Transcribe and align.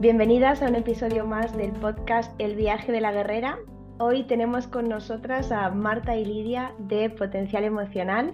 Bienvenidas 0.00 0.62
a 0.62 0.68
un 0.68 0.76
episodio 0.76 1.26
más 1.26 1.54
del 1.54 1.72
podcast 1.72 2.32
El 2.40 2.56
viaje 2.56 2.90
de 2.90 3.02
la 3.02 3.12
guerrera. 3.12 3.58
Hoy 3.98 4.24
tenemos 4.24 4.66
con 4.66 4.88
nosotras 4.88 5.52
a 5.52 5.68
Marta 5.68 6.16
y 6.16 6.24
Lidia 6.24 6.74
de 6.78 7.10
Potencial 7.10 7.64
Emocional. 7.64 8.32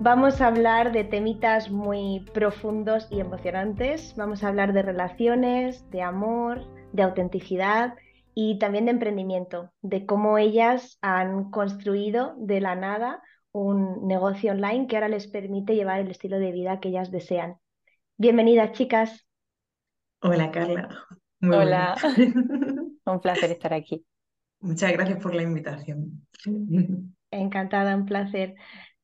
Vamos 0.00 0.40
a 0.40 0.46
hablar 0.46 0.92
de 0.92 1.04
temitas 1.04 1.70
muy 1.70 2.24
profundos 2.32 3.06
y 3.10 3.20
emocionantes. 3.20 4.14
Vamos 4.16 4.42
a 4.42 4.48
hablar 4.48 4.72
de 4.72 4.80
relaciones, 4.80 5.90
de 5.90 6.00
amor, 6.00 6.64
de 6.94 7.02
autenticidad 7.02 7.92
y 8.34 8.58
también 8.58 8.86
de 8.86 8.92
emprendimiento, 8.92 9.70
de 9.82 10.06
cómo 10.06 10.38
ellas 10.38 10.96
han 11.02 11.50
construido 11.50 12.34
de 12.38 12.62
la 12.62 12.76
nada 12.76 13.22
un 13.52 14.08
negocio 14.08 14.52
online 14.52 14.86
que 14.86 14.96
ahora 14.96 15.08
les 15.08 15.26
permite 15.26 15.74
llevar 15.74 16.00
el 16.00 16.10
estilo 16.10 16.38
de 16.38 16.50
vida 16.50 16.80
que 16.80 16.88
ellas 16.88 17.10
desean. 17.10 17.58
Bienvenidas, 18.16 18.72
chicas. 18.72 19.27
Hola 20.20 20.50
Carla. 20.50 20.88
Muy 21.40 21.56
Hola. 21.56 21.96
un 23.04 23.20
placer 23.20 23.50
estar 23.50 23.72
aquí. 23.72 24.04
Muchas 24.60 24.92
gracias 24.92 25.22
por 25.22 25.34
la 25.34 25.42
invitación. 25.42 26.26
Encantada, 27.30 27.94
un 27.94 28.06
placer. 28.06 28.56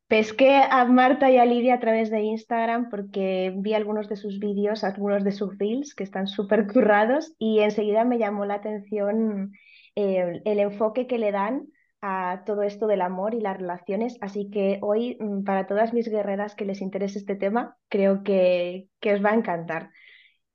Pesqué 0.09 0.57
a 0.57 0.85
Marta 0.85 1.31
y 1.31 1.39
a 1.39 1.45
Lidia 1.45 1.75
a 1.75 1.81
través 1.81 2.11
de 2.11 2.23
Instagram 2.23 2.91
porque 2.91 3.55
vi 3.57 3.75
algunos 3.75 4.09
de 4.09 4.17
sus 4.17 4.39
vídeos, 4.39 4.85
algunos 4.85 5.25
de 5.25 5.33
sus 5.33 5.57
reels 5.59 5.95
que 5.95 6.05
están 6.05 6.27
súper 6.27 6.67
currados 6.67 7.35
y 7.39 7.61
enseguida 7.61 8.05
me 8.05 8.19
llamó 8.19 8.45
la 8.45 8.55
atención 8.55 9.53
eh, 9.95 10.43
el 10.45 10.59
enfoque 10.59 11.07
que 11.07 11.19
le 11.19 11.33
dan 11.33 11.69
a 12.03 12.43
todo 12.45 12.63
esto 12.63 12.87
del 12.87 13.01
amor 13.01 13.35
y 13.35 13.41
las 13.41 13.57
relaciones. 13.57 14.19
Así 14.21 14.51
que 14.51 14.79
hoy, 14.83 15.17
mm, 15.21 15.45
para 15.45 15.67
todas 15.67 15.95
mis 15.95 16.09
guerreras 16.09 16.55
que 16.55 16.67
les 16.67 16.83
interese 16.83 17.19
este 17.19 17.35
tema, 17.35 17.77
creo 17.89 18.23
que, 18.23 18.89
que 19.01 19.15
os 19.15 19.25
va 19.25 19.31
a 19.31 19.37
encantar. 19.37 19.91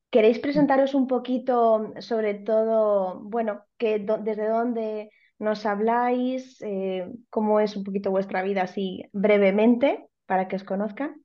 ¿Queréis 0.10 0.40
presentaros 0.40 0.96
un 0.96 1.08
poquito 1.08 1.94
sobre 2.00 2.34
todo, 2.34 3.20
bueno, 3.22 3.64
que, 3.78 4.00
desde 4.00 4.48
dónde 4.48 5.12
nos 5.38 5.66
habláis, 5.66 6.62
eh, 6.62 7.08
cómo 7.30 7.60
es 7.60 7.76
un 7.76 7.84
poquito 7.84 8.12
vuestra 8.12 8.42
vida 8.42 8.64
así 8.64 9.04
brevemente 9.14 10.08
para 10.26 10.48
que 10.48 10.56
os 10.56 10.64
conozcan? 10.64 11.24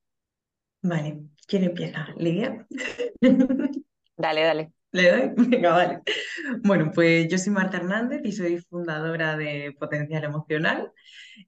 Vale, 0.82 1.22
¿quién 1.46 1.64
empieza? 1.64 2.08
¿Lidia? 2.18 2.66
Dale, 4.16 4.42
dale. 4.42 4.72
¿Le 4.94 5.10
doy? 5.10 5.30
Venga, 5.50 5.70
vale. 5.72 6.02
Bueno, 6.62 6.92
pues 6.94 7.26
yo 7.28 7.36
soy 7.36 7.52
Marta 7.52 7.78
Hernández 7.78 8.20
y 8.24 8.30
soy 8.30 8.58
fundadora 8.60 9.36
de 9.36 9.74
Potencial 9.78 10.22
Emocional. 10.22 10.92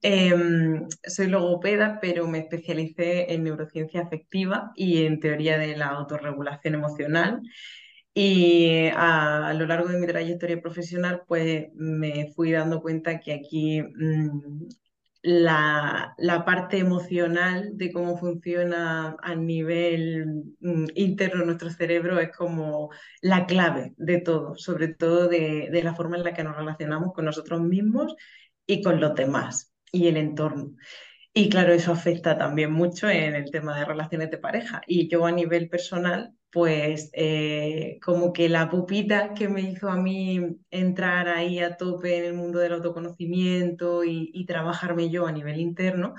Em, 0.03 0.89
soy 1.05 1.29
logopeda, 1.29 2.01
pero 2.01 2.27
me 2.27 2.41
especialicé 2.41 3.33
en 3.33 3.45
neurociencia 3.45 4.03
afectiva 4.03 4.73
y 4.75 5.05
en 5.05 5.21
teoría 5.21 5.59
de 5.59 5.77
la 5.77 5.87
autorregulación 5.89 6.75
emocional. 6.75 7.41
Y 8.15 8.89
a, 8.97 9.55
lo 9.55 9.67
largo 9.67 9.89
de 9.91 9.99
mi 9.99 10.07
trayectoria 10.09 10.61
profesional, 10.61 11.23
pues 11.29 11.69
me 11.75 12.33
fui 12.35 12.51
dando 12.51 12.83
cuenta 12.83 13.21
que 13.21 13.33
aquí 13.35 13.81
mm, 13.83 14.67
la, 15.27 16.15
parte 16.47 16.79
emocional 16.79 17.77
de 17.77 17.93
cómo 17.93 18.17
funciona 18.17 19.17
a 19.21 19.35
nivel 19.35 20.55
mm, 20.61 20.87
interno 20.95 21.45
nuestro 21.45 21.69
cerebro 21.71 22.21
es 22.21 22.31
como 22.37 22.91
la 23.23 23.47
clave 23.47 23.93
de 23.97 24.21
todo, 24.21 24.57
sobre 24.57 24.89
todo 24.89 25.27
de, 25.27 25.69
de, 25.71 25.83
la 25.83 25.95
forma 25.97 26.17
en 26.17 26.23
la 26.23 26.33
que 26.33 26.45
nos 26.45 26.57
relacionamos 26.57 27.13
con 27.13 27.25
nosotros 27.25 27.61
mismos 27.61 28.15
y 28.67 28.83
con 28.83 29.01
los 29.01 29.15
demás 29.17 29.75
y 29.91 30.07
el 30.07 30.17
entorno. 30.17 30.77
Y 31.35 31.49
claro, 31.49 31.73
eso 31.73 31.93
afecta 31.93 32.39
también 32.39 32.73
mucho 32.73 33.11
en 33.11 33.35
el 33.35 33.51
tema 33.51 33.77
de 33.79 33.85
relaciones 33.85 34.31
de 34.31 34.39
pareja. 34.39 34.83
Y 34.87 35.09
yo 35.09 35.27
a 35.27 35.33
nivel 35.33 35.69
personal 35.69 36.35
pues 36.57 37.11
eh, 37.13 37.99
como 38.03 38.33
que 38.33 38.49
la 38.49 38.71
pupita 38.71 39.35
que 39.35 39.47
me 39.47 39.61
hizo 39.61 39.91
a 39.91 39.99
mí 39.99 40.41
entrar 40.71 41.29
ahí 41.29 41.59
a 41.59 41.77
tope 41.77 42.17
en 42.17 42.25
el 42.25 42.33
mundo 42.33 42.61
del 42.61 42.73
autoconocimiento 42.73 44.05
y, 44.05 44.47
trabajarme 44.47 45.11
yo 45.11 45.27
a 45.27 45.33
nivel 45.33 45.61
interno, 45.61 46.15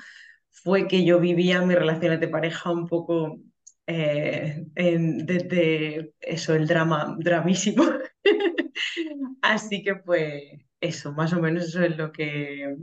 fue 0.51 0.87
que 0.87 1.03
yo 1.03 1.19
vivía 1.19 1.63
mis 1.63 1.75
relaciones 1.79 2.19
de 2.19 2.27
pareja 2.27 2.69
un 2.69 2.85
poco 2.85 3.39
eh, 3.87 4.63
desde 4.75 6.13
eso, 6.19 6.53
el 6.53 6.67
drama, 6.67 7.15
dramísimo. 7.17 7.83
Así 9.41 9.81
que 9.83 9.95
pues 9.95 10.43
eso, 10.79 11.13
más 11.13 11.33
o 11.33 11.41
menos 11.41 11.65
eso 11.65 11.81
es 11.81 11.97
lo 11.97 12.11
que, 12.11 12.75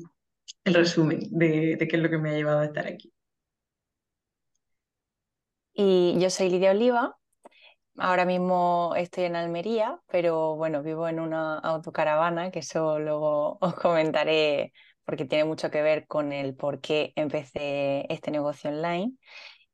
el 0.65 0.75
resumen 0.75 1.21
de, 1.31 1.77
de 1.77 1.89
qué 1.89 1.97
es 1.97 2.03
lo 2.03 2.11
que 2.11 2.19
me 2.19 2.31
ha 2.31 2.35
llevado 2.35 2.61
a 2.61 2.65
estar 2.65 2.89
aquí. 2.89 3.13
Y 5.73 6.19
yo 6.19 6.31
soy 6.31 6.51
Lidia 6.51 6.73
Oliva, 6.73 7.17
Ahora 7.97 8.25
mismo 8.25 8.95
estoy 8.97 9.25
en 9.25 9.37
Almería, 9.37 10.01
pero 10.09 10.57
bueno, 10.57 10.83
vivo 10.83 11.07
en 11.09 11.21
una 11.21 11.59
autocaravana, 11.61 12.51
que 12.51 12.59
eso 12.61 12.99
luego 12.99 13.59
os 13.61 13.75
comentaré 13.75 14.73
porque 15.05 15.25
tiene 15.27 15.45
mucho 15.45 15.71
que 15.71 15.83
ver 15.83 16.07
con 16.07 16.33
el 16.33 16.57
por 16.57 16.81
qué 16.81 17.13
empecé 17.17 18.07
este 18.13 18.31
negocio 18.31 18.71
online. 18.71 19.13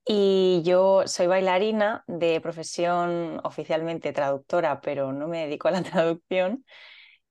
Y 0.07 0.63
yo 0.65 1.07
soy 1.07 1.27
bailarina 1.29 2.05
de 2.09 2.41
profesión 2.41 3.41
oficialmente 3.45 4.13
traductora, 4.13 4.81
pero 4.81 5.13
no 5.13 5.29
me 5.29 5.41
dedico 5.47 5.69
a 5.69 5.73
la 5.73 5.83
traducción. 5.85 6.65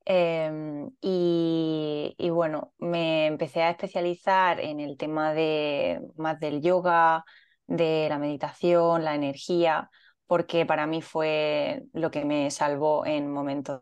Em, 0.05 0.89
y, 1.01 2.15
y, 2.17 2.29
bueno, 2.31 2.73
me 2.79 3.27
empecé 3.27 3.61
a 3.63 3.69
especializar 3.71 4.59
en 4.59 4.79
el 4.79 4.97
tema 4.97 5.33
de 5.33 6.01
más 6.17 6.39
del 6.39 6.61
yoga, 6.61 7.23
de 7.67 8.07
la 8.09 8.17
meditación, 8.17 9.03
la 9.03 9.13
energía, 9.15 9.89
porque 10.29 10.63
para 10.67 10.85
mí 10.85 11.01
fue 11.01 11.85
lo 11.91 12.11
que 12.11 12.23
me 12.23 12.51
salvó 12.51 13.03
en 13.03 13.31
momentos 13.31 13.81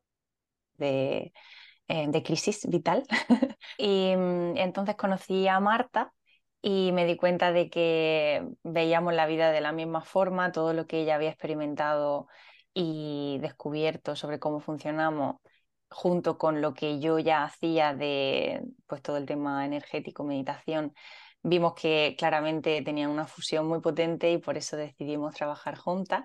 de, 0.78 1.34
eh, 1.90 2.24
crisis 2.24 2.66
vital. 2.70 3.04
y 3.78 4.16
mm, 4.16 4.58
entonces 4.58 4.96
conocí 4.96 5.50
a 5.50 5.60
Marta 5.60 6.14
y 6.62 6.94
me 6.94 7.06
di 7.06 7.18
cuenta 7.18 7.52
de 7.52 7.70
que 7.70 8.48
veíamos 8.64 9.14
la 9.14 9.28
vida 9.28 9.52
de 9.52 9.60
la 9.60 9.74
misma 9.74 10.02
forma, 10.02 10.54
todo 10.54 10.74
lo 10.74 10.88
que 10.88 11.02
ella 11.02 11.16
había 11.16 11.32
experimentado 11.32 12.28
y 12.74 13.40
descubierto 13.42 14.16
sobre 14.16 14.40
cómo 14.40 14.62
funcionamos 14.62 15.38
junto 15.90 16.38
con 16.38 16.62
lo 16.62 16.74
que 16.74 17.02
yo 17.02 17.20
ya 17.20 17.44
hacía 17.44 17.94
de 17.94 18.62
pues 18.88 19.02
todo 19.02 19.18
el 19.18 19.26
tema 19.26 19.66
energético, 19.66 20.24
meditación, 20.24 20.94
vimos 21.48 21.74
que 21.74 22.16
claramente 22.18 22.82
tenían 22.82 23.10
una 23.12 23.28
fusión 23.28 23.68
muy 23.68 23.80
potente 23.82 24.32
y 24.32 24.38
por 24.38 24.58
eso 24.58 24.78
decidimos 24.78 25.36
trabajar 25.36 25.78
juntas. 25.78 26.24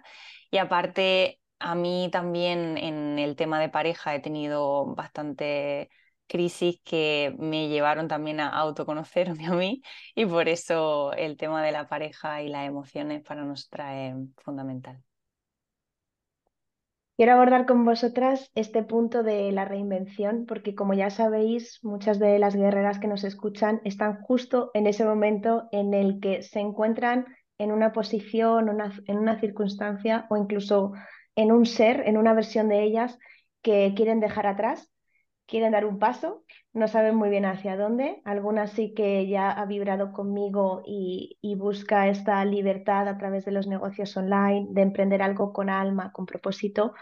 Y 0.51 0.59
aparte, 0.59 1.41
a 1.59 1.75
mí 1.75 2.09
también 2.13 2.77
en 2.79 3.19
el 3.19 3.37
tema 3.37 3.61
de 3.61 3.69
pareja 3.69 4.15
he 4.15 4.21
tenido 4.21 4.95
bastante 4.95 5.91
crisis 6.27 6.81
que 6.85 7.35
me 7.39 7.69
llevaron 7.69 8.09
también 8.09 8.41
a 8.41 8.49
autoconocerme 8.49 9.47
a 9.49 9.53
mí 9.53 9.83
y 10.15 10.27
por 10.27 10.49
eso 10.49 11.13
el 11.13 11.37
tema 11.37 11.63
de 11.63 11.73
la 11.73 11.89
pareja 11.89 12.43
y 12.43 12.49
las 12.49 12.67
emociones 12.67 13.23
para 13.23 13.45
nosotras 13.45 13.95
es 13.97 14.15
fundamental. 14.45 15.03
Quiero 17.17 17.33
abordar 17.33 17.67
con 17.67 17.85
vosotras 17.85 18.51
este 18.55 18.83
punto 18.83 19.23
de 19.23 19.53
la 19.53 19.65
reinvención, 19.65 20.47
porque 20.47 20.75
como 20.75 20.95
ya 20.95 21.11
sabéis, 21.11 21.79
muchas 21.83 22.19
de 22.19 22.39
las 22.39 22.57
guerreras 22.57 22.99
que 22.99 23.07
nos 23.07 23.23
escuchan 23.25 23.81
están 23.85 24.21
justo 24.23 24.71
en 24.75 24.87
ese 24.87 25.05
momento 25.05 25.69
en 25.73 25.95
el 25.95 26.21
que 26.21 26.43
se 26.43 26.61
encuentran 26.61 27.27
en 27.59 27.71
una 27.71 27.93
posición, 27.93 28.69
en 29.07 29.19
una 29.19 29.41
circunstancia 29.41 30.27
o 30.31 30.37
incluso 30.37 30.93
en 31.37 31.53
un 31.53 31.67
ser, 31.67 32.03
en 32.07 32.17
una 32.17 32.35
versión 32.35 32.69
de 32.69 32.83
ellas 32.83 33.19
que 33.63 33.93
quieren 33.95 34.21
dejar 34.21 34.47
atrás 34.47 34.92
quieren 35.47 35.73
dar 35.73 35.85
un 35.85 35.99
paso, 35.99 36.45
no 36.73 36.89
saben 36.89 37.15
muy 37.15 37.29
bien 37.29 37.45
hacia 37.45 37.77
dónde. 37.77 38.23
Algunas 38.25 38.73
sí 38.73 38.95
que 38.95 39.27
ya 39.29 39.51
ha 39.51 39.67
vibrado 39.67 40.13
conmigo 40.13 40.83
y, 40.87 41.39
busca 41.57 42.09
esta 42.09 42.45
libertad 42.45 43.07
a 43.09 43.19
través 43.19 43.45
de 43.45 43.53
los 43.53 43.67
negocios 43.67 44.17
online, 44.17 44.69
de 44.71 44.83
emprender 44.83 45.23
algo 45.23 45.53
con 45.53 45.71
alma, 45.71 46.13
con 46.13 46.27
propósito. 46.27 46.95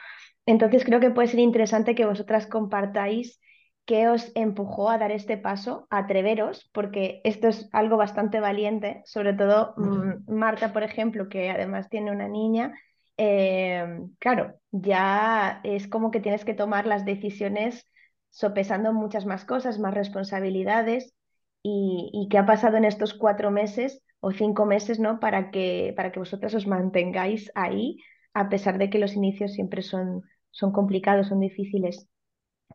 Entonces 0.44 0.84
creo 0.84 1.00
que 1.00 1.10
puede 1.10 1.28
ser 1.28 1.40
interesante 1.40 1.94
que 1.94 2.04
vosotras 2.04 2.46
compartáis 2.46 3.40
qué 3.86 4.08
os 4.08 4.32
empujó 4.34 4.90
a 4.90 4.98
dar 4.98 5.12
este 5.12 5.36
paso, 5.36 5.86
a 5.90 5.98
atreveros, 5.98 6.68
porque 6.72 7.20
esto 7.24 7.48
es 7.48 7.68
algo 7.72 7.96
bastante 7.96 8.40
valiente, 8.40 9.02
sobre 9.04 9.32
todo 9.32 9.74
mm, 9.76 10.32
Marta, 10.32 10.72
por 10.72 10.82
ejemplo, 10.82 11.28
que 11.28 11.50
además 11.50 11.88
tiene 11.88 12.10
una 12.10 12.28
niña. 12.28 12.74
Eh, 13.16 14.00
claro, 14.18 14.54
ya 14.70 15.60
es 15.64 15.88
como 15.88 16.10
que 16.10 16.20
tienes 16.20 16.44
que 16.44 16.54
tomar 16.54 16.86
las 16.86 17.04
decisiones 17.04 17.89
sopesando 18.30 18.92
muchas 18.92 19.26
más 19.26 19.44
cosas, 19.44 19.78
más 19.78 19.94
responsabilidades 19.94 21.14
y, 21.62 22.28
qué 22.30 22.38
ha 22.38 22.46
pasado 22.46 22.76
en 22.76 22.84
estos 22.84 23.14
cuatro 23.14 23.50
meses 23.50 24.02
o 24.20 24.32
cinco 24.32 24.66
meses, 24.66 24.98
¿no? 24.98 25.20
Para 25.20 25.50
que, 25.50 25.92
para 25.96 26.12
que 26.12 26.20
vosotras 26.20 26.54
os 26.54 26.66
mantengáis 26.66 27.50
ahí, 27.54 27.98
a 28.34 28.48
pesar 28.48 28.78
de 28.78 28.90
que 28.90 28.98
los 28.98 29.14
inicios 29.14 29.52
siempre 29.52 29.82
son, 29.82 30.22
son 30.50 30.72
complicados, 30.72 31.28
son 31.28 31.40
difíciles. 31.40 32.08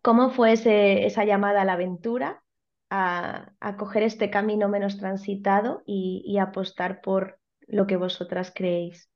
¿Cómo 0.01 0.29
fue 0.29 0.53
esa 0.53 1.25
llamada 1.25 1.61
a 1.61 1.65
la 1.65 1.73
aventura, 1.73 2.43
a, 2.89 3.53
a 3.59 3.77
coger 3.77 4.03
este 4.03 4.29
camino 4.29 4.69
menos 4.69 4.97
transitado 4.97 5.81
y, 5.85 6.23
y 6.25 6.37
apostar 6.37 7.01
por 7.01 7.39
lo 7.67 7.87
que 7.87 7.97
vosotras 7.97 8.51
creéis? 8.53 9.09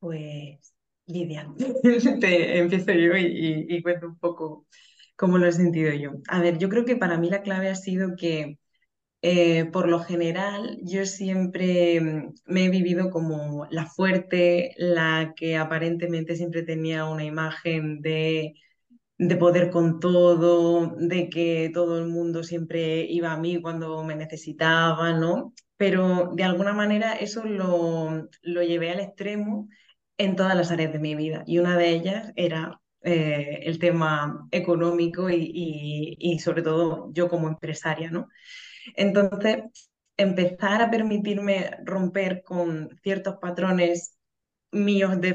Pues 0.00 0.72
Lidia, 1.08 1.50
te 2.20 2.58
empiezo 2.58 2.92
yo 2.92 3.16
y, 3.16 3.82
cuento 3.82 4.08
un 4.08 4.18
poco 4.18 4.66
cómo 5.16 5.38
lo 5.38 5.46
he 5.46 5.52
sentido 5.52 5.92
yo. 5.94 6.12
A 6.28 6.40
ver, 6.40 6.58
yo 6.58 6.68
creo 6.68 6.84
que 6.84 6.96
para 6.96 7.16
mí 7.16 7.30
la 7.30 7.42
clave 7.42 7.70
ha 7.70 7.74
sido 7.74 8.14
que 8.14 8.58
eh, 9.22 9.64
por 9.72 9.88
lo 9.88 10.00
general, 10.00 10.78
yo 10.82 11.06
siempre 11.06 12.00
mm, 12.00 12.34
me 12.46 12.66
he 12.66 12.70
vivido 12.70 13.10
como 13.10 13.66
la 13.70 13.86
fuerte, 13.86 14.74
la 14.76 15.32
que 15.36 15.56
aparentemente 15.56 16.36
siempre 16.36 16.62
tenía 16.62 17.06
una 17.06 17.24
imagen 17.24 18.00
de, 18.02 18.54
de 19.18 19.36
poder 19.36 19.70
con 19.70 20.00
todo, 20.00 20.94
de 20.98 21.28
que 21.30 21.70
todo 21.74 21.98
el 21.98 22.06
mundo 22.08 22.44
siempre 22.44 23.06
iba 23.10 23.32
a 23.32 23.38
mí 23.38 23.60
cuando 23.62 24.04
me 24.04 24.14
necesitaba, 24.16 25.12
¿no? 25.14 25.54
Pero 25.76 26.32
de 26.36 26.44
alguna 26.44 26.72
manera 26.74 27.14
eso 27.14 27.44
lo, 27.44 28.28
lo 28.42 28.62
llevé 28.62 28.90
al 28.90 29.00
extremo 29.00 29.68
en 30.18 30.36
todas 30.36 30.56
las 30.56 30.70
áreas 30.70 30.92
de 30.92 30.98
mi 30.98 31.14
vida 31.14 31.44
y 31.46 31.58
una 31.58 31.76
de 31.76 31.90
ellas 31.90 32.32
era 32.36 32.80
eh, 33.02 33.60
el 33.62 33.78
tema 33.78 34.48
económico 34.50 35.30
y, 35.30 36.38
sobre 36.42 36.62
todo 36.62 37.10
yo 37.12 37.28
como 37.28 37.48
empresaria, 37.48 38.10
¿no? 38.10 38.28
Entonces, 38.96 39.58
empezar 40.16 40.82
a 40.82 40.90
permitirme 40.90 41.70
romper 41.84 42.42
con 42.42 42.90
ciertos 43.02 43.36
patrones 43.40 44.16
míos 44.72 45.20
de, 45.20 45.32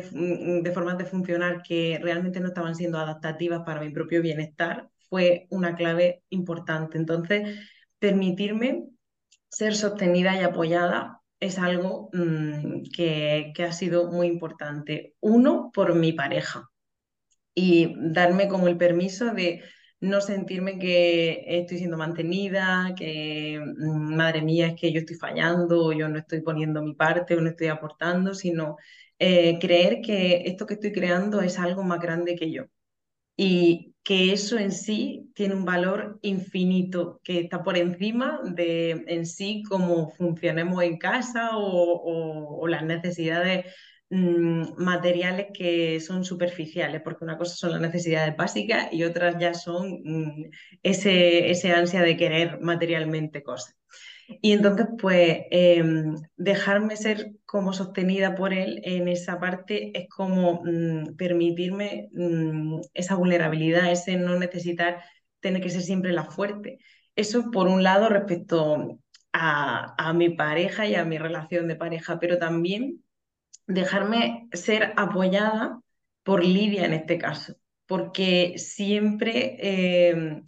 de 0.61 0.71
formas 0.71 0.97
de 0.97 1.05
funcionar 1.05 1.63
que 1.63 1.99
realmente 2.01 2.39
no 2.39 2.49
estaban 2.49 2.75
siendo 2.75 2.99
adaptativas 2.99 3.63
para 3.65 3.81
mi 3.81 3.89
propio 3.89 4.21
bienestar 4.21 4.89
fue 5.09 5.47
una 5.49 5.75
clave 5.75 6.23
importante. 6.29 6.97
Entonces, 6.97 7.59
permitirme 7.99 8.85
ser 9.47 9.75
sostenida 9.75 10.35
y 10.35 10.43
apoyada 10.43 11.22
es 11.43 11.59
algo 11.59 12.09
mmm, 12.13 12.83
que, 12.95 13.51
que, 13.55 13.63
ha 13.63 13.73
sido 13.73 14.11
muy 14.11 14.27
importante. 14.27 15.15
Uno, 15.19 15.71
por 15.73 15.95
mi 15.95 16.13
pareja 16.13 16.69
y 17.55 17.95
darme 17.97 18.47
como 18.47 18.67
el 18.67 18.77
permiso 18.77 19.33
de 19.33 19.63
no 19.99 20.21
sentirme 20.21 20.79
que 20.79 21.43
estoy 21.47 21.77
siendo 21.77 21.97
mantenida, 21.97 22.93
que 22.97 23.59
mm, 23.61 24.15
madre 24.15 24.41
mía 24.41 24.67
es 24.67 24.75
que 24.79 24.91
yo 24.91 24.99
estoy 24.99 25.15
fallando, 25.17 25.85
o 25.87 25.93
yo 25.93 26.09
no 26.09 26.19
estoy 26.19 26.41
poniendo 26.41 26.81
mi 26.83 26.93
parte 26.95 27.35
o 27.35 27.41
no 27.41 27.49
estoy 27.49 27.67
aportando, 27.67 28.33
sino 28.33 28.77
eh, 29.19 29.59
creer 29.59 30.01
que 30.01 30.43
esto 30.45 30.65
que 30.65 30.75
estoy 30.75 30.91
creando 30.91 31.41
es 31.41 31.59
algo 31.59 31.83
más 31.83 31.99
grande 31.99 32.35
que 32.35 32.51
yo 32.51 32.65
y 33.35 33.95
que 34.03 34.33
eso 34.33 34.57
en 34.57 34.71
sí 34.71 35.31
tiene 35.33 35.55
un 35.55 35.65
valor 35.65 36.19
infinito, 36.21 37.21
que 37.23 37.39
está 37.39 37.63
por 37.63 37.77
encima 37.77 38.41
de 38.43 39.03
en 39.07 39.25
sí 39.25 39.63
cómo 39.69 40.09
funcionemos 40.11 40.83
en 40.83 40.97
casa 40.97 41.57
o, 41.57 41.63
o, 41.63 42.61
o 42.61 42.67
las 42.67 42.83
necesidades 42.83 43.65
Mm, 44.09 44.75
materiales 44.77 45.47
que 45.55 45.99
son 45.99 46.23
superficiales, 46.23 47.01
porque 47.03 47.23
una 47.23 47.35
cosa 47.37 47.55
son 47.55 47.71
las 47.71 47.81
necesidades 47.81 48.35
básicas 48.37 48.89
y 48.93 49.03
otras 49.05 49.37
ya 49.39 49.55
son 49.55 50.01
mm, 50.03 50.51
ese, 50.83 51.49
ese 51.49 51.71
ansia 51.71 52.01
de 52.03 52.15
querer 52.15 52.59
materialmente 52.61 53.41
cosas. 53.41 53.75
Y 54.41 54.53
entonces, 54.53 54.87
pues, 54.99 55.39
em, 55.51 56.15
dejarme 56.37 56.97
ser 56.97 57.31
como 57.45 57.73
sostenida 57.73 58.35
por 58.35 58.53
él 58.53 58.81
en 58.83 59.07
esa 59.07 59.39
parte 59.39 59.91
es 59.97 60.09
como 60.09 60.61
mm, 60.63 61.15
permitirme 61.17 62.09
esa 62.93 63.15
vulnerabilidad, 63.15 63.91
ese 63.91 64.17
no 64.17 64.37
necesitar 64.39 65.03
tener 65.39 65.61
que 65.61 65.69
ser 65.69 65.81
siempre 65.81 66.13
la 66.13 66.25
fuerte. 66.25 66.79
Eso 67.15 67.51
por 67.51 67.67
un 67.67 67.83
lado 67.83 68.09
respecto 68.09 68.99
a, 69.33 69.95
a 69.97 70.13
mi 70.13 70.29
pareja 70.29 70.87
y 70.87 70.95
a 70.95 71.05
mi 71.05 71.17
relación 71.17 71.67
de 71.67 71.75
pareja, 71.75 72.19
pero 72.19 72.37
también 72.39 73.03
dejarme 73.67 74.47
ser 74.53 74.93
apoyada 74.97 75.79
por 76.23 76.43
Lidia 76.43 76.85
en 76.85 76.93
este 76.93 77.17
caso, 77.17 77.55
porque 77.85 78.55
siempre 78.57 79.57
eh, 79.59 80.41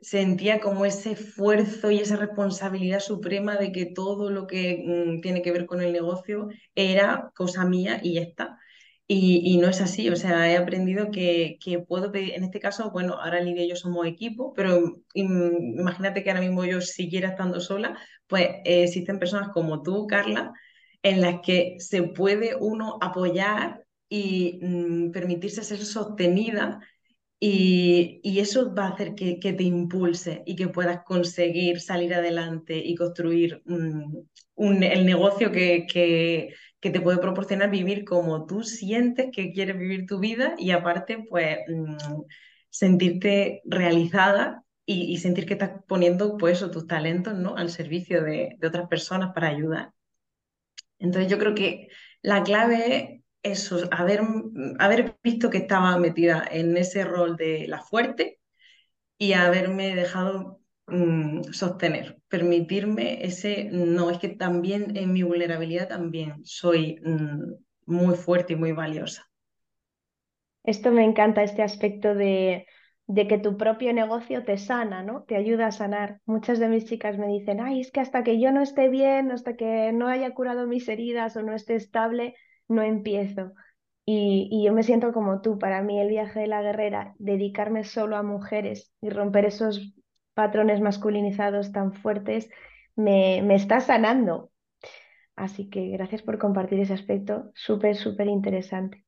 sentía 0.00 0.60
como 0.60 0.84
ese 0.84 1.12
esfuerzo 1.12 1.90
y 1.90 1.98
esa 2.00 2.16
responsabilidad 2.16 3.00
suprema 3.00 3.56
de 3.56 3.72
que 3.72 3.86
todo 3.86 4.30
lo 4.30 4.46
que 4.46 4.82
mm, 4.86 5.20
tiene 5.20 5.42
que 5.42 5.52
ver 5.52 5.66
con 5.66 5.82
el 5.82 5.92
negocio 5.92 6.48
era 6.74 7.30
cosa 7.34 7.64
mía 7.64 8.00
y 8.02 8.14
ya 8.14 8.22
está. 8.22 8.58
Y, 9.08 9.40
y, 9.44 9.58
no 9.58 9.68
es 9.68 9.80
así, 9.80 10.08
o 10.10 10.16
sea, 10.16 10.50
he 10.50 10.56
aprendido 10.56 11.12
que, 11.12 11.58
que, 11.64 11.78
puedo 11.78 12.10
pedir, 12.10 12.34
en 12.34 12.42
este 12.42 12.58
caso, 12.58 12.90
bueno, 12.90 13.14
ahora 13.14 13.40
Lidia 13.40 13.64
y 13.64 13.68
yo 13.68 13.76
somos 13.76 14.04
equipo, 14.04 14.52
pero 14.52 14.96
imagínate 15.14 16.24
que 16.24 16.30
ahora 16.30 16.42
mismo 16.42 16.64
yo 16.64 16.80
siguiera 16.80 17.28
estando 17.28 17.60
sola, 17.60 17.96
pues 18.26 18.48
eh, 18.64 18.82
existen 18.82 19.20
personas 19.20 19.50
como 19.50 19.82
tú, 19.82 20.08
Carla, 20.08 20.52
en 21.02 21.20
las 21.20 21.40
que 21.40 21.76
se 21.78 22.02
puede 22.02 22.56
uno 22.56 22.98
apoyar 23.00 23.84
y 24.08 24.58
mm, 24.62 25.12
permitirse 25.12 25.62
ser 25.62 25.84
sostenida 25.84 26.80
y, 27.38 28.38
eso 28.40 28.74
va 28.74 28.86
a 28.86 28.90
hacer 28.90 29.14
que, 29.14 29.36
te 29.36 29.62
impulse 29.62 30.42
y 30.46 30.56
que 30.56 30.68
puedas 30.68 31.02
conseguir 31.04 31.80
salir 31.80 32.14
adelante 32.14 32.76
y 32.78 32.94
construir 32.94 33.62
mm, 33.66 34.82
el 34.82 35.06
negocio 35.06 35.52
que, 35.52 36.54
te 36.80 37.00
puede 37.00 37.18
proporcionar 37.18 37.68
vivir 37.68 38.04
como 38.04 38.46
tú 38.46 38.62
sientes 38.62 39.30
que 39.32 39.52
quieres 39.52 39.76
vivir 39.76 40.06
tu 40.06 40.20
vida 40.20 40.54
y 40.56 40.70
aparte 40.70 41.24
pues 41.28 41.58
mm, 41.68 41.96
sentirte 42.70 43.60
realizada 43.64 44.64
y, 44.86 45.16
sentir 45.18 45.46
que 45.46 45.54
estás 45.54 45.82
poniendo 45.88 46.36
pues 46.36 46.60
tus 46.70 46.86
talentos 46.86 47.34
¿no? 47.34 47.56
al 47.56 47.70
servicio 47.70 48.22
de, 48.22 48.56
de 48.58 48.68
otras 48.68 48.88
personas 48.88 49.32
para 49.34 49.48
ayudar. 49.48 49.90
Entonces 50.98 51.30
yo 51.30 51.38
creo 51.38 51.54
que 51.54 51.88
la 52.22 52.42
clave 52.44 53.24
eso, 53.46 53.78
haber, 53.90 54.20
haber 54.78 55.16
visto 55.22 55.50
que 55.50 55.58
estaba 55.58 55.98
metida 55.98 56.46
en 56.50 56.76
ese 56.76 57.04
rol 57.04 57.36
de 57.36 57.66
la 57.68 57.80
fuerte 57.80 58.38
y 59.18 59.34
haberme 59.34 59.94
dejado 59.96 60.60
mmm, 60.88 61.42
sostener, 61.52 62.18
permitirme 62.28 63.24
ese, 63.24 63.70
no, 63.72 64.10
es 64.10 64.18
que 64.18 64.28
también 64.30 64.96
en 64.96 65.12
mi 65.12 65.22
vulnerabilidad 65.22 65.88
también 65.88 66.44
soy 66.44 66.98
mmm, 67.04 67.54
muy 67.86 68.16
fuerte 68.16 68.54
y 68.54 68.56
muy 68.56 68.72
valiosa. 68.72 69.26
Esto 70.64 70.90
me 70.92 71.04
encanta, 71.04 71.42
este 71.42 71.62
aspecto 71.62 72.14
de 72.14 72.66
de 73.08 73.28
que 73.28 73.38
tu 73.38 73.56
propio 73.56 73.92
negocio 73.92 74.44
te 74.44 74.58
sana, 74.58 75.02
¿no? 75.04 75.22
Te 75.22 75.36
ayuda 75.36 75.68
a 75.68 75.72
sanar. 75.72 76.20
Muchas 76.26 76.58
de 76.58 76.68
mis 76.68 76.86
chicas 76.86 77.16
me 77.18 77.28
dicen, 77.28 77.60
ay, 77.60 77.80
es 77.80 77.92
que 77.92 78.00
hasta 78.00 78.24
que 78.24 78.40
yo 78.40 78.50
no 78.50 78.62
esté 78.62 78.88
bien, 78.88 79.30
hasta 79.30 79.56
que 79.56 79.92
no 79.92 80.08
haya 80.08 80.34
curado 80.34 80.66
mis 80.66 80.88
heridas 80.88 81.36
o 81.36 81.42
no 81.42 81.54
esté 81.54 81.76
estable, 81.76 82.34
no 82.68 82.82
empiezo. 82.82 83.52
Y, 84.04 84.64
yo 84.64 84.72
me 84.72 84.84
siento 84.84 85.12
como 85.12 85.40
tú, 85.40 85.58
para 85.58 85.82
mí 85.82 86.00
el 86.00 86.08
viaje 86.08 86.40
de 86.40 86.46
la 86.46 86.62
guerrera, 86.62 87.14
dedicarme 87.18 87.84
solo 87.84 88.16
a 88.16 88.22
mujeres 88.22 88.92
y 89.00 89.10
romper 89.10 89.46
esos 89.46 89.94
patrones 90.34 90.80
masculinizados 90.80 91.72
tan 91.72 91.92
fuertes, 91.92 92.48
me, 92.94 93.42
me 93.42 93.56
está 93.56 93.80
sanando. 93.80 94.50
Así 95.34 95.68
que 95.68 95.88
gracias 95.88 96.22
por 96.22 96.38
compartir 96.38 96.80
ese 96.80 96.94
aspecto 96.94 97.50
súper, 97.54 97.96
súper 97.96 98.28
interesante. 98.28 99.06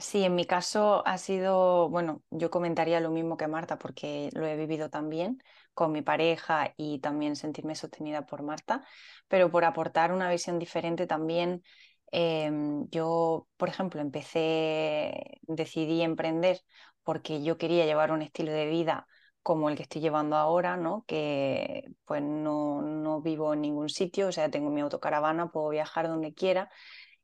Sí, 0.00 0.22
en 0.22 0.36
mi 0.36 0.44
caso 0.44 1.04
ha 1.06 1.18
sido, 1.18 1.88
bueno, 1.88 2.22
yo 2.30 2.50
comentaría 2.50 3.00
lo 3.00 3.10
mismo 3.10 3.36
que 3.36 3.48
Marta 3.48 3.78
porque 3.78 4.30
lo 4.32 4.46
he 4.46 4.56
vivido 4.56 4.90
también 4.90 5.42
con 5.74 5.90
mi 5.90 6.02
pareja 6.02 6.72
y 6.76 7.00
también 7.00 7.34
sentirme 7.34 7.74
sostenida 7.74 8.24
por 8.24 8.42
Marta, 8.42 8.84
pero 9.26 9.50
por 9.50 9.64
aportar 9.64 10.12
una 10.12 10.30
visión 10.30 10.60
diferente 10.60 11.08
también, 11.08 11.64
eh, 12.12 12.50
yo, 12.90 13.48
por 13.56 13.68
ejemplo, 13.68 14.00
empecé, 14.00 15.38
decidí 15.42 16.02
emprender 16.02 16.60
porque 17.02 17.42
yo 17.42 17.58
quería 17.58 17.86
llevar 17.86 18.12
un 18.12 18.22
estilo 18.22 18.52
de 18.52 18.66
vida 18.66 19.06
como 19.42 19.68
el 19.70 19.76
que 19.76 19.82
estoy 19.84 20.02
llevando 20.02 20.36
ahora, 20.36 20.76
¿no? 20.76 21.04
Que 21.06 21.84
pues 22.04 22.22
no, 22.22 22.82
no 22.82 23.22
vivo 23.22 23.54
en 23.54 23.62
ningún 23.62 23.88
sitio, 23.88 24.28
o 24.28 24.32
sea, 24.32 24.50
tengo 24.50 24.70
mi 24.70 24.80
autocaravana, 24.82 25.50
puedo 25.50 25.70
viajar 25.70 26.08
donde 26.08 26.34
quiera 26.34 26.70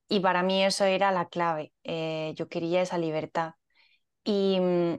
y 0.09 0.21
para 0.21 0.43
mí 0.43 0.65
eso 0.65 0.85
era 0.85 1.13
la 1.13 1.29
clave. 1.29 1.73
Eh, 1.85 2.35
yo 2.37 2.49
quería 2.49 2.83
esa 2.83 2.99
libertad. 2.99 3.55
Y 4.25 4.61
mm, 4.61 4.97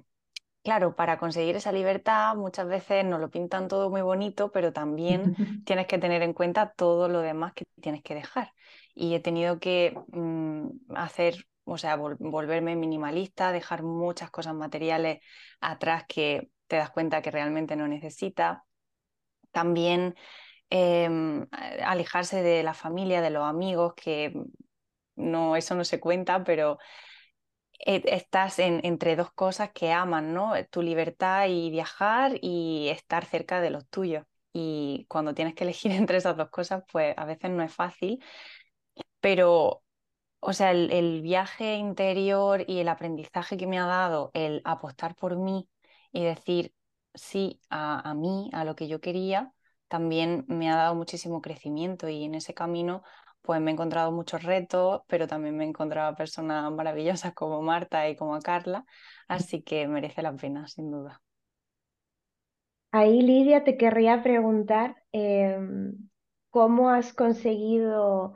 claro, 0.63 0.96
para 0.96 1.18
conseguir 1.20 1.56
esa 1.58 1.72
libertad 1.74 2.36
muchas 2.36 2.68
veces 2.68 3.06
nos 3.06 3.20
lo 3.22 3.32
pintan 3.32 3.68
todo 3.68 3.89
muy 3.89 4.01
bonito, 4.04 4.51
pero 4.51 4.74
también 4.74 5.34
tienes 5.65 5.88
que 5.88 6.00
tener 6.00 6.24
en 6.24 6.34
cuenta 6.34 6.74
todo 6.74 7.10
lo 7.10 7.22
demás 7.22 7.54
que 7.56 7.65
tienes 7.82 8.04
que 8.04 8.15
dejar. 8.15 8.54
Y 8.96 9.14
he 9.16 9.20
tenido 9.20 9.60
que 9.60 9.96
mm, 10.08 10.96
hacer, 10.96 11.48
o 11.66 11.78
sea, 11.78 11.96
vol 11.98 12.16
volverme 12.20 12.75
minimalista, 12.75 13.52
dejar 13.52 13.84
muchas 13.84 14.32
cosas 14.32 14.56
materiales 14.56 15.20
atrás 15.62 16.06
que 16.08 16.50
te 16.68 16.78
das 16.78 16.90
cuenta 16.92 17.22
que 17.22 17.32
realmente 17.32 17.75
no 17.75 17.88
necesitas. 17.88 18.60
También 19.52 20.16
eh, 20.70 21.10
alejarse 21.84 22.44
de 22.44 22.64
la 22.64 22.74
familia, 22.74 23.22
de 23.22 23.30
los 23.32 23.44
amigos 23.44 23.94
que 23.96 24.34
no, 25.16 25.56
eso 25.56 25.75
no 25.75 25.84
se 25.86 26.00
cuenta, 26.00 26.44
pero 26.44 26.78
e, 27.86 28.02
estás 28.06 28.60
entre 28.60 29.16
dos 29.16 29.32
cosas 29.34 29.72
que 29.74 29.92
aman, 29.92 30.34
¿no? 30.34 30.54
Tu 30.72 30.82
libertad 30.82 31.48
y 31.50 31.70
viajar 31.72 32.34
y 32.42 32.90
estar 32.90 33.25
cerca 33.25 33.62
de 33.62 33.70
los 33.70 33.88
tuyos. 33.90 34.25
Y 34.54 35.06
cuando 35.10 35.34
tienes 35.34 35.56
que 35.56 35.64
elegir 35.66 35.92
entre 35.92 36.18
esas 36.18 36.38
dos 36.38 36.50
cosas, 36.50 36.84
pues 36.92 37.14
a 37.18 37.25
veces 37.25 37.52
no 37.52 37.64
es 37.64 37.74
fácil, 37.74 38.24
pero 39.25 39.82
o 40.39 40.53
sea, 40.53 40.70
el, 40.70 41.22
viaje 41.24 41.77
interior 41.77 42.63
y 42.67 42.77
el 42.77 42.88
aprendizaje 42.89 43.58
que 43.58 43.65
me 43.65 43.79
ha 43.79 43.88
dado 43.88 44.29
el 44.36 44.62
apostar 44.65 45.15
por 45.15 45.36
mí 45.36 45.67
y 46.12 46.24
decir 46.24 46.75
sí 47.15 47.60
a, 47.72 48.13
mí, 48.13 48.51
a 48.53 48.65
lo 48.65 48.75
que 48.75 48.88
yo 48.88 49.01
quería, 49.01 49.51
también 49.88 50.46
me 50.48 50.70
ha 50.70 50.75
dado 50.75 50.94
muchísimo 50.94 51.41
crecimiento 51.41 52.08
y 52.08 52.24
en 52.24 52.36
ese 52.36 52.53
camino 52.53 53.01
pues 53.41 53.60
me 53.62 53.72
he 53.72 53.74
encontrado 53.74 54.12
muchos 54.12 54.44
retos, 54.44 55.01
pero 55.08 55.25
también 55.25 55.58
me 55.58 55.63
he 55.65 55.70
encontrado 55.70 56.15
personas 56.15 56.72
maravillosas 56.72 57.34
como 57.34 57.63
Marta 57.63 58.08
y 58.08 58.15
como 58.15 58.39
Carla, 58.41 58.86
así 59.27 59.63
que 59.63 59.88
merece 59.88 60.22
la 60.22 60.36
pena, 60.36 60.67
sin 60.67 60.91
duda. 60.91 61.24
Ahí, 62.91 63.24
Lidia, 63.24 63.63
te 63.63 63.75
querría 63.75 64.22
preguntar 64.22 64.98
em, 65.12 65.96
cómo 66.51 66.91
has 66.91 67.12
conseguido, 67.12 68.36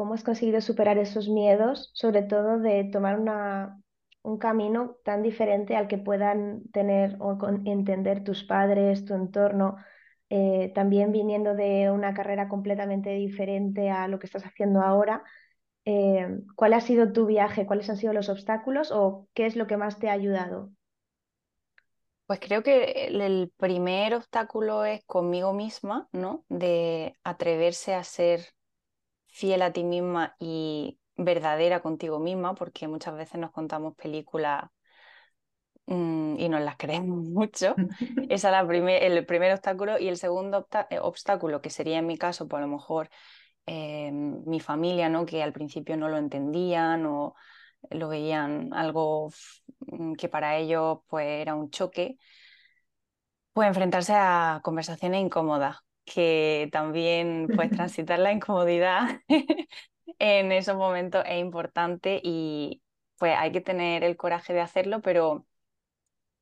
cómo 0.00 0.14
has 0.14 0.24
conseguido 0.24 0.62
superar 0.62 0.96
esos 0.96 1.28
miedos, 1.28 1.90
sobre 1.92 2.22
todo 2.22 2.58
de 2.58 2.84
tomar 2.84 3.20
una, 3.20 3.78
un 4.22 4.38
camino 4.38 4.96
tan 5.04 5.22
diferente 5.22 5.76
al 5.76 5.88
que 5.88 5.98
puedan 5.98 6.62
tener 6.72 7.18
o 7.20 7.36
entender 7.66 8.24
tus 8.24 8.42
padres, 8.42 9.04
tu 9.04 9.12
entorno, 9.12 9.76
eh, 10.30 10.72
también 10.74 11.12
viniendo 11.12 11.54
de 11.54 11.90
una 11.90 12.14
carrera 12.14 12.48
completamente 12.48 13.10
diferente 13.10 13.90
a 13.90 14.08
lo 14.08 14.18
que 14.18 14.24
estás 14.24 14.46
haciendo 14.46 14.80
ahora. 14.80 15.22
Eh, 15.84 16.28
¿cuál 16.56 16.72
ha 16.72 16.80
sido 16.80 17.12
tu 17.12 17.26
viaje? 17.26 17.66
¿Cuáles 17.66 17.90
han 17.90 17.98
sido 17.98 18.14
los 18.14 18.30
obstáculos 18.30 18.92
o 18.92 19.28
qué 19.34 19.44
es 19.44 19.54
lo 19.54 19.66
que 19.66 19.76
más 19.76 19.98
te 19.98 20.08
ha 20.08 20.12
ayudado? 20.12 20.70
Pues 22.26 22.40
creo 22.40 22.62
que 22.62 23.08
el 23.08 23.52
primer 23.58 24.14
obstáculo 24.14 24.86
es 24.86 25.04
conmigo 25.04 25.52
misma, 25.52 26.08
¿no? 26.10 26.46
De 26.48 27.14
atreverse 27.22 27.92
a 27.92 28.02
ser 28.02 28.40
fiel 29.30 29.62
a 29.62 29.72
ti 29.72 29.84
misma 29.84 30.36
y 30.38 30.98
verdadera 31.16 31.80
contigo 31.80 32.18
misma, 32.18 32.54
porque 32.54 32.88
muchas 32.88 33.14
veces 33.16 33.40
nos 33.40 33.52
contamos 33.52 33.94
películas 33.96 34.64
Mm, 35.90 36.38
y 36.38 36.48
nos 36.48 36.60
las 36.62 36.76
creemos 36.76 37.24
mucho. 37.28 37.74
Ese 38.30 38.34
es 38.34 38.52
la 38.52 38.60
el 38.60 39.26
primer 39.26 39.52
obstáculo. 39.52 39.98
Y 39.98 40.08
el 40.08 40.16
segundo 40.16 40.66
eh, 40.88 40.98
obstáculo, 41.00 41.60
que 41.60 41.70
sería 41.70 41.98
en 41.98 42.06
mi 42.06 42.16
caso, 42.16 42.44
por 42.44 42.60
pues 42.60 42.62
lo 42.62 42.68
mejor 42.68 43.10
eh, 43.66 44.10
mi 44.12 44.60
familia, 44.60 45.08
¿no? 45.08 45.26
que 45.26 45.42
al 45.42 45.52
principio 45.52 45.96
no 45.96 46.08
lo 46.08 46.16
entendían 46.16 47.06
o 47.06 47.34
lo 47.90 48.08
veían 48.08 48.72
algo 48.72 49.30
mm, 49.80 50.14
que 50.14 50.28
para 50.28 50.56
ellos 50.56 51.00
pues, 51.08 51.26
era 51.26 51.54
un 51.56 51.70
choque, 51.70 52.16
pues 53.52 53.68
enfrentarse 53.68 54.12
a 54.14 54.60
conversaciones 54.62 55.22
incómodas, 55.22 55.78
que 56.12 56.68
también 56.72 57.48
pues 57.54 57.70
transitar 57.70 58.18
la 58.18 58.32
incomodidad 58.32 59.20
en 60.18 60.52
esos 60.52 60.76
momentos 60.76 61.24
es 61.26 61.40
importante 61.40 62.20
y 62.22 62.82
pues 63.16 63.34
hay 63.38 63.52
que 63.52 63.60
tener 63.60 64.02
el 64.04 64.16
coraje 64.16 64.52
de 64.52 64.60
hacerlo, 64.60 65.00
pero 65.02 65.46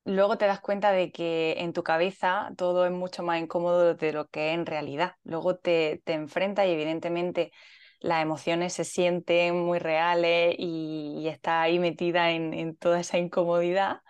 luego 0.05 0.39
te 0.39 0.47
das 0.47 0.61
cuenta 0.61 0.93
de 0.93 1.13
que 1.13 1.57
en 1.59 1.73
tu 1.73 1.83
cabeza 1.83 2.51
todo 2.57 2.87
es 2.87 2.93
mucho 2.93 3.23
más 3.23 3.41
incómodo 3.41 3.95
de 3.95 4.13
lo 4.13 4.29
que 4.29 4.51
es 4.51 4.55
en 4.55 4.67
realidad. 4.67 5.17
Luego 5.25 5.57
te, 5.57 6.01
te 6.05 6.15
enfrentas 6.15 6.67
y 6.67 6.71
evidentemente 6.71 7.53
las 8.01 8.23
emociones 8.23 8.73
se 8.73 8.85
sienten 8.85 9.57
muy 9.61 9.79
reales 9.81 10.55
y, 10.59 11.17
y 11.19 11.29
estás 11.29 11.65
ahí 11.65 11.79
metida 11.79 12.31
en, 12.31 12.55
en, 12.55 12.77
toda 12.77 13.01
esa 13.01 13.19
incomodidad, 13.19 14.03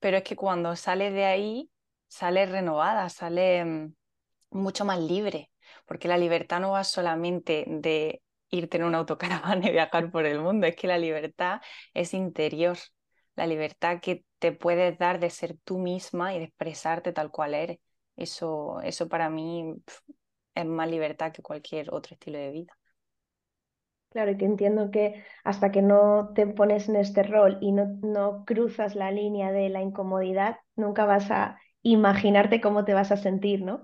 pero 0.00 0.18
es 0.18 0.22
que 0.24 0.36
cuando 0.36 0.76
sales 0.76 1.12
de 1.12 1.24
ahí, 1.24 1.70
sales 2.08 2.50
renovada, 2.50 3.08
sales 3.08 3.92
mucho 4.52 4.84
más 4.84 4.98
libre, 5.00 5.50
porque 5.86 6.08
la 6.08 6.18
libertad 6.18 6.60
no 6.60 6.72
va 6.72 6.84
solamente 6.84 7.64
de 7.68 8.22
irte 8.50 8.76
en 8.76 8.84
una 8.84 8.98
autocaravana 8.98 9.68
y 9.68 9.72
viajar 9.72 10.10
por 10.10 10.26
el 10.26 10.40
mundo, 10.40 10.66
es 10.66 10.76
que 10.76 10.86
la 10.86 10.98
libertad 10.98 11.60
es 11.94 12.14
interior, 12.14 12.76
la 13.36 13.46
libertad 13.46 14.00
que 14.00 14.24
te 14.38 14.52
puedes 14.52 14.98
dar 14.98 15.20
de 15.20 15.30
ser 15.30 15.56
tú 15.64 15.78
misma 15.78 16.34
y 16.34 16.38
de 16.38 16.44
expresarte 16.46 17.12
tal 17.12 17.30
cual 17.30 17.54
eres. 17.54 17.78
Eso, 18.16 18.80
eso 18.82 19.08
para 19.08 19.30
mí 19.30 19.74
es 20.54 20.66
más 20.66 20.88
libertad 20.90 21.32
que 21.32 21.42
cualquier 21.42 21.92
otro 21.94 22.14
estilo 22.14 22.38
de 22.38 22.50
vida. 22.50 22.74
Claro, 24.10 24.32
y 24.32 24.36
que 24.36 24.44
entiendo 24.44 24.90
que 24.90 25.24
hasta 25.42 25.70
que 25.72 25.80
no 25.80 26.32
te 26.34 26.46
pones 26.46 26.88
en 26.88 26.96
este 26.96 27.22
rol 27.22 27.56
y 27.62 27.72
no, 27.72 27.86
no 28.02 28.44
cruzas 28.44 28.94
la 28.94 29.10
línea 29.10 29.52
de 29.52 29.70
la 29.70 29.80
incomodidad, 29.80 30.58
nunca 30.76 31.06
vas 31.06 31.30
a 31.30 31.58
imaginarte 31.82 32.60
cómo 32.60 32.84
te 32.84 32.92
vas 32.94 33.10
a 33.10 33.16
sentir, 33.16 33.62
¿no? 33.62 33.82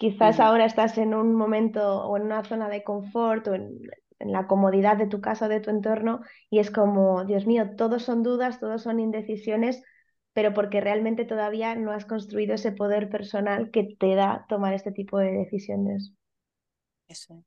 Quizás 0.00 0.40
ahora 0.40 0.64
estás 0.64 0.98
en 0.98 1.14
un 1.14 1.34
momento 1.34 2.04
o 2.08 2.16
en 2.16 2.24
una 2.24 2.42
zona 2.42 2.68
de 2.68 2.82
confort 2.82 3.46
o 3.48 3.54
en 3.54 3.80
en 4.20 4.32
la 4.32 4.46
comodidad 4.46 4.96
de 4.96 5.06
tu 5.06 5.20
casa, 5.20 5.48
de 5.48 5.60
tu 5.60 5.70
entorno, 5.70 6.20
y 6.50 6.58
es 6.58 6.70
como, 6.70 7.24
Dios 7.24 7.46
mío, 7.46 7.70
todos 7.76 8.04
son 8.04 8.22
dudas, 8.22 8.60
todos 8.60 8.82
son 8.82 9.00
indecisiones, 9.00 9.82
pero 10.34 10.52
porque 10.52 10.80
realmente 10.80 11.24
todavía 11.24 11.74
no 11.74 11.90
has 11.90 12.04
construido 12.04 12.54
ese 12.54 12.70
poder 12.70 13.08
personal 13.08 13.70
que 13.70 13.96
te 13.98 14.14
da 14.14 14.44
tomar 14.48 14.74
este 14.74 14.92
tipo 14.92 15.18
de 15.18 15.32
decisiones. 15.32 16.12
Eso. 17.08 17.42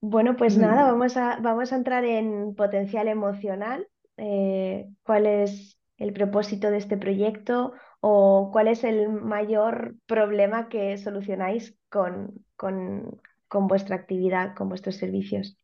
Bueno, 0.00 0.36
pues 0.36 0.56
nada, 0.56 0.84
vamos 0.84 1.16
a, 1.16 1.38
vamos 1.42 1.72
a 1.72 1.76
entrar 1.76 2.04
en 2.04 2.54
potencial 2.54 3.08
emocional. 3.08 3.86
Eh, 4.16 4.88
¿Cuál 5.02 5.26
es 5.26 5.79
el 6.00 6.12
propósito 6.12 6.70
de 6.70 6.78
este 6.78 6.96
proyecto 6.96 7.74
o 8.00 8.50
cuál 8.52 8.68
es 8.68 8.82
el 8.82 9.08
mayor 9.08 9.94
problema 10.06 10.68
que 10.68 10.96
solucionáis 10.98 11.76
con, 11.88 12.44
con, 12.56 13.20
con 13.46 13.68
vuestra 13.68 13.96
actividad, 13.96 14.56
con 14.56 14.68
vuestros 14.68 14.96
servicios? 14.96 15.58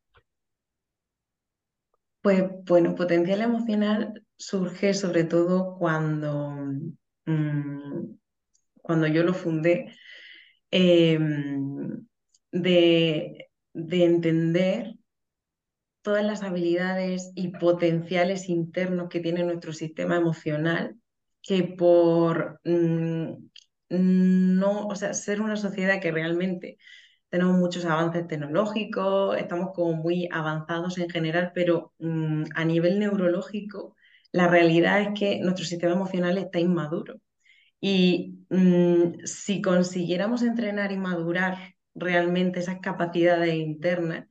Pues 2.20 2.44
bueno, 2.64 2.94
potencial 2.94 3.40
emocional 3.40 4.22
surge 4.36 4.92
sobre 4.92 5.24
todo 5.24 5.76
cuando, 5.78 6.50
mm, 7.24 8.16
cuando 8.82 9.06
yo 9.06 9.22
lo 9.22 9.32
fundé, 9.32 9.94
em, 10.70 12.06
de, 12.52 13.48
de 13.72 14.04
entender 14.04 14.95
todas 16.06 16.24
las 16.24 16.44
habilidades 16.44 17.32
y 17.34 17.48
potenciales 17.48 18.48
internos 18.48 19.08
que 19.08 19.18
tiene 19.18 19.42
nuestro 19.42 19.72
sistema 19.72 20.16
emocional, 20.16 20.94
que 21.42 21.64
por 21.64 22.60
mm, 22.64 23.32
no, 23.88 24.86
o 24.86 24.94
sea, 24.94 25.14
ser 25.14 25.40
una 25.40 25.56
sociedad 25.56 26.00
que 26.00 26.12
realmente 26.12 26.78
tenemos 27.28 27.56
muchos 27.58 27.84
avances 27.86 28.28
tecnológicos, 28.28 29.36
estamos 29.36 29.70
como 29.74 29.94
muy 29.94 30.28
avanzados 30.30 30.96
en 30.98 31.10
general, 31.10 31.50
pero 31.56 31.92
mm, 31.98 32.44
a 32.54 32.64
nivel 32.64 33.00
neurológico, 33.00 33.96
la 34.30 34.46
realidad 34.46 35.00
es 35.00 35.08
que 35.18 35.40
nuestro 35.40 35.64
sistema 35.64 35.94
emocional 35.94 36.38
está 36.38 36.60
inmaduro. 36.60 37.16
Y 37.80 38.46
mm, 38.50 39.24
si 39.24 39.60
consiguiéramos 39.60 40.42
entrenar 40.42 40.92
y 40.92 40.98
madurar 40.98 41.74
realmente 41.96 42.60
esas 42.60 42.78
capacidades 42.80 43.54
internas, 43.56 44.28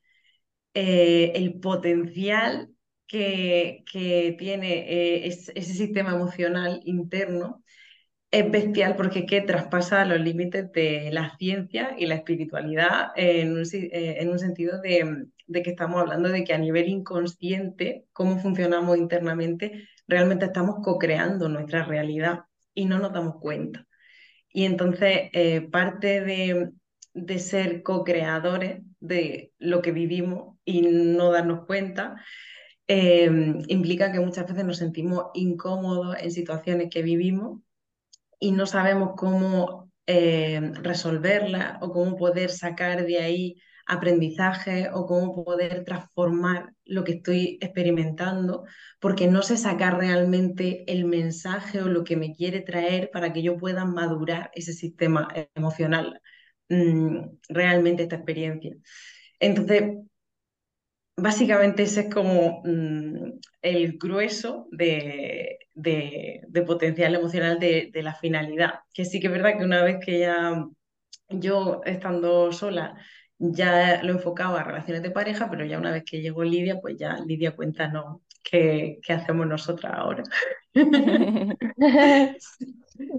eh, 0.76 1.32
el 1.36 1.60
potencial 1.60 2.70
que, 3.08 3.84
tiene 4.38 5.24
eh, 5.24 5.28
ese 5.28 5.62
sistema 5.64 6.12
emocional 6.12 6.82
interno 6.86 7.64
es 8.32 8.52
bestial 8.52 8.96
porque 8.98 9.20
es 9.20 9.26
que 9.26 9.42
traspasa 9.42 10.06
los 10.06 10.20
límites 10.20 10.72
de 10.74 11.10
la 11.12 11.38
ciencia 11.38 11.96
y 11.98 12.06
la 12.08 12.16
espiritualidad 12.16 13.12
en 13.16 13.54
un, 13.54 13.64
eh, 13.74 14.18
en 14.20 14.30
un 14.30 14.40
sentido 14.40 14.82
de, 14.82 15.28
de, 15.48 15.64
que 15.64 15.70
estamos 15.72 16.02
hablando 16.02 16.30
de 16.30 16.44
que 16.44 16.54
a 16.54 16.58
nivel 16.58 16.90
inconsciente, 16.90 18.06
cómo 18.12 18.40
funcionamos 18.40 18.98
internamente, 18.98 19.88
realmente 20.08 20.46
estamos 20.46 20.78
co-creando 20.84 21.48
nuestra 21.50 21.86
realidad 21.86 22.42
y 22.74 22.86
no 22.86 23.00
nos 23.00 23.14
damos 23.14 23.36
cuenta. 23.40 23.88
Y 24.50 24.66
entonces 24.66 25.30
eh, 25.34 25.62
parte 25.62 26.22
de, 26.22 26.72
de 27.14 27.40
ser 27.40 27.84
co-creadores 27.84 28.82
de 29.00 29.54
lo 29.60 29.82
que 29.82 29.92
vivimos 29.92 30.55
y 30.66 30.82
no 30.82 31.32
darnos 31.32 31.66
cuenta, 31.66 32.16
eh, 32.88 33.30
implica 33.68 34.12
que 34.12 34.20
muchas 34.20 34.48
veces 34.48 34.66
nos 34.66 34.78
sentimos 34.78 35.26
incómodos 35.34 36.18
en 36.20 36.32
situaciones 36.32 36.90
que 36.92 37.02
vivimos 37.02 37.62
y 38.40 38.52
no 38.52 38.66
sabemos 38.66 39.14
cómo 39.18 39.92
eh, 40.08 40.62
resolverla 40.82 41.80
o 41.82 41.92
cómo 41.92 42.16
poder 42.16 42.52
sacar 42.52 43.06
de 43.06 43.20
ahí 43.20 43.56
aprendizaje 43.88 44.90
o 44.92 45.06
cómo 45.06 45.44
poder 45.44 45.84
transformar 45.84 46.74
lo 46.86 47.04
que 47.04 47.14
estoy 47.14 47.58
experimentando, 47.62 48.66
porque 49.00 49.28
no 49.28 49.42
sé 49.42 49.58
sacar 49.58 49.98
realmente 49.98 50.84
el 50.92 51.06
mensaje 51.06 51.82
o 51.82 51.88
lo 51.88 52.04
que 52.04 52.16
me 52.16 52.34
quiere 52.34 52.62
traer 52.62 53.10
para 53.12 53.32
que 53.34 53.44
yo 53.44 53.58
pueda 53.58 53.86
madurar 53.86 54.52
ese 54.56 54.74
sistema 54.74 55.28
emocional, 55.56 56.22
mm, 56.70 57.20
realmente 57.50 58.04
esta 58.04 58.16
experiencia. 58.16 58.76
Entonces, 59.40 59.84
básicamente 61.18 61.84
ese 61.84 62.02
es 62.02 62.14
como 62.14 62.62
mm, 62.64 63.40
el 63.62 63.98
grueso 63.98 64.68
de, 64.72 65.60
potencial 66.66 67.16
emocional 67.16 67.60
de, 67.60 67.90
de, 67.94 68.04
la 68.04 68.16
finalidad. 68.16 68.80
Que 68.94 69.06
sí 69.06 69.20
que 69.20 69.28
es 69.28 69.34
verdad 69.34 69.58
que 69.58 69.66
una 69.66 69.84
vez 69.84 69.98
que 70.04 70.20
ya 70.20 70.66
yo 71.30 71.82
estando 71.86 72.52
sola 72.52 72.96
ya 73.38 74.02
lo 74.04 74.14
enfocaba 74.14 74.62
a 74.62 74.64
relaciones 74.64 75.04
de 75.04 75.12
pareja, 75.12 75.50
pero 75.50 75.66
ya 75.66 75.78
una 75.78 75.92
vez 75.92 76.04
que 76.06 76.22
llegó 76.22 76.44
Lidia, 76.44 76.80
pues 76.80 76.96
ya 76.98 77.18
Lidia 77.26 77.56
cuenta, 77.56 77.88
no, 77.88 78.22
¿qué, 78.44 79.00
qué 79.02 79.14
hacemos 79.14 79.48
nosotras 79.48 79.94
ahora? 79.96 80.24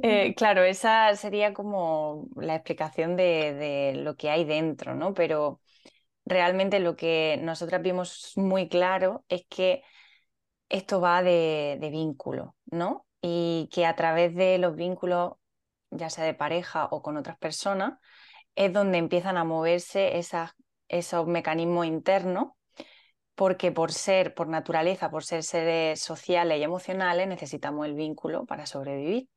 Eh, 0.02 0.34
claro, 0.34 0.62
esa 0.62 1.14
sería 1.16 1.52
como 1.52 2.28
la 2.36 2.54
explicación 2.54 3.16
de, 3.16 3.92
lo 3.96 4.16
que 4.16 4.30
hay 4.30 4.44
dentro, 4.44 4.94
¿no? 4.94 5.14
Pero 5.14 5.60
realmente 6.26 6.80
lo 6.80 6.96
que 6.96 7.38
nosotras 7.42 7.80
vimos 7.82 8.32
muy 8.36 8.68
claro 8.68 9.24
es 9.28 9.46
que 9.48 9.82
esto 10.68 11.00
va 11.00 11.22
de, 11.22 11.78
vínculo, 11.90 12.56
¿no? 12.66 13.06
Y 13.22 13.68
que 13.72 13.86
a 13.86 13.96
través 13.96 14.34
de 14.34 14.58
los 14.58 14.76
vínculos, 14.76 15.34
ya 15.90 16.10
sea 16.10 16.24
de 16.24 16.34
pareja 16.34 16.86
o 16.90 17.02
con 17.02 17.16
otras 17.16 17.38
personas, 17.38 17.98
es 18.56 18.72
donde 18.72 18.98
empiezan 18.98 19.36
a 19.36 19.44
moverse 19.44 20.18
esas, 20.18 20.52
esos 20.88 21.26
mecanismos 21.26 21.86
internos 21.86 22.48
porque 23.36 23.70
por 23.70 23.92
ser, 23.92 24.34
por 24.34 24.48
naturaleza, 24.48 25.10
por 25.10 25.22
ser 25.24 25.42
seres 25.44 26.00
sociales 26.00 26.58
y 26.58 26.62
emocionales, 26.64 27.28
necesitamos 27.28 27.86
el 27.86 27.94
vínculo 27.94 28.46
para 28.46 28.66
sobrevivir. 28.66 29.28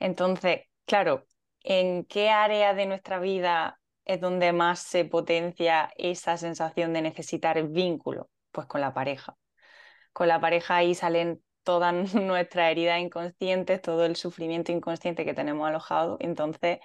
Entonces, 0.00 0.62
claro, 0.86 1.26
¿en 1.62 2.04
qué 2.04 2.30
área 2.30 2.74
de 2.74 2.86
nuestra 2.86 3.20
vida 3.20 3.80
es 4.04 4.20
donde 4.20 4.52
más 4.52 4.80
se 4.80 5.04
potencia 5.04 5.90
esa 5.96 6.36
sensación 6.36 6.92
de 6.92 7.02
necesitar 7.02 7.62
vínculo? 7.68 8.30
Pues 8.52 8.66
con 8.66 8.80
la 8.80 8.94
pareja. 8.94 9.36
Con 10.12 10.28
la 10.28 10.40
pareja 10.40 10.76
ahí 10.76 10.94
salen 10.94 11.42
todas 11.64 11.94
nuestras 12.14 12.70
heridas 12.70 13.00
inconscientes, 13.00 13.82
todo 13.82 14.04
el 14.04 14.16
sufrimiento 14.16 14.72
inconsciente 14.72 15.24
que 15.24 15.34
tenemos 15.34 15.68
alojado. 15.68 16.16
Entonces, 16.20 16.78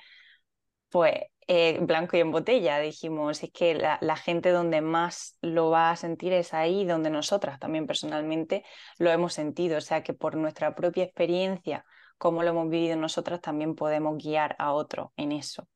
pues 0.90 1.14
eh, 1.52 1.80
blanco 1.82 2.16
y 2.16 2.20
en 2.20 2.32
botella. 2.32 2.80
Dijimos, 2.80 3.42
es 3.44 3.52
que 3.52 3.74
la, 3.74 4.16
gente 4.18 4.52
donde 4.52 4.82
más 4.82 5.36
lo 5.42 5.72
va 5.72 5.90
a 5.90 5.96
sentir 5.96 6.32
es 6.32 6.54
ahí, 6.54 6.86
donde 6.86 7.10
nosotras 7.10 7.60
también 7.60 7.88
personalmente 7.88 8.64
lo 9.00 9.10
hemos 9.10 9.34
sentido. 9.34 9.80
O 9.80 9.82
sea 9.82 10.04
que 10.04 10.14
por 10.14 10.36
nuestra 10.36 10.76
propia 10.76 11.04
experiencia, 11.06 11.86
como 12.20 12.44
lo 12.44 12.52
hemos 12.52 12.70
vivido 12.70 12.96
nosotras, 12.98 13.42
también 13.42 13.74
podemos 13.74 14.24
guiar 14.24 14.56
a 14.60 14.74
otro 14.74 15.12
en 15.18 15.32
eso. 15.32 15.68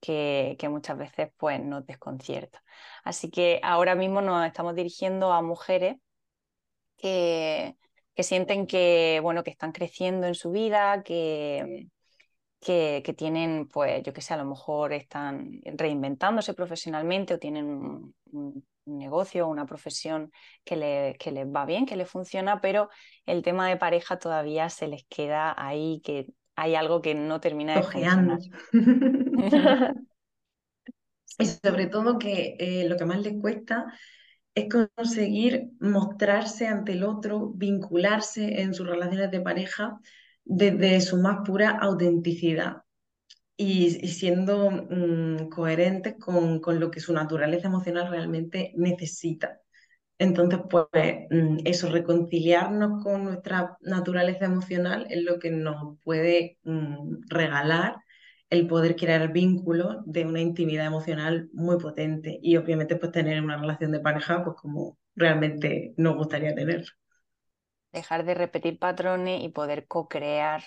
Que, 0.00 0.56
muchas 0.70 0.96
veces 0.98 1.30
pues, 1.36 1.60
nos 1.60 1.86
desconcierta. 1.86 2.62
Así 3.04 3.30
que 3.30 3.60
ahora 3.62 3.94
mismo 3.94 4.20
nos 4.22 4.46
estamos 4.46 4.74
dirigiendo 4.74 5.32
a 5.32 5.42
mujeres 5.42 5.96
que, 6.96 7.76
que 8.14 8.22
sienten 8.22 8.66
que, 8.66 9.20
bueno, 9.22 9.44
que 9.44 9.50
están 9.50 9.72
creciendo 9.72 10.26
en 10.26 10.34
su 10.34 10.50
vida, 10.50 11.02
que, 11.02 11.88
que, 12.60 13.14
tienen, 13.16 13.68
pues 13.68 14.02
yo 14.02 14.12
que 14.12 14.20
sé, 14.20 14.34
a 14.34 14.36
lo 14.36 14.44
mejor 14.44 14.92
están 14.92 15.60
reinventándose 15.64 16.54
profesionalmente 16.54 17.34
o 17.34 17.38
tienen 17.38 17.66
un, 17.66 18.64
negocio 18.86 19.46
o 19.46 19.50
una 19.50 19.66
profesión 19.66 20.32
que, 20.64 20.76
le, 20.76 21.16
que 21.18 21.30
les 21.30 21.46
va 21.46 21.64
bien, 21.64 21.86
que 21.86 21.96
les 21.96 22.10
funciona, 22.10 22.60
pero 22.60 22.88
el 23.24 23.42
tema 23.42 23.68
de 23.68 23.76
pareja 23.76 24.18
todavía 24.18 24.68
se 24.68 24.88
les 24.88 25.04
queda 25.04 25.54
ahí, 25.56 26.00
que 26.02 26.26
hay 26.60 26.74
algo 26.74 27.00
que 27.00 27.14
no 27.14 27.40
termina 27.40 27.74
de 27.76 27.82
funcionar. 27.82 28.38
y 31.38 31.46
sobre 31.46 31.86
todo 31.86 32.18
que 32.18 32.56
eh, 32.58 32.86
lo 32.88 32.96
que 32.96 33.06
más 33.06 33.20
les 33.20 33.40
cuesta 33.40 33.86
es 34.54 34.66
conseguir 34.68 35.70
mostrarse 35.80 36.66
ante 36.66 36.92
el 36.92 37.04
otro, 37.04 37.50
vincularse 37.54 38.60
en 38.60 38.74
sus 38.74 38.86
relaciones 38.86 39.30
de 39.30 39.40
pareja 39.40 39.98
desde 40.44 41.00
su 41.00 41.16
más 41.16 41.38
pura 41.46 41.70
autenticidad 41.70 42.82
y, 43.56 43.90
siendo 44.08 44.70
mm, 44.70 45.48
coherentes 45.48 46.16
con, 46.18 46.60
lo 46.78 46.90
que 46.90 47.00
su 47.00 47.14
naturaleza 47.14 47.68
emocional 47.68 48.10
realmente 48.10 48.72
necesita. 48.76 49.60
Entonces, 50.20 50.60
pues 50.68 50.86
mm, 51.30 51.60
eso, 51.64 51.90
reconciliarnos 51.90 53.02
con 53.02 53.24
nuestra 53.24 53.78
naturaleza 53.80 54.44
emocional 54.44 55.06
es 55.08 55.24
lo 55.24 55.38
que 55.38 55.50
nos 55.50 55.98
puede 56.04 56.58
mm, 56.62 57.22
regalar 57.28 57.96
el 58.50 58.66
poder 58.66 58.96
crear 58.96 59.32
vínculos 59.32 59.96
de 60.04 60.26
una 60.26 60.40
intimidad 60.40 60.86
emocional 60.86 61.48
muy 61.52 61.78
potente 61.78 62.38
y 62.42 62.56
obviamente 62.56 62.96
pues 62.96 63.12
tener 63.12 63.42
una 63.42 63.56
relación 63.56 63.92
de 63.92 64.00
pareja 64.00 64.44
pues 64.44 64.56
como 64.56 64.98
realmente 65.14 65.94
nos 65.96 66.16
gustaría 66.16 66.54
tener 66.54 66.84
dejar 67.92 68.24
de 68.24 68.34
repetir 68.34 68.78
patrones 68.78 69.42
y 69.42 69.48
poder 69.48 69.86
co-crear 69.86 70.62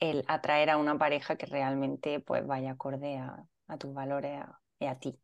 el 0.00 0.24
atraer 0.28 0.70
a 0.70 0.76
una 0.76 0.98
pareja 0.98 1.36
que 1.36 1.46
realmente 1.46 2.20
pues 2.20 2.46
vaya 2.46 2.72
acorde 2.72 3.18
a, 3.18 3.46
tus 3.78 3.92
valores 3.92 4.44
y 4.78 4.86
a 4.86 4.98
ti. 4.98 5.18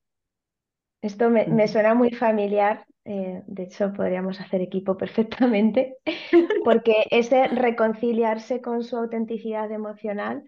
Esto 1.02 1.30
me, 1.30 1.66
suena 1.68 1.94
muy 1.94 2.12
familiar, 2.12 2.86
eh, 3.04 3.42
de 3.46 3.64
hecho 3.64 3.92
podríamos 3.92 4.40
hacer 4.40 4.62
equipo 4.62 4.96
perfectamente, 4.96 5.96
porque 6.64 7.06
ese 7.10 7.48
reconciliarse 7.48 8.62
con 8.62 8.84
su 8.84 8.96
autenticidad 8.96 9.70
emocional, 9.72 10.44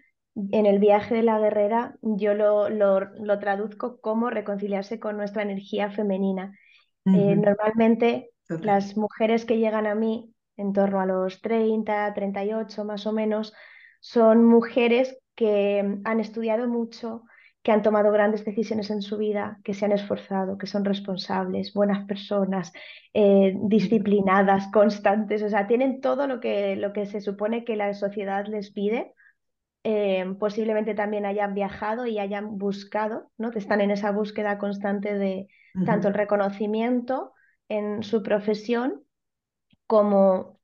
en 0.51 0.65
el 0.65 0.79
viaje 0.79 1.15
de 1.15 1.23
la 1.23 1.39
guerrera 1.39 1.95
yo 2.01 2.33
lo, 2.33 2.67
lo, 2.69 3.39
traduzco 3.39 4.01
como 4.01 4.29
reconciliarse 4.29 4.99
con 4.99 5.15
nuestra 5.15 5.43
energía 5.43 5.91
femenina. 5.91 6.57
Eh, 7.05 7.35
normalmente 7.35 8.31
las 8.49 8.97
mujeres 8.97 9.45
que 9.45 9.59
llegan 9.59 9.87
a 9.87 9.95
mí 9.95 10.33
en 10.57 10.73
torno 10.73 10.99
a 10.99 11.05
los 11.05 11.41
30, 11.41 12.13
38 12.13 12.83
más 12.83 13.05
o 13.07 13.11
menos, 13.11 13.53
son 14.01 14.43
mujeres 14.45 15.17
que 15.35 15.99
han 16.03 16.19
estudiado 16.19 16.67
mucho, 16.67 17.23
que 17.65 17.71
han 17.71 17.81
tomado 17.81 18.11
grandes 18.11 18.45
decisiones 18.45 18.91
en 18.91 19.01
su 19.01 19.17
vida, 19.17 19.59
que 19.63 19.73
se 19.73 19.85
han 19.85 19.91
esforzado, 19.91 20.55
que 20.55 20.67
son 20.67 20.85
responsables, 20.85 21.73
buenas 21.73 22.05
personas, 22.05 22.71
eh, 23.11 23.55
disciplinadas, 23.59 24.67
constantes, 24.71 25.41
o 25.41 25.49
sea, 25.49 25.65
tienen 25.65 25.99
todo 25.99 26.27
lo 26.27 26.39
que, 26.39 26.75
lo 26.75 26.93
que 26.93 27.07
se 27.07 27.21
supone 27.21 27.65
que 27.65 27.75
la 27.75 27.95
sociedad 27.95 28.45
les 28.45 28.69
pide. 28.69 29.15
Eh, 29.83 30.35
posiblemente 30.39 30.93
también 30.93 31.25
hayan 31.25 31.55
viajado 31.55 32.05
y 32.05 32.19
hayan 32.19 32.59
buscado, 32.59 33.31
¿no? 33.39 33.49
están 33.49 33.81
en 33.81 33.89
esa 33.89 34.11
búsqueda 34.11 34.59
constante 34.59 35.17
de 35.17 35.47
tanto 35.87 36.07
el 36.07 36.13
reconocimiento 36.13 37.33
en 37.67 38.03
su 38.03 38.21
profesión 38.21 39.01
como 39.87 40.59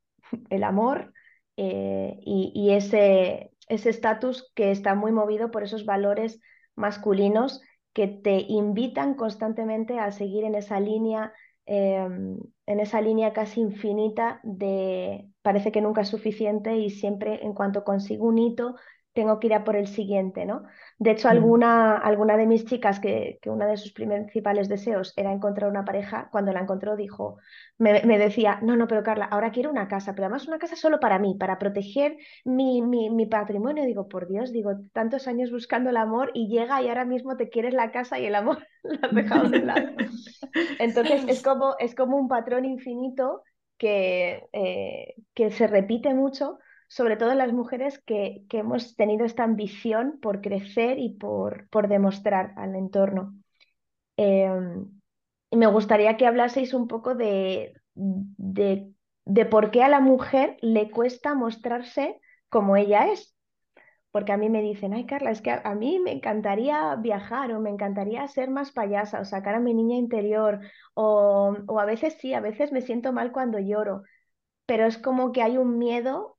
el 0.52 0.64
amor 0.64 1.14
eh, 1.58 2.20
y, 2.24 2.70
ese 2.74 3.54
estatus 3.68 4.52
que 4.54 4.70
está 4.70 4.94
muy 4.94 5.12
movido 5.12 5.50
por 5.50 5.64
esos 5.64 5.84
valores 5.84 6.40
masculinos 6.82 7.62
que 7.94 8.08
te 8.08 8.46
invitan 8.48 9.16
constantemente 9.16 10.00
a 10.00 10.12
seguir 10.12 10.44
en 10.44 10.56
esa 10.56 10.80
línea, 10.80 11.34
em, 11.66 12.38
en 12.66 12.80
esa 12.80 13.02
línea 13.02 13.34
casi 13.34 13.62
infinita 13.62 14.40
de 14.44 15.30
parece 15.42 15.72
que 15.72 15.82
nunca 15.82 16.02
es 16.02 16.10
suficiente 16.10 16.78
y 16.78 16.90
siempre 16.90 17.44
en 17.46 17.54
cuanto 17.54 17.84
consigo 17.84 18.28
un 18.28 18.40
hito 18.40 18.76
tengo 19.14 19.40
que 19.40 19.48
ir 19.48 19.54
a 19.54 19.64
por 19.64 19.76
el 19.76 19.88
siguiente, 19.88 20.46
¿no? 20.46 20.64
De 20.98 21.12
hecho, 21.12 21.28
alguna, 21.28 21.98
alguna 21.98 22.38
de 22.38 22.46
mis 22.46 22.66
chicas, 22.66 23.00
que, 23.00 23.40
que 23.42 23.50
uno 23.50 23.68
de 23.68 23.76
sus 23.76 23.92
principales 23.92 24.70
deseos 24.70 25.14
era 25.18 25.34
encontrar 25.34 25.70
una 25.70 25.84
pareja, 25.84 26.30
cuando 26.32 26.54
la 26.54 26.62
encontró 26.62 26.96
dijo, 26.96 27.38
me, 27.78 28.02
decía, 28.18 28.60
no, 28.62 28.78
no, 28.78 28.88
pero 28.88 29.04
Carla, 29.04 29.26
ahora 29.26 29.52
quiero 29.52 29.70
una 29.70 29.88
casa, 29.88 30.14
pero 30.14 30.26
además 30.28 30.48
una 30.48 30.60
casa 30.60 30.76
solo 30.76 31.00
para 31.00 31.20
mí, 31.20 31.36
para 31.38 31.60
proteger 31.60 32.18
mi, 32.46 32.82
mi, 32.82 33.10
mi 33.10 33.26
patrimonio. 33.26 33.84
Digo, 33.86 34.08
por 34.08 34.28
Dios, 34.28 34.52
digo, 34.52 34.74
tantos 34.94 35.28
años 35.28 35.52
buscando 35.52 35.90
el 35.90 35.98
amor 35.98 36.32
y 36.34 36.48
llega 36.48 36.82
y 36.82 36.88
ahora 36.88 37.06
mismo 37.06 37.36
te 37.36 37.50
quieres 37.50 37.74
la 37.74 37.92
casa 37.92 38.20
y 38.20 38.26
el 38.28 38.36
amor 38.36 38.66
lo 38.84 39.00
has 39.02 39.14
dejado 39.14 39.50
de 39.50 39.60
lado. 39.60 39.88
Entonces, 40.80 41.26
es 41.28 41.42
como, 41.42 41.76
es 41.80 41.96
como 41.96 42.18
un 42.18 42.28
patrón 42.28 42.64
infinito 42.64 43.44
que, 43.78 44.48
eh, 44.54 45.16
que 45.34 45.52
se 45.52 45.68
repite 45.68 46.14
mucho 46.14 46.60
sobre 46.92 47.16
todo 47.16 47.34
las 47.36 47.54
mujeres 47.54 48.04
que, 48.06 48.44
hemos 48.50 48.98
tenido 48.98 49.24
esta 49.24 49.46
ambición 49.46 50.20
por 50.22 50.42
crecer 50.42 51.00
y 51.00 51.14
por, 51.14 51.70
por 51.70 51.88
demostrar 51.88 52.54
al 52.58 52.76
entorno. 52.76 53.34
Em, 54.18 54.92
y 55.50 55.56
me 55.56 55.68
gustaría 55.68 56.18
que 56.18 56.28
hablaseis 56.28 56.74
un 56.74 56.90
poco 56.90 57.16
de, 57.16 57.74
de, 57.94 58.92
de, 59.24 59.46
por 59.46 59.72
qué 59.72 59.84
a 59.84 59.88
la 59.88 60.02
mujer 60.02 60.58
le 60.62 60.92
cuesta 60.92 61.34
mostrarse 61.34 62.20
como 62.50 62.76
ella 62.76 63.08
es. 63.08 63.38
Porque 64.12 64.34
a 64.34 64.38
mí 64.38 64.50
me 64.50 64.62
dicen, 64.62 64.94
ay 64.94 65.06
Carla, 65.06 65.32
es 65.32 65.42
que 65.42 65.52
a, 65.52 65.76
mí 65.76 65.98
me 66.00 66.12
encantaría 66.12 66.94
viajar 66.98 67.54
o 67.54 67.62
me 67.62 67.70
encantaría 67.70 68.28
ser 68.28 68.50
más 68.50 68.74
payasa 68.74 69.22
o 69.22 69.26
sacar 69.26 69.56
a 69.56 69.62
mi 69.62 69.74
niña 69.74 69.96
interior 69.96 70.60
o, 70.94 71.56
o 71.68 71.80
a 71.80 71.86
veces 71.86 72.18
sí, 72.20 72.34
a 72.34 72.42
veces 72.42 72.74
me 72.74 72.82
siento 72.82 73.14
mal 73.14 73.32
cuando 73.32 73.60
lloro, 73.60 74.04
pero 74.66 74.86
es 74.86 74.98
como 74.98 75.32
que 75.32 75.42
hay 75.42 75.58
un 75.58 75.78
miedo 75.78 76.38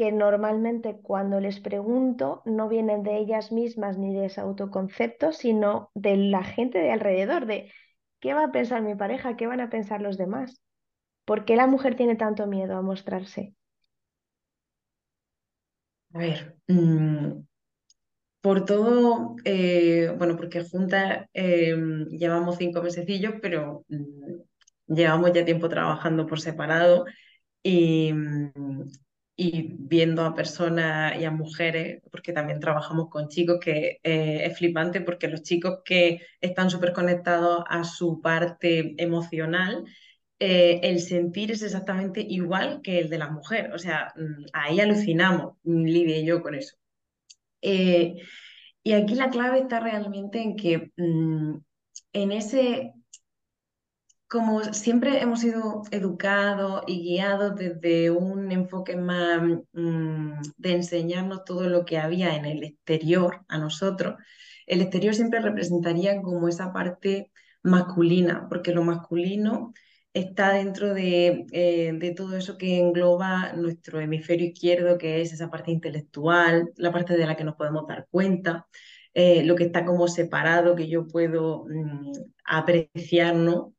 que 0.00 0.12
normalmente 0.12 0.96
cuando 1.02 1.40
les 1.40 1.60
pregunto 1.60 2.40
no 2.46 2.70
vienen 2.70 3.02
de 3.02 3.18
ellas 3.18 3.52
mismas 3.52 3.98
ni 3.98 4.14
de 4.14 4.24
ese 4.28 4.40
autoconcepto, 4.40 5.30
sino 5.34 5.90
de 5.94 6.16
la 6.16 6.42
gente 6.42 6.78
de 6.78 6.90
alrededor, 6.90 7.44
de 7.44 7.70
qué 8.18 8.32
va 8.32 8.44
a 8.44 8.50
pensar 8.50 8.80
mi 8.80 8.94
pareja, 8.94 9.36
qué 9.36 9.46
van 9.46 9.60
a 9.60 9.68
pensar 9.68 10.00
los 10.00 10.16
demás. 10.16 10.62
¿Por 11.26 11.44
qué 11.44 11.54
la 11.54 11.66
mujer 11.66 11.96
tiene 11.96 12.16
tanto 12.16 12.46
miedo 12.46 12.78
a 12.78 12.82
mostrarse? 12.82 13.54
A 16.14 16.18
ver, 16.18 16.56
mm, 16.68 17.42
por 18.40 18.64
todo, 18.64 19.36
eh, 19.44 20.14
bueno, 20.16 20.36
porque 20.36 20.64
juntas 20.64 21.26
eh, 21.34 21.76
llevamos 22.10 22.56
cinco 22.56 22.82
mesecillos, 22.82 23.34
pero 23.42 23.84
mm, 23.88 24.94
llevamos 24.94 25.32
ya 25.34 25.44
tiempo 25.44 25.68
trabajando 25.68 26.26
por 26.26 26.40
separado 26.40 27.04
y, 27.62 28.12
mm, 28.14 28.84
y 29.42 29.76
viendo 29.78 30.24
a 30.24 30.34
personas 30.34 31.18
y 31.20 31.24
a 31.24 31.30
mujeres, 31.30 32.02
porque 32.10 32.32
también 32.32 32.60
trabajamos 32.60 33.08
con 33.08 33.28
chicos, 33.28 33.58
que 33.60 33.98
eh, 34.02 34.42
es 34.44 34.58
flipante 34.58 35.00
porque 35.00 35.28
los 35.28 35.42
chicos 35.42 35.80
que 35.84 36.20
están 36.40 36.70
súper 36.70 36.92
conectados 36.92 37.64
a 37.68 37.84
su 37.84 38.20
parte 38.20 38.94
emocional, 39.02 39.84
el 40.38 41.00
sentir 41.00 41.50
es 41.52 41.62
exactamente 41.62 42.20
igual 42.22 42.80
que 42.82 42.98
el 42.98 43.10
de 43.10 43.18
la 43.18 43.30
mujer. 43.30 43.72
O 43.74 43.78
sea, 43.78 44.12
mm, 44.16 44.46
ahí 44.54 44.80
alucinamos, 44.80 45.56
Lidia 45.64 46.18
y 46.18 46.26
yo, 46.26 46.42
con 46.42 46.54
eso. 46.54 46.76
Y 48.82 48.92
aquí 48.92 49.14
la 49.14 49.30
clave 49.30 49.60
está 49.60 49.80
realmente 49.80 50.40
en 50.42 50.56
que 50.56 50.92
mm, 50.96 51.56
en 52.12 52.32
ese, 52.32 52.94
como 54.30 54.62
siempre 54.62 55.20
hemos 55.20 55.40
sido 55.40 55.82
educados 55.90 56.82
y 56.86 57.02
guiados 57.02 57.56
desde 57.56 58.10
un 58.12 58.52
enfoque 58.52 58.96
más 58.96 59.42
mm, 59.72 60.40
de 60.56 60.72
enseñarnos 60.72 61.44
todo 61.44 61.68
lo 61.68 61.84
que 61.84 61.98
había 61.98 62.36
en 62.36 62.44
el 62.44 62.62
exterior 62.62 63.44
a 63.48 63.58
nosotros, 63.58 64.14
el 64.66 64.82
exterior 64.82 65.14
siempre 65.16 65.40
representaría 65.40 66.22
como 66.22 66.48
esa 66.48 66.72
parte 66.72 67.32
masculina, 67.64 68.46
porque 68.48 68.72
lo 68.72 68.84
masculino 68.84 69.72
está 70.14 70.52
dentro 70.52 70.94
de, 70.94 71.46
eh, 71.52 72.14
todo 72.16 72.36
eso 72.36 72.56
que 72.56 72.78
engloba 72.78 73.52
nuestro 73.54 74.00
hemisferio 74.00 74.46
izquierdo, 74.48 74.96
que 74.98 75.20
es 75.22 75.32
esa 75.32 75.50
parte 75.50 75.72
intelectual, 75.72 76.70
la 76.76 76.92
parte 76.92 77.16
de 77.16 77.26
la 77.26 77.36
que 77.36 77.44
nos 77.44 77.56
podemos 77.56 77.86
dar 77.88 78.06
cuenta, 78.10 78.68
eh, 79.12 79.44
lo 79.44 79.56
que 79.56 79.64
está 79.64 79.84
como 79.84 80.06
separado, 80.08 80.76
que 80.76 80.88
yo 80.88 81.08
puedo 81.08 81.64
mm, 81.68 82.12
apreciar, 82.44 83.34
¿no? 83.34 83.74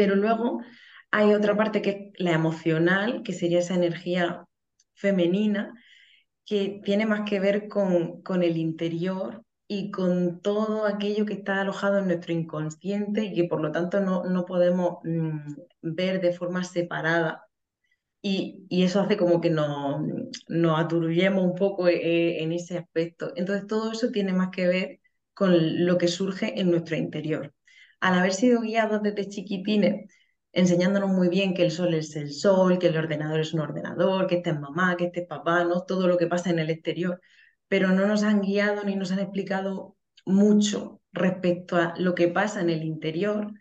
Pero 0.00 0.16
luego 0.16 0.62
hay 1.10 1.34
otra 1.34 1.54
parte 1.58 1.82
que 1.82 1.90
es 1.90 2.24
la 2.24 2.32
emocional, 2.32 3.22
que 3.22 3.34
sería 3.34 3.58
esa 3.58 3.74
energía 3.74 4.46
femenina, 4.94 5.74
que 6.46 6.80
tiene 6.82 7.04
más 7.04 7.28
que 7.28 7.38
ver 7.38 7.68
con, 7.68 8.22
con 8.22 8.42
el 8.42 8.56
interior 8.56 9.44
y 9.68 9.90
con 9.90 10.40
todo 10.40 10.86
aquello 10.86 11.26
que 11.26 11.34
está 11.34 11.60
alojado 11.60 11.98
en 11.98 12.06
nuestro 12.06 12.32
inconsciente 12.32 13.24
y 13.26 13.34
que 13.34 13.44
por 13.44 13.60
lo 13.60 13.72
tanto 13.72 14.00
no, 14.00 14.24
no 14.24 14.46
podemos 14.46 15.00
mm, 15.04 15.52
ver 15.82 16.22
de 16.22 16.32
forma 16.32 16.64
separada. 16.64 17.44
Y, 18.22 18.64
y, 18.70 18.84
eso 18.84 19.00
hace 19.00 19.18
como 19.18 19.42
que 19.42 19.50
nos, 19.50 20.00
nos 20.48 20.80
aturullemos 20.80 21.44
un 21.44 21.56
poco 21.56 21.88
eh, 21.88 22.42
en 22.42 22.52
ese 22.52 22.78
aspecto. 22.78 23.34
Entonces 23.36 23.66
todo 23.66 23.92
eso 23.92 24.10
tiene 24.10 24.32
más 24.32 24.48
que 24.50 24.66
ver 24.66 25.00
con 25.34 25.84
lo 25.86 25.98
que 25.98 26.08
surge 26.08 26.58
en 26.58 26.70
nuestro 26.70 26.96
interior. 26.96 27.52
Al 28.00 28.18
haber 28.18 28.32
sido 28.34 28.60
guiados 28.60 29.02
desde 29.02 29.28
chiquitines, 29.28 30.10
enseñándonos 30.52 31.10
muy 31.10 31.28
bien 31.28 31.54
que 31.54 31.62
el 31.64 31.70
sol 31.70 31.94
es 31.94 32.16
el 32.16 32.32
sol, 32.32 32.78
que 32.78 32.88
el 32.88 32.96
ordenador 32.96 33.40
es 33.40 33.54
un 33.54 33.60
ordenador, 33.60 34.26
que 34.26 34.36
este 34.36 34.50
es 34.50 34.60
mamá, 34.60 34.96
que 34.96 35.06
este 35.06 35.20
es 35.22 35.26
papá, 35.28 35.64
¿no? 35.64 35.82
todo 35.84 36.08
lo 36.08 36.16
que 36.18 36.26
pasa 36.26 36.50
en 36.50 36.58
el 36.58 36.70
exterior 36.70 37.20
pero 37.70 37.92
no 37.92 38.06
nos 38.06 38.24
han 38.24 38.40
guiado 38.40 38.82
ni 38.82 38.96
nos 38.96 39.12
han 39.12 39.20
explicado 39.20 39.96
mucho 40.26 41.00
respecto 41.12 41.76
a 41.76 41.94
lo 41.98 42.16
que 42.16 42.26
pasa 42.26 42.60
en 42.60 42.68
el 42.68 42.82
interior, 42.82 43.52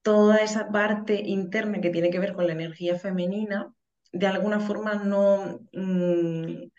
toda 0.00 0.38
esa 0.38 0.70
parte 0.70 1.20
interna 1.22 1.82
que 1.82 1.90
tiene 1.90 2.08
que 2.08 2.18
ver 2.18 2.32
con 2.32 2.46
la 2.46 2.54
energía 2.54 2.98
femenina, 2.98 3.70
de 4.10 4.26
alguna 4.26 4.58
forma 4.58 4.94
no 4.94 5.60
mm, 5.74 6.70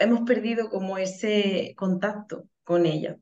hemos 0.00 0.20
perdido 0.22 0.70
como 0.70 0.96
ese 0.96 1.74
contacto 1.76 2.48
con 2.64 2.86
ella. 2.86 3.18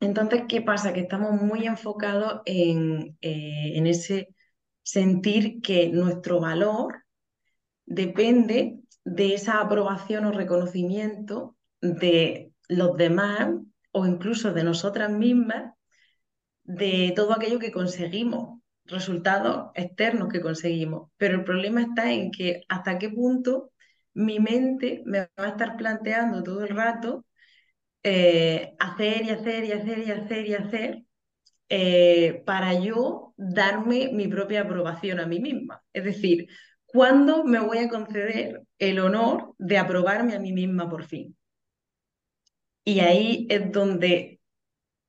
Entonces, 0.00 0.44
¿qué 0.48 0.62
pasa? 0.62 0.92
Que 0.92 1.00
estamos 1.00 1.40
muy 1.40 1.66
enfocados 1.66 2.40
en, 2.46 3.16
eh, 3.20 3.72
en 3.76 3.86
ese 3.86 4.34
sentir 4.82 5.60
que 5.60 5.88
nuestro 5.88 6.40
valor 6.40 7.04
depende 7.86 8.80
de 9.04 9.34
esa 9.34 9.60
aprobación 9.60 10.24
o 10.24 10.32
reconocimiento 10.32 11.56
de 11.80 12.52
los 12.68 12.96
demás 12.96 13.50
o 13.92 14.06
incluso 14.06 14.52
de 14.52 14.64
nosotras 14.64 15.10
mismas, 15.10 15.74
de 16.64 17.12
todo 17.16 17.32
aquello 17.32 17.58
que 17.58 17.72
conseguimos, 17.72 18.60
resultados 18.84 19.70
externos 19.74 20.28
que 20.28 20.40
conseguimos. 20.40 21.10
Pero 21.16 21.36
el 21.36 21.44
problema 21.44 21.82
está 21.82 22.12
en 22.12 22.30
que 22.30 22.62
hasta 22.68 22.98
qué 22.98 23.10
punto 23.10 23.72
mi 24.14 24.38
mente 24.40 25.02
me 25.04 25.20
va 25.20 25.28
a 25.36 25.48
estar 25.48 25.76
planteando 25.76 26.42
todo 26.42 26.64
el 26.64 26.74
rato 26.74 27.24
eh, 28.02 28.74
hacer 28.78 29.24
y 29.24 29.30
hacer 29.30 29.64
y 29.64 29.72
hacer 29.72 29.98
y 29.98 30.10
hacer 30.10 30.46
y 30.46 30.54
hacer 30.54 31.04
eh, 31.68 32.42
para 32.46 32.74
yo 32.74 33.34
darme 33.36 34.10
mi 34.12 34.28
propia 34.28 34.62
aprobación 34.62 35.20
a 35.20 35.26
mí 35.26 35.40
misma. 35.40 35.82
Es 35.92 36.04
decir, 36.04 36.48
¿cuándo 36.86 37.44
me 37.44 37.60
voy 37.60 37.78
a 37.78 37.88
conceder 37.88 38.62
el 38.78 38.98
honor 39.00 39.54
de 39.58 39.78
aprobarme 39.78 40.34
a 40.34 40.40
mí 40.40 40.52
misma 40.52 40.88
por 40.90 41.04
fin? 41.04 41.36
Y 42.84 43.00
ahí 43.00 43.46
es 43.50 43.70
donde 43.72 44.40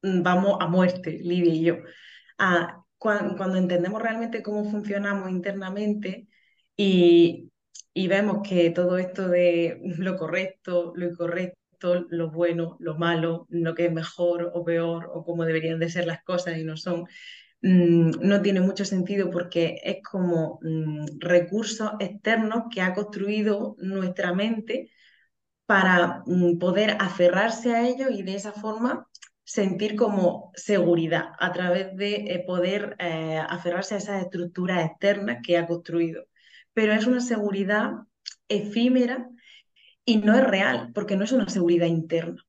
mm, 0.04 0.24
vamos 0.24 0.58
a 0.62 0.68
muerte, 0.68 1.12
Lidia 1.24 1.54
y 1.54 1.64
yo. 1.64 1.76
cuando, 2.98 3.56
entendemos 3.58 4.02
realmente 4.02 4.44
cómo 4.44 4.70
funcionamos 4.70 5.30
internamente 5.30 6.28
y, 6.78 7.52
y 7.94 8.08
vemos 8.08 8.48
que 8.48 8.70
todo 8.72 8.98
esto 8.98 9.30
de 9.30 9.80
lo 9.98 10.18
correcto, 10.18 10.94
lo 10.96 11.06
incorrecto, 11.08 11.61
lo 12.10 12.32
bueno, 12.32 12.78
lo 12.80 12.98
malo, 12.98 13.48
lo 13.50 13.76
que 13.76 13.86
es 13.88 13.94
mejor 13.94 14.52
o 14.54 14.64
peor 14.64 15.10
o 15.14 15.24
cómo 15.24 15.46
deberían 15.46 15.80
de 15.80 15.90
ser 15.90 16.06
las 16.06 16.24
cosas 16.24 16.58
y 16.58 16.64
no 16.64 16.78
son, 16.78 17.06
mm, 17.62 18.12
no 18.22 18.42
tiene 18.42 18.62
mucho 18.62 18.86
sentido 18.86 19.30
porque 19.32 19.78
es 19.84 19.98
como 20.04 20.60
mm, 20.62 21.20
recursos 21.20 21.92
externos 22.00 22.64
que 22.74 22.82
ha 22.82 22.94
construido 22.94 23.76
nuestra 23.80 24.34
mente 24.34 24.92
para 25.66 26.24
mm, 26.26 26.58
poder 26.60 26.98
aferrarse 27.00 27.76
a 27.76 27.88
ello 27.88 28.10
y 28.10 28.24
de 28.24 28.36
esa 28.36 28.52
forma 28.54 29.08
sentir 29.44 29.96
como 29.96 30.52
seguridad 30.56 31.30
a 31.40 31.52
través 31.52 31.96
de 31.98 32.16
eh, 32.16 32.44
poder 32.46 32.96
eh, 33.00 33.42
aferrarse 33.50 33.96
a 33.96 33.98
esas 33.98 34.24
estructuras 34.24 34.86
externas 34.86 35.40
que 35.44 35.58
ha 35.58 35.68
construido. 35.68 36.26
Pero 36.74 36.94
es 36.94 37.06
una 37.08 37.22
seguridad 37.22 37.92
efímera 38.48 39.30
y 40.06 40.18
no 40.18 40.36
es 40.36 40.44
real, 40.46 40.92
porque 40.94 41.16
no 41.16 41.24
es 41.24 41.32
una 41.32 41.50
seguridad 41.50 41.88
interna. 41.88 42.44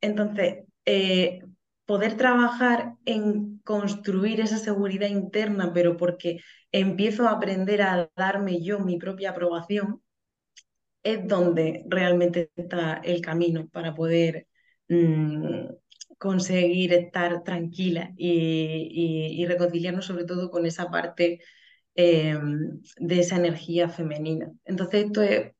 Entonces, 0.00 0.64
eh, 0.84 1.42
poder 1.86 2.16
trabajar 2.16 2.94
en 3.04 3.58
construir 3.64 4.40
esa 4.40 4.58
seguridad 4.58 5.08
interna, 5.08 5.72
pero 5.72 5.96
porque 5.96 6.40
empiezo 6.72 7.28
a 7.28 7.32
aprender 7.32 7.82
a 7.82 8.10
darme 8.16 8.62
yo 8.62 8.80
mi 8.80 8.98
propia 8.98 9.30
aprobación, 9.30 10.02
es 11.02 11.26
donde 11.28 11.84
realmente 11.88 12.50
está 12.56 12.94
el 13.04 13.20
camino 13.20 13.68
para 13.68 13.94
poder 13.94 14.48
mm, 14.88 15.66
conseguir 16.18 16.92
estar 16.94 17.42
tranquila 17.44 18.12
y, 18.16 19.44
reconciliarnos 19.46 20.06
sobre 20.06 20.24
todo 20.24 20.50
con 20.50 20.66
esa 20.66 20.90
parte 20.90 21.40
em, 21.94 22.80
de 22.96 23.20
esa 23.20 23.36
energía 23.36 23.88
femenina. 23.88 24.50
Entonces 24.64 25.06
esto 25.06 25.22
es, 25.22 25.52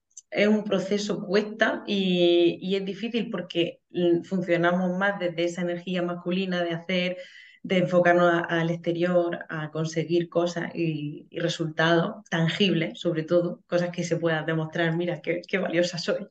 un 0.48 0.64
proceso 0.64 1.24
cuesta 1.24 1.84
y, 1.86 2.58
y, 2.60 2.76
es 2.76 2.84
difícil 2.84 3.30
porque 3.30 3.80
funcionamos 4.24 4.98
más 4.98 5.18
desde 5.20 5.44
esa 5.44 5.62
energía 5.62 6.02
masculina 6.02 6.62
de 6.62 6.70
hacer 6.70 7.16
de 7.64 7.78
enfocarnos 7.78 8.42
al 8.46 8.70
exterior, 8.70 9.46
a 9.48 9.70
conseguir 9.70 10.28
cosas 10.28 10.70
y, 10.74 11.26
resultados 11.32 12.22
tangibles, 12.28 13.00
sobre 13.00 13.22
todo, 13.22 13.62
cosas 13.66 13.88
que 13.88 14.04
se 14.04 14.18
puedan 14.18 14.44
demostrar, 14.44 14.94
mira, 14.94 15.22
qué, 15.22 15.40
qué 15.48 15.56
valiosa 15.56 15.96
soy. 15.96 16.28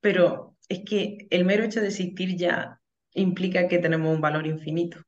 Pero 0.00 0.56
es 0.68 0.80
que 0.84 1.26
el 1.30 1.46
mero 1.46 1.64
hecho 1.64 1.80
de 1.80 1.88
existir 1.88 2.36
ya 2.36 2.78
implica 3.14 3.66
que 3.66 3.78
tenemos 3.78 4.14
un 4.14 4.20
valor 4.20 4.46
infinito. 4.46 4.98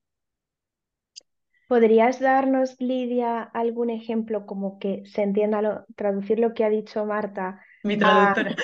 ¿Podrías 1.68 2.20
darnos, 2.20 2.80
Lidia, 2.80 3.42
algún 3.42 3.90
ejemplo 3.90 4.46
como 4.46 4.78
que 4.78 5.02
se 5.04 5.22
entienda, 5.22 5.84
traducir 5.94 6.38
lo 6.38 6.54
que 6.54 6.64
ha 6.64 6.70
dicho 6.70 7.04
Marta? 7.04 7.60
Mi 7.82 7.96
traductora. 7.96 8.54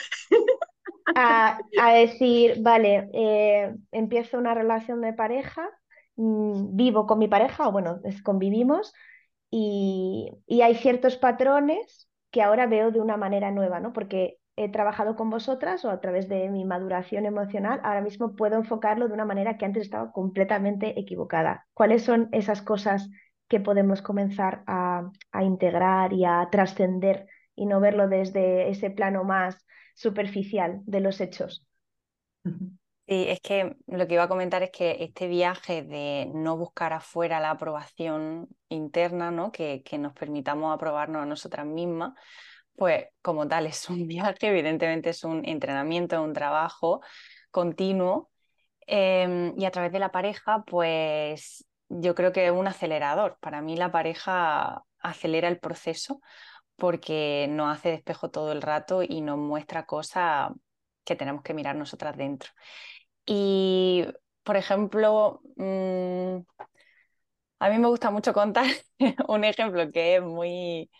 A, 1.15 1.59
decir, 1.95 2.57
vale, 2.61 3.09
eh, 3.15 3.75
empiezo 3.93 4.37
una 4.39 4.55
relación 4.55 5.01
de 5.01 5.13
pareja 5.15 5.71
Mm, 6.17 6.77
vivo 6.77 7.07
con 7.07 7.19
mi 7.19 7.29
pareja, 7.29 7.69
o 7.69 7.73
bueno, 7.73 8.01
convivimos, 8.25 8.93
y, 9.51 10.31
hay 10.63 10.75
ciertos 10.77 11.17
patrones 11.17 12.09
que 12.31 12.43
ahora 12.43 12.67
veo 12.67 12.91
de 12.91 13.01
una 13.01 13.17
manera 13.17 13.51
nueva, 13.51 13.81
¿no? 13.81 13.93
Porque 13.93 14.39
he 14.57 14.71
trabajado 14.71 15.17
con 15.17 15.31
vosotras 15.31 15.85
o 15.85 15.91
a 15.91 16.01
través 16.01 16.29
de 16.29 16.49
mi 16.49 16.65
maduración 16.65 17.27
emocional, 17.27 17.81
ahora 17.85 18.01
mismo 18.01 18.35
puedo 18.35 18.57
enfocarlo 18.57 19.09
de 19.09 19.15
una 19.15 19.27
manera 19.27 19.59
que 19.59 19.67
antes 19.67 19.85
estaba 19.85 20.13
completamente 20.13 20.99
equivocada. 20.99 21.67
¿Cuáles 21.75 22.03
son 22.05 22.29
esas 22.33 22.63
cosas 22.63 23.09
que 23.49 23.61
podemos 23.61 24.03
comenzar 24.03 24.65
a, 24.67 25.11
a 25.33 25.45
integrar 25.45 26.13
y 26.13 26.25
a 26.25 26.49
trascender 26.51 27.27
y 27.57 27.67
no 27.67 27.81
verlo 27.81 28.09
desde 28.09 28.71
ese 28.71 28.91
plano 28.91 29.25
más 29.25 29.67
superficial 29.95 30.83
de 30.85 31.01
los 31.01 31.21
hechos? 31.21 31.67
Sí, 33.09 33.27
es 33.29 33.41
que 33.41 33.77
lo 33.87 34.07
que 34.07 34.15
iba 34.15 34.25
a 34.25 34.29
comentar 34.29 34.65
es 34.65 34.71
que 34.71 34.97
este 35.01 35.29
viaje 35.29 35.83
de 35.83 36.29
no 36.35 36.57
buscar 36.57 36.93
afuera 36.93 37.39
la 37.39 37.51
aprobación 37.51 38.49
interna, 38.69 39.31
¿no? 39.31 39.53
Que, 39.53 39.83
que 39.85 39.97
nos 39.97 40.13
permitamos 40.13 40.75
aprobarnos 40.75 41.23
a 41.23 41.27
nosotras 41.27 41.67
mismas, 41.67 42.15
pues 42.77 43.07
como 43.23 43.47
tal 43.49 43.67
es 43.67 43.89
un 43.89 44.07
viaje, 44.09 44.49
evidentemente 44.49 45.11
es 45.11 45.25
un 45.25 45.45
entrenamiento, 45.47 46.23
un 46.23 46.33
trabajo 46.33 47.01
continuo. 47.51 48.31
Em, 48.87 49.55
y 49.59 49.65
a 49.65 49.71
través 49.71 49.93
de 49.93 49.99
la 49.99 50.13
pareja, 50.13 50.65
pues 50.67 51.67
yo 51.89 52.15
creo 52.15 52.33
que 52.33 52.47
es 52.47 52.53
un 52.53 52.67
acelerador. 52.69 53.39
Para 53.41 53.63
mí 53.63 53.77
la 53.77 53.91
pareja 53.93 54.83
acelera 55.01 55.49
el 55.49 55.59
proceso 55.61 56.21
porque 56.77 57.47
nos 57.51 57.77
hace 57.77 57.91
despejo 57.91 58.31
todo 58.31 58.53
el 58.53 58.63
rato 58.63 59.03
y 59.03 59.21
nos 59.23 59.39
muestra 59.39 59.87
cosas 59.87 60.53
que 61.05 61.17
tenemos 61.17 61.43
que 61.43 61.55
mirar 61.55 61.77
nosotras 61.77 62.17
dentro. 62.17 62.51
Y, 63.27 64.07
por 64.45 64.57
ejemplo, 64.57 65.43
mm, 65.57 66.39
a 67.59 67.71
mí 67.71 67.79
me 67.79 67.89
gusta 67.89 68.11
mucho 68.11 68.33
contar 68.33 68.67
un 69.29 69.45
ejemplo 69.45 69.91
que 69.91 70.17
es 70.17 70.23
muy, 70.23 70.91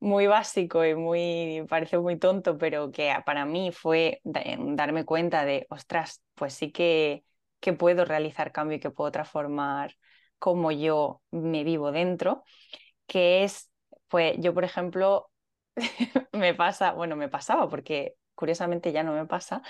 muy 0.00 0.26
básico 0.26 0.84
y 0.84 0.94
muy, 0.94 1.66
parece 1.68 1.98
muy 1.98 2.18
tonto, 2.18 2.58
pero 2.58 2.90
que 2.92 3.14
para 3.26 3.44
mí 3.46 3.72
fue 3.72 4.20
darme 4.24 5.04
cuenta 5.04 5.44
de, 5.44 5.66
ostras, 5.70 6.22
pues 6.34 6.54
sí 6.54 6.72
que, 6.72 7.24
que 7.60 7.72
puedo 7.74 8.04
realizar 8.04 8.52
cambio 8.52 8.78
y 8.78 8.80
que 8.80 8.90
puedo 8.90 9.12
transformar 9.12 9.94
cómo 10.38 10.72
yo 10.72 11.22
me 11.30 11.64
vivo 11.64 11.92
dentro, 11.92 12.44
que 13.06 13.44
es, 13.44 13.70
pues 14.08 14.36
yo, 14.38 14.54
por 14.54 14.64
ejemplo, 14.64 15.30
me 16.32 16.54
pasa, 16.54 16.92
bueno, 16.92 17.16
me 17.16 17.28
pasaba 17.28 17.68
porque 17.68 18.16
curiosamente 18.34 18.92
ya 18.92 19.02
no 19.02 19.12
me 19.12 19.26
pasa, 19.26 19.62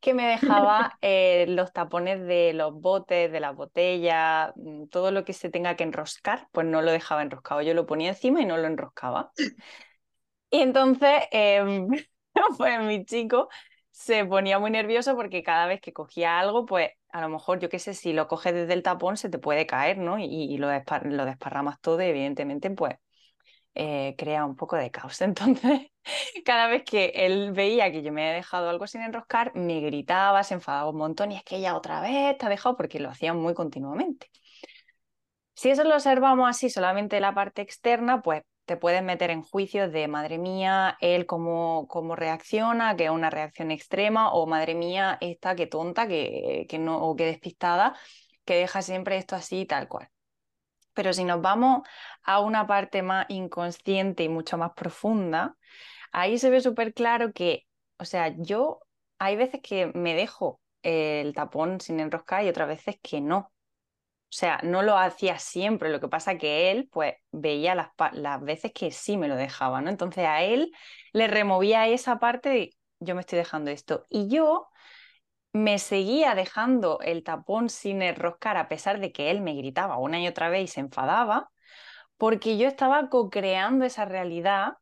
que 0.00 0.14
me 0.14 0.26
dejaba 0.28 0.98
eh, 1.02 1.44
los 1.48 1.72
tapones 1.72 2.26
de 2.26 2.54
los 2.54 2.72
botes, 2.72 3.30
de 3.30 3.40
las 3.40 3.54
botellas, 3.54 4.52
mm, 4.56 4.86
todo 4.86 5.10
lo 5.10 5.24
que 5.24 5.34
se 5.34 5.50
tenga 5.50 5.76
que 5.76 5.84
enroscar, 5.84 6.48
pues 6.52 6.66
no 6.66 6.80
lo 6.82 6.90
dejaba 6.90 7.22
enroscado. 7.22 7.60
Yo 7.62 7.74
lo 7.74 7.86
ponía 7.86 8.08
encima 8.10 8.40
y 8.40 8.46
no 8.46 8.56
lo 8.56 8.66
enroscaba. 8.66 9.30
Y 10.50 10.60
entonces, 10.60 11.24
eh, 11.32 11.62
pues 12.58 12.80
mi 12.80 13.04
chico 13.04 13.48
se 13.90 14.24
ponía 14.24 14.58
muy 14.58 14.70
nervioso 14.70 15.14
porque 15.14 15.42
cada 15.42 15.66
vez 15.66 15.80
que 15.80 15.92
cogía 15.92 16.40
algo, 16.40 16.64
pues 16.66 16.90
a 17.10 17.20
lo 17.20 17.28
mejor, 17.28 17.60
yo 17.60 17.68
qué 17.68 17.78
sé, 17.78 17.94
si 17.94 18.12
lo 18.12 18.26
coges 18.26 18.54
desde 18.54 18.72
el 18.72 18.82
tapón 18.82 19.16
se 19.16 19.28
te 19.28 19.38
puede 19.38 19.66
caer, 19.66 19.98
¿no? 19.98 20.18
Y, 20.18 20.56
lo, 20.58 20.68
lo 21.04 21.24
desparramas 21.26 21.80
todo 21.80 22.02
y 22.02 22.06
evidentemente, 22.06 22.70
pues 22.70 22.96
eh, 23.74 24.14
crea 24.18 24.44
un 24.44 24.56
poco 24.56 24.76
de 24.76 24.90
caos. 24.90 25.20
Entonces, 25.22 25.90
cada 26.44 26.68
vez 26.68 26.84
que 26.84 27.12
él 27.14 27.52
veía 27.52 27.90
que 27.92 28.02
yo 28.02 28.12
me 28.12 28.22
había 28.22 28.34
dejado 28.34 28.68
algo 28.70 28.86
sin 28.86 29.02
enroscar, 29.02 29.52
me 29.54 29.80
gritaba, 29.80 30.42
se 30.44 30.54
enfadaba 30.54 30.90
un 30.90 30.96
montón 30.98 31.32
y 31.32 31.36
es 31.36 31.44
que 31.44 31.56
ella 31.56 31.76
otra 31.76 32.00
vez 32.00 32.36
te 32.38 32.46
ha 32.46 32.48
dejado 32.48 32.76
porque 32.76 33.00
lo 33.00 33.10
hacía 33.10 33.34
muy 33.34 33.54
continuamente. 33.54 34.30
Si 35.54 35.70
eso 35.70 35.84
lo 35.84 35.94
observamos 35.94 36.48
así, 36.48 36.68
solamente 36.70 37.20
la 37.20 37.34
parte 37.34 37.62
externa, 37.62 38.22
pues 38.22 38.42
te 38.64 38.76
puedes 38.76 39.02
meter 39.02 39.30
en 39.30 39.42
juicios 39.42 39.92
de 39.92 40.08
madre 40.08 40.38
mía, 40.38 40.96
él 41.00 41.26
cómo, 41.26 41.86
cómo 41.88 42.16
reacciona, 42.16 42.96
que 42.96 43.04
es 43.06 43.10
una 43.10 43.30
reacción 43.30 43.70
extrema, 43.70 44.32
o 44.32 44.46
madre 44.46 44.74
mía, 44.74 45.18
esta 45.20 45.54
que 45.54 45.66
tonta, 45.66 46.08
que, 46.08 46.66
que 46.68 46.78
no, 46.78 46.98
o 46.98 47.14
que 47.16 47.26
despistada, 47.26 47.94
que 48.44 48.54
deja 48.56 48.82
siempre 48.82 49.16
esto 49.16 49.36
así 49.36 49.64
tal 49.66 49.88
cual. 49.88 50.08
Pero 50.94 51.12
si 51.12 51.24
nos 51.24 51.40
vamos 51.42 51.86
a 52.22 52.40
una 52.40 52.66
parte 52.66 53.02
más 53.02 53.26
inconsciente 53.28 54.24
y 54.24 54.28
mucho 54.28 54.58
más 54.58 54.72
profunda, 54.74 55.56
ahí 56.12 56.38
se 56.38 56.50
ve 56.50 56.60
súper 56.60 56.94
claro 56.94 57.32
que, 57.32 57.66
o 57.98 58.04
sea, 58.04 58.34
yo 58.38 58.80
hay 59.18 59.36
veces 59.36 59.60
que 59.62 59.92
me 59.94 60.14
dejo 60.14 60.60
el 60.82 61.34
tapón 61.34 61.80
sin 61.80 62.00
enroscar 62.00 62.44
y 62.44 62.48
otras 62.48 62.68
veces 62.68 62.96
que 63.02 63.20
no. 63.20 63.52
O 64.30 64.36
sea, 64.36 64.58
no 64.64 64.82
lo 64.82 64.98
hacía 64.98 65.38
siempre, 65.38 65.90
lo 65.90 66.00
que 66.00 66.08
pasa 66.08 66.38
que 66.38 66.72
él, 66.72 66.88
pues, 66.90 67.14
veía 67.30 67.74
las, 67.76 67.90
las 68.12 68.42
veces 68.42 68.72
que 68.72 68.90
sí 68.90 69.16
me 69.16 69.28
lo 69.28 69.36
dejaba, 69.36 69.80
¿no? 69.80 69.90
Entonces 69.90 70.24
a 70.26 70.42
él 70.42 70.72
le 71.12 71.28
removía 71.28 71.86
esa 71.86 72.18
parte 72.18 72.48
de 72.48 72.70
yo 72.98 73.14
me 73.14 73.20
estoy 73.20 73.38
dejando 73.38 73.70
esto. 73.70 74.04
Y 74.08 74.28
yo 74.28 74.68
me 75.54 75.78
seguía 75.78 76.34
dejando 76.34 77.00
el 77.00 77.22
tapón 77.24 77.70
sin 77.70 78.02
enroscar 78.02 78.56
a 78.58 78.68
pesar 78.68 79.00
de 79.00 79.12
que 79.12 79.30
él 79.30 79.40
me 79.40 79.54
gritaba 79.54 79.98
una 79.98 80.20
y 80.20 80.26
otra 80.28 80.50
vez 80.50 80.64
y 80.64 80.68
se 80.68 80.80
enfadaba, 80.80 81.50
porque 82.18 82.58
yo 82.58 82.68
estaba 82.68 83.08
co-creando 83.10 83.84
esa 83.84 84.04
realidad, 84.04 84.74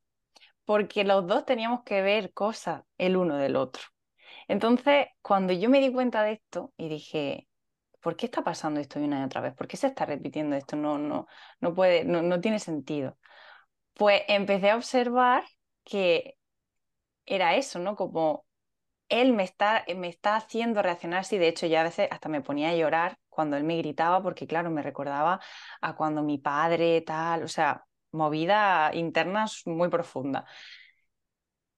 porque 0.64 1.04
los 1.04 1.26
dos 1.26 1.44
teníamos 1.46 1.82
que 1.85 2.02
ver 2.02 2.32
cosas 2.32 2.85
el 2.98 3.16
uno 3.16 3.37
del 3.37 3.56
otro. 3.56 3.82
Entonces, 4.48 5.06
cuando 5.22 5.52
yo 5.52 5.70
me 5.70 5.80
di 5.80 5.92
cuenta 5.92 6.22
de 6.24 6.32
esto 6.35 6.72
y 6.76 6.88
dije, 6.88 7.48
¿por 8.00 8.16
qué 8.16 8.26
está 8.26 8.44
pasando 8.44 8.80
esto 8.80 9.00
una 9.00 9.20
y 9.20 9.24
otra 9.24 9.40
vez? 9.42 9.54
¿Por 9.54 9.68
qué 9.68 9.76
se 9.76 9.88
está 9.88 10.06
repitiendo 10.06 10.56
esto? 10.56 10.76
No, 10.76 10.98
no, 10.98 11.26
no 11.61 11.74
puede, 11.74 12.04
no, 12.04 12.22
no 12.22 12.40
tiene 12.40 12.58
sentido. 12.61 13.18
Pues 13.94 14.22
empecé 14.28 14.70
a 14.70 14.76
observar 14.76 15.44
que 15.85 16.37
era 17.26 17.56
eso, 17.56 17.78
¿no? 17.78 17.96
Como 17.96 18.46
él 19.12 19.33
me 19.33 19.44
está, 19.44 19.85
me 19.96 20.09
está 20.09 20.37
haciendo 20.37 20.83
reaccionar 20.83 21.20
así. 21.20 21.38
De 21.38 21.48
hecho, 21.48 21.66
ya 21.66 21.83
a 21.83 21.85
veces 21.85 22.09
hasta 22.11 22.29
me 22.29 22.40
ponía 22.40 22.70
a 22.70 22.75
llorar 22.77 23.18
cuando 23.29 23.57
él 23.57 23.64
me 23.64 23.77
gritaba, 23.79 24.22
porque 24.22 24.46
claro, 24.46 24.70
me 24.70 24.83
recordaba 24.83 25.40
a 25.81 25.94
cuando 25.96 26.22
mi 26.22 26.38
padre, 26.38 27.03
tal, 27.03 27.44
o 27.44 27.48
sea, 27.48 27.85
movida 28.12 28.90
interna 28.94 29.46
muy 29.66 29.88
profunda. 29.88 30.46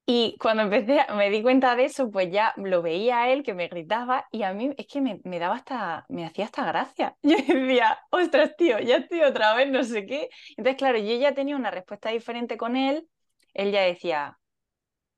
Y 0.07 0.37
cuando 0.39 0.61
empecé, 0.63 1.03
me 1.15 1.31
di 1.31 1.41
cuenta 1.41 1.75
de 1.75 1.85
eso, 1.85 2.11
pues 2.11 2.31
ya 2.31 2.53
lo 2.57 2.83
veía 2.83 3.23
a 3.23 3.29
él 3.31 3.41
que 3.41 3.55
me 3.55 3.67
gritaba 3.67 4.27
y 4.31 4.43
a 4.43 4.53
mí 4.53 4.71
es 4.77 4.85
que 4.85 5.01
me, 5.01 5.19
me 5.23 5.39
daba 5.39 5.55
hasta, 5.55 6.05
me 6.09 6.25
hacía 6.25 6.45
hasta 6.45 6.63
gracia. 6.65 7.17
Yo 7.23 7.35
decía, 7.37 7.97
ostras, 8.11 8.55
tío, 8.55 8.79
ya 8.79 8.97
estoy 8.97 9.21
otra 9.23 9.55
vez, 9.55 9.69
no 9.71 9.83
sé 9.83 10.05
qué. 10.05 10.29
Entonces, 10.57 10.77
claro, 10.77 10.99
yo 10.99 11.15
ya 11.17 11.33
tenía 11.33 11.55
una 11.55 11.71
respuesta 11.71 12.09
diferente 12.11 12.55
con 12.57 12.75
él. 12.75 13.07
Él 13.55 13.71
ya 13.71 13.81
decía, 13.81 14.37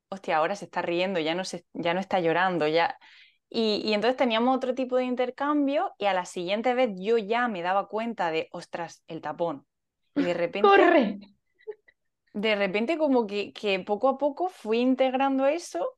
hostia, 0.09 0.37
ahora 0.37 0.55
se 0.55 0.65
está 0.65 0.81
riendo, 0.81 1.19
ya 1.19 1.35
no, 1.35 1.43
se, 1.45 1.65
ya 1.73 1.93
no 1.93 1.99
está 1.99 2.19
llorando, 2.19 2.67
ya... 2.67 2.97
Y, 3.49 3.93
entonces 3.93 4.17
teníamos 4.17 4.55
otro 4.55 4.75
tipo 4.75 4.97
de 4.97 5.05
intercambio 5.05 5.93
y 5.97 6.05
a 6.05 6.13
la 6.13 6.25
siguiente 6.25 6.73
vez 6.73 6.91
yo 6.97 7.17
ya 7.17 7.47
me 7.47 7.61
daba 7.61 7.87
cuenta 7.87 8.29
de, 8.29 8.49
ostras, 8.51 9.03
el 9.07 9.21
tapón. 9.21 9.65
Y 10.15 10.23
de 10.23 10.33
repente... 10.33 10.67
¡Corre! 10.67 11.19
De 12.33 12.55
repente 12.55 12.97
como 12.97 13.25
que, 13.25 13.53
que 13.53 13.79
poco 13.79 14.09
a 14.09 14.17
poco 14.17 14.49
fui 14.49 14.79
integrando 14.79 15.47
eso, 15.47 15.97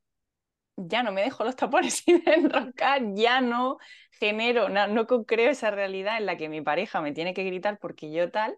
ya 0.77 1.03
no 1.03 1.11
me 1.11 1.21
dejo 1.21 1.43
los 1.43 1.55
tapones 1.55 1.95
sin 2.05 2.21
enroscar, 2.25 3.01
ya 3.13 3.41
no 3.41 3.77
genero, 4.11 4.69
no, 4.69 4.87
no 4.87 5.07
creo 5.07 5.49
esa 5.49 5.71
realidad 5.71 6.17
en 6.17 6.25
la 6.25 6.37
que 6.37 6.49
mi 6.49 6.61
pareja 6.61 7.01
me 7.01 7.13
tiene 7.13 7.33
que 7.33 7.43
gritar 7.43 7.79
porque 7.79 8.11
yo 8.11 8.31
tal. 8.31 8.57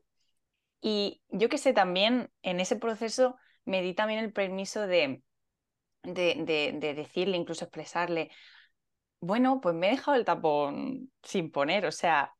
Y 0.81 1.21
yo 1.29 1.47
que 1.47 1.57
sé, 1.57 1.73
también 1.73 2.29
en 2.41 2.59
ese 2.59 2.75
proceso 2.75 3.37
me 3.65 3.81
di 3.81 3.93
también 3.93 4.19
el 4.19 4.33
permiso 4.33 4.87
de, 4.87 5.21
de, 6.03 6.93
decirle, 6.95 7.37
incluso 7.37 7.65
expresarle, 7.65 8.31
bueno, 9.19 9.61
pues 9.61 9.75
me 9.75 9.87
he 9.87 9.91
dejado 9.91 10.17
el 10.17 10.25
tapón 10.25 11.11
sin 11.23 11.51
poner, 11.51 11.85
o 11.85 11.91
sea, 11.91 12.33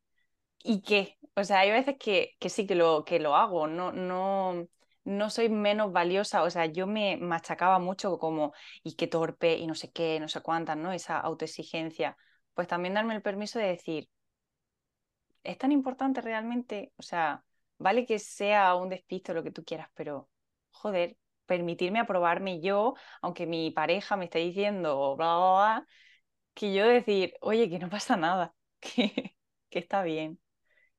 ¿y 0.64 0.82
qué? 0.84 1.18
O 1.36 1.44
sea, 1.44 1.60
hay 1.62 1.72
veces 1.72 1.98
que, 2.00 2.36
que 2.40 2.50
sí 2.50 2.68
que 2.68 2.76
lo, 2.76 3.06
que 3.06 3.20
lo 3.20 3.36
hago, 3.36 3.68
no, 3.68 3.92
no, 3.92 4.68
no 5.04 5.30
soy 5.30 5.50
menos 5.50 5.92
valiosa, 5.92 6.44
o 6.44 6.50
sea, 6.50 6.66
yo 6.68 6.88
me 6.88 7.18
machacaba 7.18 7.80
mucho 7.80 8.18
como, 8.20 8.54
y 8.84 8.96
qué 8.96 9.08
torpe, 9.08 9.58
y 9.58 9.68
no 9.68 9.76
sé 9.76 9.92
qué, 9.92 10.20
no 10.20 10.28
sé 10.28 10.42
cuántas, 10.42 10.78
¿no? 10.78 10.92
Esa 10.94 11.20
autoexigencia. 11.20 12.18
Pues 12.54 12.68
también 12.68 12.94
darme 12.96 13.16
el 13.16 13.22
permiso 13.22 13.60
de 13.60 13.68
decir, 13.68 14.10
¿es 15.44 15.58
tan 15.58 15.72
importante 15.72 16.22
realmente? 16.22 16.94
O 16.98 17.04
sea, 17.04 17.44
vale 17.78 18.06
que 18.06 18.20
sea 18.20 18.76
un 18.76 18.90
despiste 18.90 19.34
lo 19.34 19.44
que 19.44 19.52
tú 19.52 19.64
quieras, 19.64 19.90
pero 19.96 20.30
joder, 20.72 21.18
permitirme 21.46 22.00
aprobarme 22.00 22.62
yo, 22.62 22.96
aunque 23.22 23.46
mi 23.46 23.72
pareja 23.72 24.18
me 24.18 24.26
esté 24.26 24.40
diciendo 24.40 25.16
bla, 25.16 25.38
bla, 25.38 25.52
bla, 25.52 25.88
que 26.54 26.74
yo 26.74 26.86
decir, 26.86 27.34
oye, 27.42 27.70
que 27.70 27.80
no 27.80 27.90
pasa 27.90 28.18
nada, 28.18 28.54
que, 28.80 29.36
que 29.70 29.80
está 29.80 30.04
bien. 30.04 30.40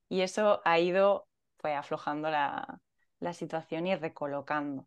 Y 0.08 0.20
eso 0.22 0.60
ha 0.64 0.78
ido 0.78 1.28
pues 1.56 1.76
aflojando 1.76 2.30
la, 2.30 2.80
la 3.20 3.32
situación 3.32 3.86
y 3.86 3.94
recolocando. 3.94 4.86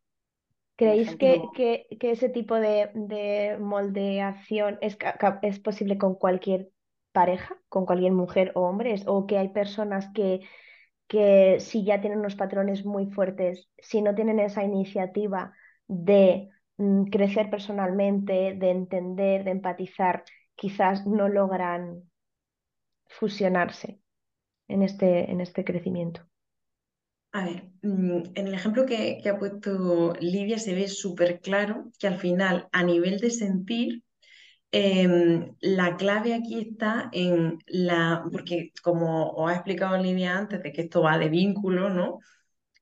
¿Creéis 0.76 1.16
que, 1.16 1.42
que, 1.56 1.88
que, 2.00 2.12
ese 2.12 2.28
tipo 2.28 2.56
de, 2.56 2.92
de 2.94 3.58
moldeación 3.60 4.78
es, 4.82 4.98
es, 5.42 5.60
posible 5.60 5.98
con 5.98 6.16
cualquier 6.16 6.70
pareja, 7.14 7.58
con 7.70 7.86
cualquier 7.86 8.12
mujer 8.12 8.52
o 8.56 8.64
hombre? 8.64 8.94
¿O 9.08 9.26
que 9.26 9.38
hay 9.38 9.50
personas 9.50 10.10
que 10.14 10.42
que 11.08 11.58
si 11.60 11.84
ya 11.86 12.02
tienen 12.02 12.20
unos 12.20 12.36
patrones 12.36 12.86
muy 12.86 13.08
fuertes, 13.08 13.70
si 13.80 14.02
no 14.02 14.16
tienen 14.16 14.40
esa 14.40 14.64
iniciativa 14.64 15.54
de 15.88 16.50
mm, 16.78 17.06
crecer 17.06 17.50
personalmente, 17.50 18.56
de 18.56 18.72
entender, 18.72 19.44
de 19.44 19.52
empatizar, 19.52 20.24
quizás 20.56 21.06
no 21.06 21.30
logran 21.30 22.04
fusionarse 23.08 24.00
en 24.68 24.84
este, 24.84 25.32
en 25.32 25.42
este 25.42 25.64
crecimiento. 25.64 26.22
A 27.32 27.46
ver, 27.46 27.70
mm, 27.82 28.24
en 28.36 28.48
el 28.48 28.54
ejemplo 28.54 28.86
que, 28.86 29.20
que 29.22 29.30
ha 29.30 29.38
puesto 29.38 30.14
Livia 30.20 30.58
se 30.58 30.74
ve 30.74 30.88
súper 30.88 31.42
claro 31.42 31.92
que 32.00 32.08
al 32.08 32.18
final, 32.18 32.68
a 32.72 32.84
nivel 32.84 33.20
de 33.20 33.30
sentir, 33.30 34.04
Em, 34.78 35.56
la 35.62 35.96
clave 35.96 36.34
aquí 36.34 36.60
está 36.60 37.10
en 37.14 37.60
la, 37.68 38.26
porque 38.30 38.74
como 38.84 39.30
os 39.32 39.50
ha 39.50 39.54
explicado 39.56 39.96
Lidia 39.98 40.38
antes, 40.38 40.62
de 40.62 40.74
que 40.74 40.82
esto 40.82 41.02
va 41.02 41.18
de 41.18 41.30
vínculo, 41.30 41.90
¿no? 41.90 42.20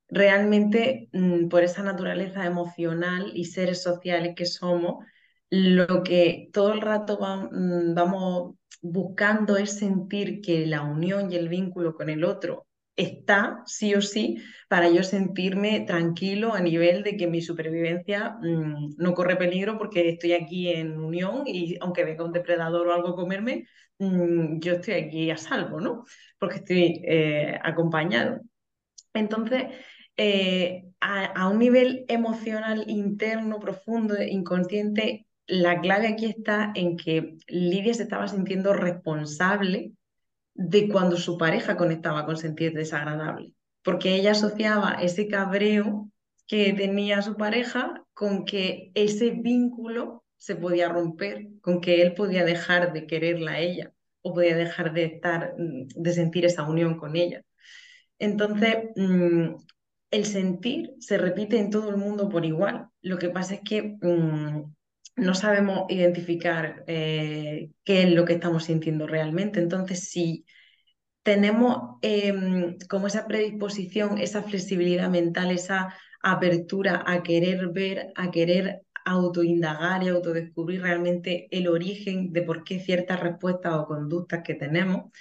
Realmente, 0.10 1.10
mm, 1.14 1.50
por 1.50 1.64
esa 1.64 1.84
naturaleza 1.84 2.46
emocional 2.48 3.32
y 3.36 3.46
seres 3.46 3.84
sociales 3.84 4.34
que 4.36 4.46
somos, 4.48 5.06
lo 5.52 6.02
que 6.04 6.50
todo 6.52 6.74
el 6.74 6.82
rato 6.82 7.20
mm, 7.52 7.94
vamos 7.94 8.56
buscando 8.82 9.58
es 9.58 9.78
sentir 9.78 10.42
que 10.42 10.66
la 10.66 10.82
unión 10.82 11.32
y 11.32 11.36
el 11.36 11.48
vínculo 11.50 11.94
con 11.96 12.10
el 12.10 12.24
otro 12.24 12.66
está 12.96 13.64
sí 13.66 13.96
o 13.96 14.02
sí 14.02 14.38
para 14.68 14.90
yo 14.90 15.04
sentirme 15.04 15.82
tranquilo 15.82 16.54
a 16.54 16.60
nivel 16.60 17.04
de 17.04 17.18
que 17.18 17.28
mi 17.28 17.42
supervivencia 17.42 18.38
mm, 18.42 18.96
no 18.98 19.14
corre 19.14 19.36
peligro 19.36 19.78
porque 19.78 20.10
estoy 20.10 20.34
aquí 20.34 20.70
en 20.70 21.00
unión 21.00 21.44
y 21.46 21.78
aunque 21.82 22.06
venga 22.06 22.26
un 22.26 22.32
depredador 22.34 22.88
o 22.88 22.94
algo 22.94 23.10
a 23.10 23.16
comerme, 23.16 23.68
mm, 24.00 24.60
yo 24.60 24.74
estoy 24.74 24.96
aquí 24.96 25.32
a 25.32 25.38
salvo, 25.38 25.82
¿no? 25.82 26.06
Porque 26.40 26.58
estoy 26.58 27.02
eh, 27.06 27.60
acompañado. 27.64 28.42
Entonces, 29.14 29.66
eh, 30.18 30.86
a, 31.00 31.50
un 31.50 31.60
nivel 31.60 32.06
emocional 32.08 32.86
interno, 32.88 33.60
profundo, 33.60 34.22
inconsciente, 34.22 35.28
la 35.48 35.82
clave 35.82 36.08
aquí 36.08 36.26
está 36.26 36.72
en 36.76 36.98
que 36.98 37.38
Lidia 37.48 37.94
se 37.94 38.04
estaba 38.04 38.28
sintiendo 38.28 38.74
responsable 38.74 39.94
de 40.54 40.88
cuando 40.90 41.18
su 41.18 41.38
pareja 41.38 41.78
conectaba 41.78 42.26
con 42.26 42.38
sentir 42.38 42.74
desagradable, 42.74 43.54
porque 43.84 44.16
ella 44.16 44.32
asociaba 44.32 44.98
ese 45.02 45.28
cabreo 45.28 46.10
que 46.48 46.74
tenía 46.74 47.22
su 47.22 47.36
pareja 47.36 48.04
con 48.14 48.46
que 48.46 48.92
ese 48.96 49.32
vínculo 49.32 50.24
se 50.38 50.56
podía 50.56 50.90
romper, 50.90 51.48
con 51.62 51.82
que 51.82 52.02
él 52.02 52.14
podía 52.14 52.44
dejar 52.44 52.94
de 52.94 53.08
quererla 53.08 53.54
a 53.54 53.60
ella 53.60 53.94
o 54.22 54.34
podía 54.34 54.56
dejar 54.56 54.94
de 54.94 55.06
estar, 55.06 55.56
mm, 55.58 55.88
de 55.96 56.14
sentir 56.14 56.46
esa 56.46 56.64
unión 56.64 56.98
con 56.98 57.16
ella. 57.16 57.44
Entonces, 58.20 58.78
mm, 58.96 59.56
el 60.12 60.26
sentir 60.26 60.92
se 61.00 61.18
repite 61.18 61.58
en 61.60 61.70
todo 61.70 61.90
el 61.90 61.98
mundo 61.98 62.30
por 62.30 62.46
igual. 62.46 62.88
Lo 63.02 63.18
que 63.18 63.30
pasa 63.30 63.56
es 63.56 63.62
que 63.62 63.98
mm, 64.02 64.64
no 65.16 65.36
sabemos 65.36 65.86
identificar 65.90 66.84
eh, 66.88 67.70
qué 67.84 68.04
es 68.04 68.12
lo 68.12 68.26
que 68.26 68.34
estamos 68.34 68.66
sintiendo 68.66 69.08
realmente. 69.08 69.60
Entonces, 69.60 70.10
si 70.10 70.46
tenemos 71.24 71.98
em, 72.02 72.78
como 72.90 73.08
esa 73.08 73.28
predisposición, 73.28 74.18
esa 74.18 74.44
flexibilidad 74.44 75.10
mental, 75.10 75.52
esa 75.52 75.96
apertura 76.22 77.04
a 77.06 77.24
querer 77.24 77.70
ver, 77.70 78.12
a 78.16 78.32
querer 78.32 78.82
autoindagar 79.06 80.04
y 80.04 80.10
autodescubrir 80.10 80.82
realmente 80.82 81.48
el 81.52 81.68
origen 81.68 82.32
de 82.34 82.42
por 82.44 82.64
qué 82.64 82.80
ciertas 82.80 83.20
respuestas 83.20 83.74
o 83.74 83.86
conductas 83.86 84.42
que 84.44 84.56
tenemos, 84.56 85.12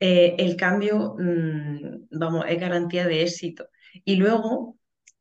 eh, 0.00 0.36
el 0.38 0.56
cambio, 0.56 1.16
mm, 1.18 2.08
vamos, 2.10 2.46
es 2.48 2.60
garantía 2.60 3.06
de 3.06 3.22
éxito. 3.22 3.66
Y 4.04 4.16
luego 4.16 4.78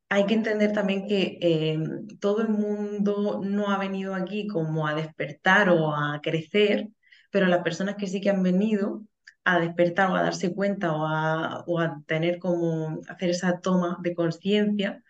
hay 0.09 0.25
que 0.25 0.33
entender 0.33 0.73
también 0.73 1.07
que 1.07 1.37
em, 1.41 2.07
todo 2.19 2.41
el 2.41 2.49
mundo 2.49 3.41
no 3.43 3.69
ha 3.71 3.77
venido 3.77 4.15
aquí 4.15 4.47
como 4.47 4.87
a 4.87 4.95
despertar 4.95 5.69
o 5.69 5.95
a 5.95 6.19
crecer, 6.21 6.89
pero 7.31 7.45
las 7.47 7.63
personas 7.63 7.95
que 7.95 8.07
sí 8.07 8.19
que 8.21 8.29
han 8.31 8.43
venido 8.43 9.03
a 9.43 9.59
despertar 9.59 10.11
o 10.11 10.15
a 10.15 10.23
darse 10.23 10.53
cuenta 10.53 10.93
o 10.93 11.05
a, 11.05 11.63
o 11.67 11.79
a 11.79 12.01
tener 12.07 12.39
como 12.39 12.99
hacer 13.07 13.29
esa 13.29 13.59
toma 13.61 13.97
de 14.01 14.15
conciencia, 14.15 15.03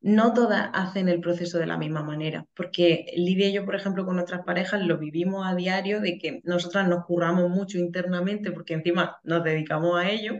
no 0.00 0.32
todas 0.34 0.70
hacen 0.74 1.08
el 1.08 1.20
proceso 1.20 1.58
de 1.58 1.66
la 1.66 1.76
misma 1.78 2.02
manera, 2.02 2.46
porque 2.54 3.06
Lidia 3.16 3.48
y 3.48 3.52
yo, 3.52 3.64
por 3.66 3.76
ejemplo, 3.76 4.04
con 4.06 4.16
nuestras 4.16 4.44
parejas 4.44 4.82
lo 4.82 4.98
vivimos 4.98 5.46
a 5.46 5.54
diario 5.54 6.00
de 6.00 6.18
que 6.18 6.40
nosotras 6.44 6.88
nos 6.88 7.04
curramos 7.04 7.50
mucho 7.50 7.78
internamente 7.78 8.52
porque 8.52 8.74
encima 8.74 9.18
nos 9.24 9.44
dedicamos 9.44 9.98
a 9.98 10.10
ello, 10.10 10.34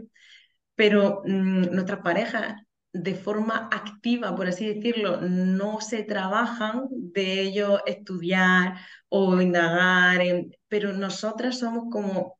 pero 0.74 1.22
mm, 1.24 1.72
nuestras 1.74 2.00
parejas 2.00 2.54
de 2.92 3.14
forma 3.14 3.68
activa, 3.72 4.34
por 4.34 4.48
así 4.48 4.66
decirlo, 4.66 5.20
no 5.20 5.80
se 5.80 6.02
trabajan 6.02 6.88
de 6.90 7.42
ello 7.42 7.84
estudiar 7.86 8.78
o 9.08 9.40
indagar, 9.40 10.20
pero 10.68 10.92
nosotras 10.92 11.58
somos 11.58 11.84
como 11.90 12.38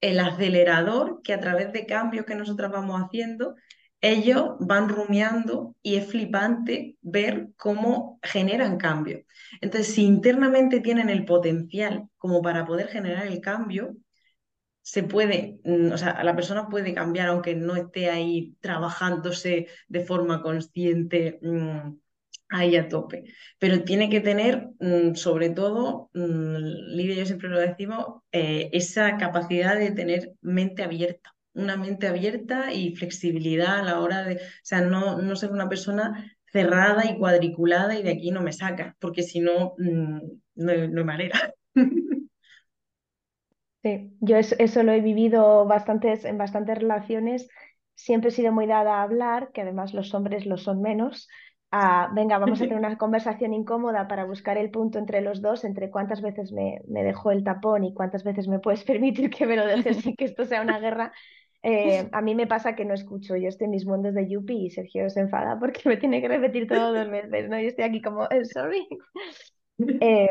el 0.00 0.20
acelerador 0.20 1.20
que 1.22 1.32
a 1.32 1.40
través 1.40 1.72
de 1.72 1.86
cambios 1.86 2.26
que 2.26 2.34
nosotras 2.34 2.70
vamos 2.70 3.00
haciendo, 3.02 3.54
ellos 4.00 4.52
van 4.60 4.88
rumiando 4.88 5.74
y 5.82 5.96
es 5.96 6.06
flipante 6.06 6.96
ver 7.00 7.48
cómo 7.56 8.18
generan 8.22 8.76
cambios. 8.76 9.22
Entonces, 9.60 9.94
si 9.94 10.04
internamente 10.04 10.80
tienen 10.80 11.08
el 11.08 11.24
potencial 11.24 12.08
como 12.18 12.42
para 12.42 12.66
poder 12.66 12.88
generar 12.88 13.26
el 13.26 13.40
cambio, 13.40 13.96
se 14.86 15.02
puede, 15.02 15.58
mm, 15.64 15.90
o 15.92 15.98
sea, 15.98 16.22
la 16.22 16.36
persona 16.36 16.68
puede 16.68 16.94
cambiar 16.94 17.26
aunque 17.28 17.56
no 17.56 17.74
esté 17.74 18.08
ahí 18.08 18.54
trabajándose 18.60 19.66
de 19.88 20.00
forma 20.04 20.42
consciente 20.42 21.40
mm, 21.42 21.96
ahí 22.50 22.76
a 22.76 22.88
tope. 22.88 23.24
Pero 23.58 23.82
tiene 23.82 24.08
que 24.08 24.20
tener, 24.20 24.68
mm, 24.78 25.14
sobre 25.16 25.50
todo, 25.50 26.10
Lidia 26.14 27.14
y 27.14 27.18
yo 27.18 27.26
siempre 27.26 27.48
lo 27.48 27.58
decimos, 27.58 28.22
eh, 28.30 28.70
esa 28.72 29.16
capacidad 29.16 29.76
de 29.76 29.90
tener 29.90 30.34
mente 30.40 30.84
abierta, 30.84 31.34
una 31.54 31.76
mente 31.76 32.06
abierta 32.06 32.72
y 32.72 32.94
flexibilidad 32.94 33.80
a 33.80 33.82
la 33.82 34.00
hora 34.00 34.22
de, 34.22 34.36
o 34.36 34.38
sea, 34.62 34.82
no, 34.82 35.20
no 35.20 35.34
ser 35.34 35.50
una 35.50 35.68
persona 35.68 36.32
cerrada 36.52 37.04
y 37.10 37.18
cuadriculada 37.18 37.98
y 37.98 38.04
de 38.04 38.12
aquí 38.12 38.30
no 38.30 38.40
me 38.40 38.52
saca, 38.52 38.96
porque 39.00 39.24
si 39.24 39.40
no, 39.40 39.74
no, 39.78 40.20
no 40.54 40.72
hay 41.00 41.04
manera. 41.04 41.55
Sí, 43.86 44.10
yo 44.20 44.36
eso, 44.36 44.82
lo 44.82 44.90
he 44.90 45.00
vivido 45.00 45.64
bastantes, 45.64 46.24
en 46.24 46.38
bastantes 46.38 46.76
relaciones. 46.76 47.48
Siempre 47.94 48.30
he 48.30 48.32
sido 48.32 48.50
muy 48.50 48.66
dada 48.66 48.96
a 48.96 49.02
hablar, 49.04 49.52
que 49.52 49.60
además 49.60 49.94
los 49.94 50.12
hombres 50.12 50.44
lo 50.44 50.56
son 50.56 50.82
menos. 50.82 51.28
A, 51.70 52.10
venga, 52.12 52.38
vamos 52.38 52.60
a 52.60 52.66
tener 52.66 52.78
una 52.84 52.98
conversación 52.98 53.54
incómoda 53.54 54.08
para 54.08 54.24
buscar 54.24 54.58
el 54.58 54.72
punto 54.72 54.98
entre 54.98 55.20
los 55.20 55.40
dos, 55.40 55.62
entre 55.62 55.88
cuántas 55.88 56.20
veces 56.20 56.50
me, 56.50 56.80
me 56.88 57.04
dejó 57.04 57.30
el 57.30 57.44
tapón 57.44 57.84
y 57.84 57.94
cuántas 57.94 58.24
veces 58.24 58.48
me 58.48 58.58
puedes 58.58 58.82
permitir 58.84 59.30
que 59.30 59.46
me 59.46 59.54
lo 59.54 59.64
dejes 59.64 60.04
y 60.04 60.16
que 60.16 60.24
esto 60.24 60.44
sea 60.46 60.62
una 60.62 60.80
guerra. 60.80 61.12
Eh, 61.62 62.08
a 62.10 62.22
mí 62.22 62.34
me 62.34 62.48
pasa 62.48 62.74
que 62.74 62.84
no 62.84 62.92
escucho, 62.94 63.36
yo 63.36 63.48
estoy 63.48 63.66
en 63.66 63.70
mis 63.70 63.86
mundos 63.86 64.14
de 64.14 64.28
Yupi 64.28 64.66
y 64.66 64.70
Sergio 64.70 65.08
se 65.10 65.20
enfada 65.20 65.60
porque 65.60 65.88
me 65.88 65.96
tiene 65.96 66.20
que 66.20 66.26
repetir 66.28 66.66
todo 66.66 66.92
dos 66.92 67.08
veces, 67.08 67.48
¿no? 67.48 67.60
Yo 67.60 67.68
estoy 67.68 67.84
aquí 67.84 68.02
como, 68.02 68.24
eh, 68.30 68.44
sorry. 68.46 68.88
Eh, 70.00 70.28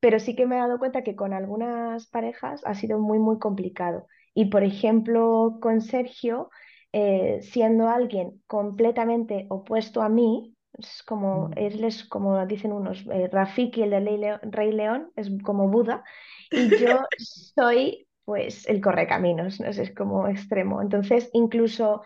pero 0.00 0.20
sí 0.20 0.36
que 0.36 0.46
me 0.46 0.56
he 0.56 0.58
dado 0.58 0.78
cuenta 0.78 1.02
que 1.02 1.16
con 1.16 1.32
algunas 1.32 2.06
parejas 2.08 2.62
ha 2.64 2.74
sido 2.74 2.98
muy, 2.98 3.18
muy 3.18 3.38
complicado. 3.38 4.06
Y 4.34 4.46
por 4.46 4.62
ejemplo, 4.62 5.58
con 5.60 5.80
Sergio, 5.80 6.50
eh, 6.92 7.40
siendo 7.42 7.88
alguien 7.88 8.42
completamente 8.46 9.46
opuesto 9.50 10.02
a 10.02 10.08
mí, 10.08 10.54
es 10.74 11.02
como, 11.02 11.48
mm. 11.48 11.52
él 11.56 11.84
es 11.84 12.04
como 12.04 12.46
dicen 12.46 12.72
unos, 12.72 13.04
eh, 13.12 13.28
Rafiki, 13.32 13.82
el 13.82 13.90
de 13.90 14.38
Rey 14.42 14.72
León, 14.72 15.10
es 15.16 15.30
como 15.42 15.68
Buda, 15.68 16.04
y 16.50 16.78
yo 16.78 17.00
soy 17.18 18.08
pues 18.24 18.68
el 18.68 18.82
correcaminos, 18.82 19.58
¿no? 19.58 19.68
es 19.68 19.90
como 19.94 20.28
extremo. 20.28 20.82
Entonces, 20.82 21.30
incluso, 21.32 22.02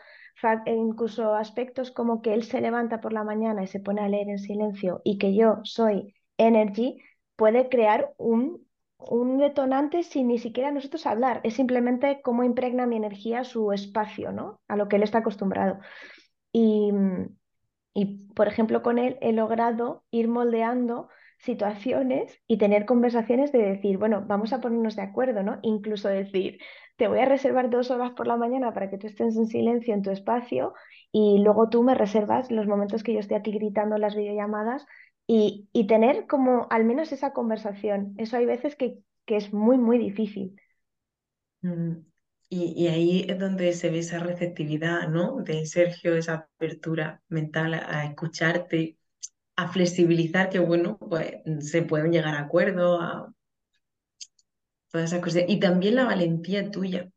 incluso 0.66 1.34
aspectos 1.34 1.90
como 1.90 2.22
que 2.22 2.32
él 2.32 2.44
se 2.44 2.60
levanta 2.60 3.00
por 3.00 3.12
la 3.12 3.24
mañana 3.24 3.64
y 3.64 3.66
se 3.66 3.80
pone 3.80 4.02
a 4.02 4.08
leer 4.08 4.28
en 4.28 4.38
silencio 4.38 5.00
y 5.04 5.18
que 5.18 5.34
yo 5.34 5.58
soy 5.64 6.14
energy, 6.38 6.96
puede 7.42 7.68
crear 7.68 8.14
un, 8.18 8.64
un 8.98 9.38
detonante 9.38 10.04
sin 10.04 10.28
ni 10.28 10.38
siquiera 10.38 10.70
nosotros 10.70 11.06
hablar. 11.06 11.40
Es 11.42 11.54
simplemente 11.54 12.20
cómo 12.22 12.44
impregna 12.44 12.86
mi 12.86 12.94
energía 12.96 13.42
su 13.42 13.72
espacio, 13.72 14.30
¿no? 14.30 14.60
A 14.68 14.76
lo 14.76 14.88
que 14.88 14.94
él 14.94 15.02
está 15.02 15.18
acostumbrado. 15.18 15.80
Y, 16.52 16.92
y, 17.94 18.04
por 18.36 18.46
ejemplo, 18.46 18.82
con 18.82 18.98
él 18.98 19.18
he 19.20 19.32
logrado 19.32 20.04
ir 20.12 20.28
moldeando 20.28 21.08
situaciones 21.38 22.40
y 22.46 22.58
tener 22.58 22.86
conversaciones 22.86 23.50
de 23.50 23.58
decir, 23.58 23.98
bueno, 23.98 24.22
vamos 24.28 24.52
a 24.52 24.60
ponernos 24.60 24.94
de 24.94 25.02
acuerdo, 25.02 25.42
¿no? 25.42 25.58
Incluso 25.62 26.08
decir, 26.08 26.60
te 26.96 27.08
voy 27.08 27.18
a 27.18 27.24
reservar 27.24 27.70
dos 27.70 27.90
horas 27.90 28.12
por 28.12 28.28
la 28.28 28.36
mañana 28.36 28.72
para 28.72 28.88
que 28.88 28.98
tú 28.98 29.08
estés 29.08 29.36
en 29.36 29.48
silencio 29.48 29.94
en 29.94 30.02
tu 30.02 30.12
espacio 30.12 30.74
y 31.10 31.40
luego 31.42 31.68
tú 31.68 31.82
me 31.82 31.96
reservas 31.96 32.52
los 32.52 32.68
momentos 32.68 33.02
que 33.02 33.14
yo 33.14 33.18
esté 33.18 33.34
aquí 33.34 33.50
gritando 33.50 33.98
las 33.98 34.14
videollamadas 34.14 34.86
y, 35.72 35.86
tener 35.86 36.26
como 36.26 36.66
al 36.70 36.84
menos 36.84 37.10
esa 37.12 37.32
conversación. 37.32 38.14
Eso 38.18 38.36
hay 38.36 38.44
veces 38.44 38.76
que, 38.76 38.98
que 39.24 39.36
es 39.36 39.52
muy, 39.52 39.78
muy 39.78 39.98
difícil. 39.98 40.60
Mm, 41.62 42.04
y, 42.50 42.86
ahí 42.88 43.24
es 43.26 43.38
donde 43.38 43.72
se 43.72 43.88
ve 43.88 44.00
esa 44.00 44.18
receptividad, 44.18 45.08
¿no? 45.08 45.42
De 45.42 45.64
Sergio, 45.64 46.14
esa 46.16 46.34
apertura 46.34 47.22
mental 47.28 47.72
a 47.74 48.04
escucharte, 48.04 48.98
a 49.56 49.68
flexibilizar, 49.68 50.50
que 50.50 50.58
bueno, 50.58 50.98
pues 50.98 51.36
se 51.60 51.82
pueden 51.82 52.12
llegar 52.12 52.34
a 52.34 52.40
acuerdos, 52.40 53.00
a 53.02 53.32
todas 54.90 55.10
esas 55.10 55.22
cosas. 55.22 55.44
Y 55.48 55.58
también 55.60 55.94
la 55.94 56.04
valentía 56.04 56.70
tuya, 56.70 57.10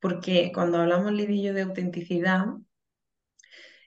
porque 0.00 0.52
cuando 0.54 0.78
hablamos, 0.78 1.12
Lidillo, 1.12 1.54
de 1.54 1.62
autenticidad, 1.62 2.44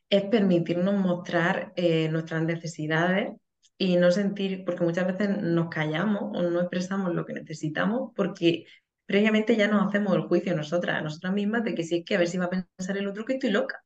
es 0.10 0.24
permitirnos 0.24 0.96
mostrar 0.96 1.74
eh, 1.76 2.10
nuestras 2.10 2.42
necesidades 2.44 3.34
y 3.78 3.96
no 3.98 4.12
sentir, 4.12 4.66
porque 4.66 4.84
muchas 4.84 5.08
veces 5.08 5.42
nos 5.42 5.70
callamos 5.70 6.24
o 6.36 6.42
no 6.44 6.62
expresamos 6.62 7.14
lo 7.14 7.26
que 7.26 7.34
necesitamos 7.34 8.12
porque 8.16 8.66
previamente 9.06 9.56
ya 9.56 9.68
nos 9.68 9.88
hacemos 9.88 10.16
el 10.16 10.24
juicio 10.24 10.56
nosotras, 10.56 10.98
a 10.98 11.02
nosotras 11.02 11.34
mismas, 11.34 11.64
de 11.64 11.76
que 11.76 11.84
si 11.84 11.98
es 11.98 12.06
que 12.06 12.16
a 12.16 12.20
ver 12.20 12.28
si 12.28 12.38
va 12.38 12.46
a 12.46 12.50
pensar 12.50 12.98
el 12.98 13.08
otro 13.08 13.26
que 13.26 13.34
estoy 13.34 13.52
loca. 13.52 13.84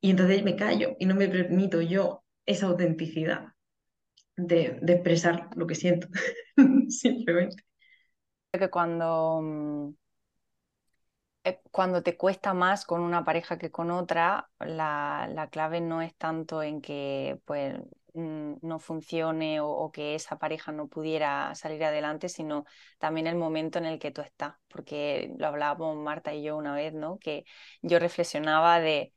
Y 0.00 0.10
entonces 0.10 0.42
me 0.44 0.56
callo 0.56 0.96
y 0.98 1.06
no 1.06 1.14
me 1.14 1.28
permito 1.28 1.80
yo 1.82 2.24
esa 2.46 2.66
autenticidad 2.66 3.48
de, 4.36 4.78
de 4.82 4.92
expresar 4.94 5.50
lo 5.56 5.66
que 5.66 5.74
siento, 5.74 6.08
simplemente. 6.88 7.64
que 8.52 8.70
cuando, 8.70 9.40
mm, 9.42 9.94
cuando 11.70 12.02
te 12.02 12.16
cuesta 12.16 12.54
más 12.54 12.84
con 12.86 13.00
una 13.00 13.24
pareja 13.24 13.58
que 13.58 13.70
con 13.70 13.90
otra, 13.90 14.50
la, 14.60 15.28
la 15.32 15.48
clave 15.50 15.80
no 15.80 16.02
es 16.02 16.14
tanto 16.16 16.62
en 16.62 16.80
que 16.80 17.40
pues, 17.44 17.78
mm, 18.14 18.54
no 18.62 18.78
funcione 18.78 19.60
o, 19.60 19.90
que 19.92 20.14
esa 20.14 20.38
pareja 20.38 20.72
no 20.72 20.88
pudiera 20.88 21.54
salir 21.54 21.84
adelante, 21.84 22.28
sino 22.28 22.64
también 22.98 23.26
el 23.26 23.36
momento 23.36 23.78
en 23.78 23.86
el 23.86 23.98
que 23.98 24.10
tú 24.10 24.22
estás, 24.22 24.54
porque 24.68 25.32
lo 25.38 25.46
hablábamos 25.48 25.96
Marta 25.96 26.34
y 26.34 26.42
yo 26.42 26.56
una 26.56 26.74
vez, 26.74 26.92
¿no? 26.94 27.18
Que 27.18 27.44
yo 27.82 27.98
reflexionaba 27.98 28.80
de, 28.80 29.12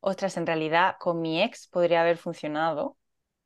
ostras, 0.00 0.36
en 0.36 0.46
realidad 0.46 0.96
con 1.00 1.20
mi 1.20 1.42
ex 1.42 1.68
podría 1.68 2.02
haber 2.02 2.18
funcionado 2.18 2.98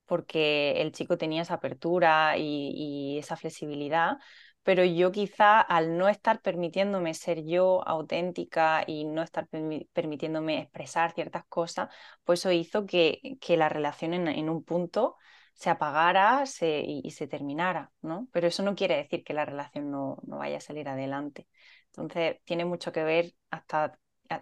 porque 0.06 0.80
el 0.82 0.92
chico 0.92 1.18
tenía 1.18 1.42
esa 1.42 1.54
apertura 1.54 2.36
y 2.38 3.18
esa 3.18 3.36
flexibilidad, 3.36 4.18
pero 4.66 4.84
yo 4.84 5.12
quizá 5.12 5.60
al 5.60 5.96
no 5.96 6.08
estar 6.08 6.42
permitiéndome 6.42 7.14
ser 7.14 7.44
yo 7.44 7.86
auténtica 7.86 8.82
y 8.84 9.04
no 9.04 9.22
estar 9.22 9.46
permitiéndome 9.92 10.58
expresar 10.60 11.12
ciertas 11.14 11.44
cosas, 11.46 11.88
pues 12.24 12.40
eso 12.40 12.50
hizo 12.50 12.84
que, 12.84 13.38
que 13.40 13.56
la 13.56 13.68
relación 13.68 14.12
en, 14.12 14.50
un 14.50 14.64
punto 14.64 15.16
se 15.54 15.70
apagara 15.70 16.42
y, 16.60 17.10
se 17.12 17.28
terminara, 17.28 17.92
¿no? 18.02 18.26
Pero 18.32 18.48
eso 18.48 18.64
no 18.64 18.74
quiere 18.74 18.96
decir 18.96 19.22
que 19.22 19.34
la 19.34 19.44
relación 19.44 19.92
no, 19.92 20.18
no 20.26 20.38
vaya 20.38 20.56
a 20.56 20.60
salir 20.60 20.88
adelante. 20.88 21.46
Entonces, 21.86 22.38
tiene 22.44 22.64
mucho 22.64 22.90
que 22.90 23.04
ver 23.04 23.34
hasta, 23.50 23.96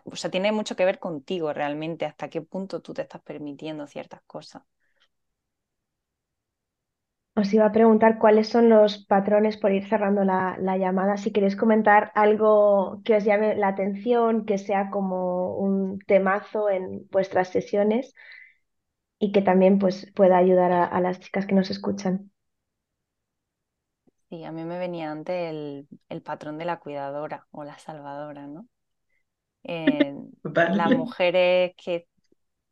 o 0.05 0.17
sea, 0.17 0.31
tiene 0.31 0.53
mucho 0.53 0.75
que 0.75 0.87
ver 0.87 0.99
contigo 1.01 1.53
realmente, 1.53 2.07
hasta 2.07 2.31
qué 2.31 2.41
punto 2.41 2.81
tú 2.81 2.95
te 2.95 3.03
estás 3.03 3.21
permitiendo 3.23 3.87
ciertas 3.87 4.23
cosas. 4.27 4.63
Os 7.37 7.53
iba 7.53 7.67
a 7.67 7.73
preguntar 7.73 8.19
cuáles 8.21 8.49
son 8.49 8.69
los 8.69 9.05
patrones 9.07 9.57
por 9.57 9.73
ir 9.73 9.89
cerrando 9.89 10.23
la, 10.23 10.77
llamada. 10.79 11.17
Si 11.17 11.33
queréis 11.33 11.57
comentar 11.57 12.13
algo 12.15 13.03
que 13.05 13.17
os 13.17 13.25
llame 13.25 13.57
la 13.57 13.69
atención, 13.69 14.45
que 14.47 14.57
sea 14.57 14.89
como 14.91 15.57
un 15.57 15.99
temazo 16.07 16.71
en 16.71 17.09
vuestras 17.11 17.49
sesiones 17.49 18.15
y 19.19 19.33
que 19.33 19.43
también 19.43 19.81
pues, 19.81 20.13
pueda 20.15 20.37
ayudar 20.37 20.71
a, 20.71 21.01
las 21.01 21.19
chicas 21.19 21.47
que 21.47 21.57
nos 21.57 21.71
escuchan. 21.71 22.31
Sí, 24.29 24.45
a 24.45 24.53
mí 24.53 24.65
me 24.65 24.79
venía 24.79 25.11
antes 25.11 25.89
el, 26.09 26.23
patrón 26.23 26.57
de 26.57 26.67
la 26.67 26.79
cuidadora 26.79 27.49
o 27.51 27.65
la 27.65 27.79
salvadora, 27.79 28.47
¿no? 28.47 28.69
Eh, 29.67 30.15
las 30.45 30.91
mujeres 30.91 31.73
que 31.83 32.07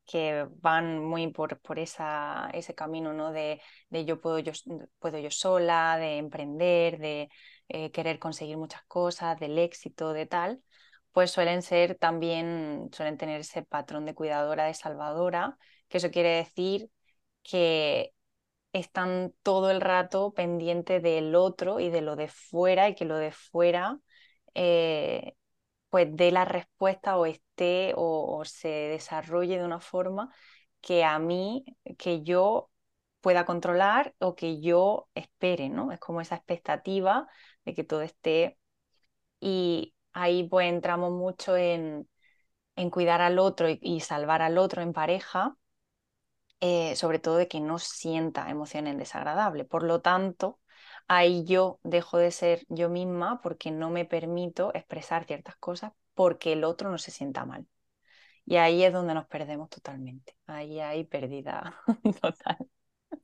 que 0.07 0.47
van 0.61 0.99
muy 1.05 1.29
por, 1.33 1.61
por 1.61 1.79
esa, 1.79 2.51
ese 2.53 2.75
camino 2.75 3.13
¿no? 3.13 3.33
de, 3.33 3.61
de, 3.89 4.05
yo, 4.05 4.21
puedo, 4.21 4.39
yo 4.39 4.53
puedo 4.99 5.19
yo 5.19 5.31
sola, 5.31 5.97
de 5.99 6.19
emprender, 6.19 6.99
de 6.99 7.31
eh, 7.69 7.91
querer 7.93 8.19
conseguir 8.19 8.57
muchas 8.57 8.83
cosas, 8.87 9.39
del 9.39 9.59
éxito, 9.59 10.13
de 10.13 10.27
tal, 10.27 10.63
pues 11.13 11.31
suelen 11.31 11.63
ser 11.63 11.97
también, 11.97 12.91
suelen 12.93 13.17
tener 13.19 13.41
ese 13.41 13.63
patrón 13.63 14.05
de 14.07 14.15
cuidadora, 14.15 14.65
de 14.65 14.75
salvadora, 14.75 15.57
que 15.89 15.99
eso 15.99 16.11
quiere 16.11 16.31
decir 16.31 16.91
que 17.43 18.13
están 18.73 19.35
todo 19.43 19.71
el 19.71 19.81
rato 19.81 20.33
pendiente 20.33 21.01
del 21.01 21.35
otro 21.35 21.81
y 21.81 21.91
de 21.91 22.01
lo 22.01 22.17
de 22.17 22.29
fuera 22.29 22.89
y 22.89 22.95
que 22.95 23.05
lo 23.05 23.17
de 23.17 23.33
fuera 23.33 23.99
eh, 24.55 25.35
pues 25.93 26.09
dé 26.17 26.33
la 26.33 26.47
respuesta 26.47 27.19
o 27.19 27.27
esté 27.27 27.93
o, 27.97 28.45
se 28.47 28.69
desarrolle 28.69 29.59
de 29.59 29.65
una 29.67 29.79
forma 29.79 30.35
que 30.81 31.05
a 31.05 31.19
mí, 31.19 31.67
que 31.99 32.23
yo 32.23 32.71
pueda 33.21 33.45
controlar 33.45 34.15
o 34.19 34.35
que 34.35 34.63
yo 34.63 35.11
espere, 35.15 35.69
¿no? 35.69 35.93
Es 35.93 36.01
como 36.01 36.23
esa 36.23 36.37
expectativa 36.37 37.29
de 37.67 37.75
que 37.75 37.85
todo 37.85 38.01
esté 38.01 38.59
y 39.41 39.95
ahí 40.15 40.49
pues 40.49 40.69
entramos 40.71 41.13
mucho 41.13 41.59
en, 41.59 42.09
en 42.77 42.91
cuidar 42.91 43.21
al 43.21 43.39
otro 43.39 43.69
y, 43.69 44.01
salvar 44.01 44.43
al 44.43 44.59
otro 44.59 44.81
en 44.83 44.95
pareja, 44.95 45.59
eh, 46.61 46.97
sobre 46.97 47.19
todo 47.19 47.37
de 47.37 47.49
que 47.49 47.61
no 47.61 47.79
sienta 47.79 48.49
emociones 48.49 48.97
desagradables. 48.97 49.67
Por 49.67 49.83
lo 49.83 50.01
tanto, 50.01 50.59
ahí 51.09 51.45
yo 51.45 51.79
dejo 51.83 52.19
de 52.19 52.31
ser 52.31 52.65
yo 52.69 52.89
misma 52.89 53.41
porque 53.43 53.71
no 53.71 53.91
me 53.91 54.05
permito 54.05 54.73
expresar 54.75 55.25
ciertas 55.25 55.57
cosas 55.57 55.93
porque 56.15 56.53
el 56.53 56.65
otro 56.65 56.91
no 56.91 56.99
se 56.99 57.11
sienta 57.11 57.45
mal. 57.45 57.67
Y 58.45 58.57
ahí 58.57 58.83
es 58.83 58.93
donde 58.93 59.15
nos 59.15 59.27
perdemos 59.27 59.71
totalmente. 59.71 60.35
Ahí 60.47 60.81
hay 60.81 61.05
pérdida 61.05 61.77
total. 62.21 62.59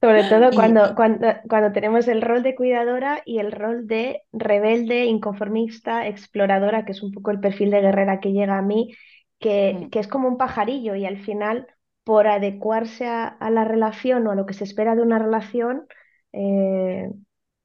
Sobre 0.00 0.24
todo 0.24 0.50
cuando, 0.52 0.94
cuando, 0.94 1.26
cuando, 1.48 1.72
tenemos 1.72 2.06
el 2.08 2.22
rol 2.22 2.42
de 2.42 2.54
cuidadora 2.54 3.22
y 3.24 3.38
el 3.38 3.50
rol 3.50 3.86
de 3.86 4.22
rebelde, 4.32 5.06
inconformista, 5.06 6.06
exploradora, 6.06 6.84
que 6.84 6.92
es 6.92 7.02
un 7.02 7.10
poco 7.10 7.30
el 7.30 7.40
perfil 7.40 7.70
de 7.70 7.80
guerrera 7.80 8.20
que 8.20 8.32
llega 8.32 8.58
a 8.58 8.62
mí, 8.62 8.94
que, 9.40 9.74
mm. 9.74 9.90
que 9.90 9.98
es 9.98 10.06
como 10.06 10.28
un 10.28 10.36
pajarillo 10.36 10.94
y 10.94 11.06
al 11.06 11.18
final, 11.18 11.66
por 12.04 12.28
adecuarse 12.28 13.06
a, 13.06 13.36
la 13.50 13.64
relación 13.64 14.26
o 14.26 14.30
a 14.30 14.34
lo 14.34 14.46
que 14.46 14.54
se 14.54 14.64
espera 14.64 14.94
de 14.94 15.02
una 15.02 15.18
relación, 15.18 15.86
eh, 16.32 17.10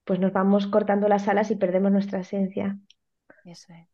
pues 0.06 0.20
nos 0.20 0.34
vamos 0.34 0.68
cortando 0.68 1.08
las 1.08 1.28
alas 1.28 1.52
y 1.52 1.56
perdemos 1.56 1.92
nuestra 1.92 2.20
esencia. 2.20 2.78
Eso 3.46 3.74
es. 3.74 3.88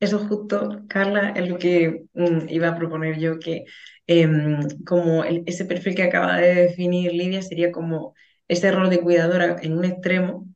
Eso 0.00 0.18
justo, 0.26 0.82
Carla, 0.88 1.30
es 1.30 1.48
lo 1.48 1.58
que 1.58 2.06
mm, 2.14 2.48
iba 2.48 2.68
a 2.68 2.76
proponer 2.76 3.18
yo, 3.20 3.38
que 3.38 3.64
em, 4.06 4.58
como 4.84 5.22
ese 5.24 5.64
perfil 5.64 5.94
que 5.94 6.02
acaba 6.02 6.38
de 6.38 6.54
definir 6.54 7.12
Lidia 7.12 7.40
sería 7.42 7.70
como 7.70 8.14
ese 8.48 8.72
rol 8.72 8.90
de 8.90 9.00
cuidadora 9.00 9.56
en 9.62 9.78
un 9.78 9.84
extremo, 9.84 10.48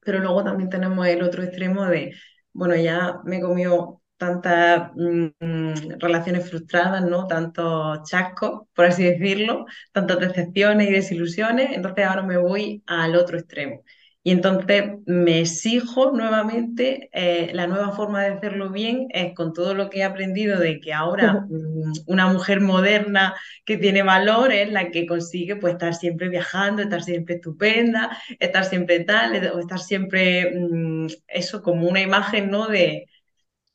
pero 0.00 0.20
luego 0.20 0.44
también 0.44 0.70
tenemos 0.70 1.06
el 1.06 1.22
otro 1.22 1.42
extremo 1.42 1.86
de, 1.86 2.14
bueno, 2.52 2.76
ya 2.76 3.20
me 3.24 3.40
comió 3.40 4.02
tantas 4.16 4.92
mm, 4.96 5.98
relaciones 5.98 6.48
frustradas, 6.50 7.04
¿no? 7.04 7.26
Tantos 7.26 8.08
chascos, 8.10 8.68
por 8.74 8.86
así 8.86 9.04
decirlo, 9.04 9.66
tantas 9.92 10.20
decepciones 10.20 10.88
y 10.88 10.92
desilusiones, 10.92 11.70
entonces 11.72 12.04
ahora 12.06 12.22
me 12.22 12.38
voy 12.38 12.82
al 12.86 13.16
otro 13.16 13.38
extremo. 13.38 13.82
Y 14.22 14.32
entonces 14.32 14.84
me 15.06 15.40
exijo 15.40 16.10
nuevamente, 16.12 17.08
eh, 17.12 17.52
la 17.54 17.66
nueva 17.66 17.92
forma 17.92 18.22
de 18.22 18.34
hacerlo 18.34 18.68
bien 18.70 19.06
es 19.14 19.34
con 19.34 19.54
todo 19.54 19.72
lo 19.74 19.88
que 19.88 20.00
he 20.00 20.04
aprendido 20.04 20.58
de 20.60 20.78
que 20.78 20.92
ahora 20.92 21.46
mm, 21.48 21.92
una 22.06 22.26
mujer 22.30 22.60
moderna 22.60 23.34
que 23.64 23.78
tiene 23.78 24.02
valor 24.02 24.52
es 24.52 24.70
la 24.70 24.90
que 24.90 25.06
consigue 25.06 25.56
pues 25.56 25.72
estar 25.72 25.94
siempre 25.94 26.28
viajando, 26.28 26.82
estar 26.82 27.02
siempre 27.02 27.36
estupenda, 27.36 28.14
estar 28.38 28.64
siempre 28.66 29.00
tal, 29.04 29.52
o 29.54 29.58
estar 29.58 29.78
siempre 29.78 30.52
mm, 30.54 31.06
eso 31.28 31.62
como 31.62 31.88
una 31.88 32.00
imagen, 32.02 32.50
¿no? 32.50 32.66
De, 32.68 33.06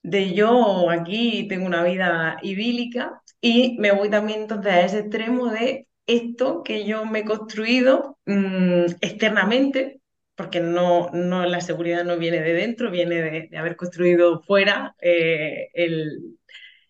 de 0.03 0.33
yo 0.33 0.89
aquí 0.91 1.47
tengo 1.49 1.65
una 1.65 1.83
vida 1.83 2.37
idílica 2.43 3.21
y 3.41 3.77
me 3.79 3.91
voy 3.91 4.09
también 4.09 4.41
entonces 4.41 4.71
a 4.73 4.81
ese 4.81 4.99
extremo 4.99 5.47
de 5.49 5.87
esto 6.07 6.63
que 6.63 6.85
yo 6.85 7.05
me 7.05 7.19
he 7.19 7.25
construido 7.25 8.17
mm, 8.25 8.85
externamente 9.01 10.01
porque 10.35 10.59
no, 10.59 11.09
no, 11.11 11.45
la 11.45 11.61
seguridad 11.61 12.03
no 12.03 12.17
viene 12.17 12.41
de 12.41 12.53
dentro, 12.53 12.91
viene 12.91 13.21
de, 13.21 13.57
haber 13.57 13.75
construido 13.75 14.41
fuera 14.41 14.95
eh, 15.01 15.69
el, 15.73 16.37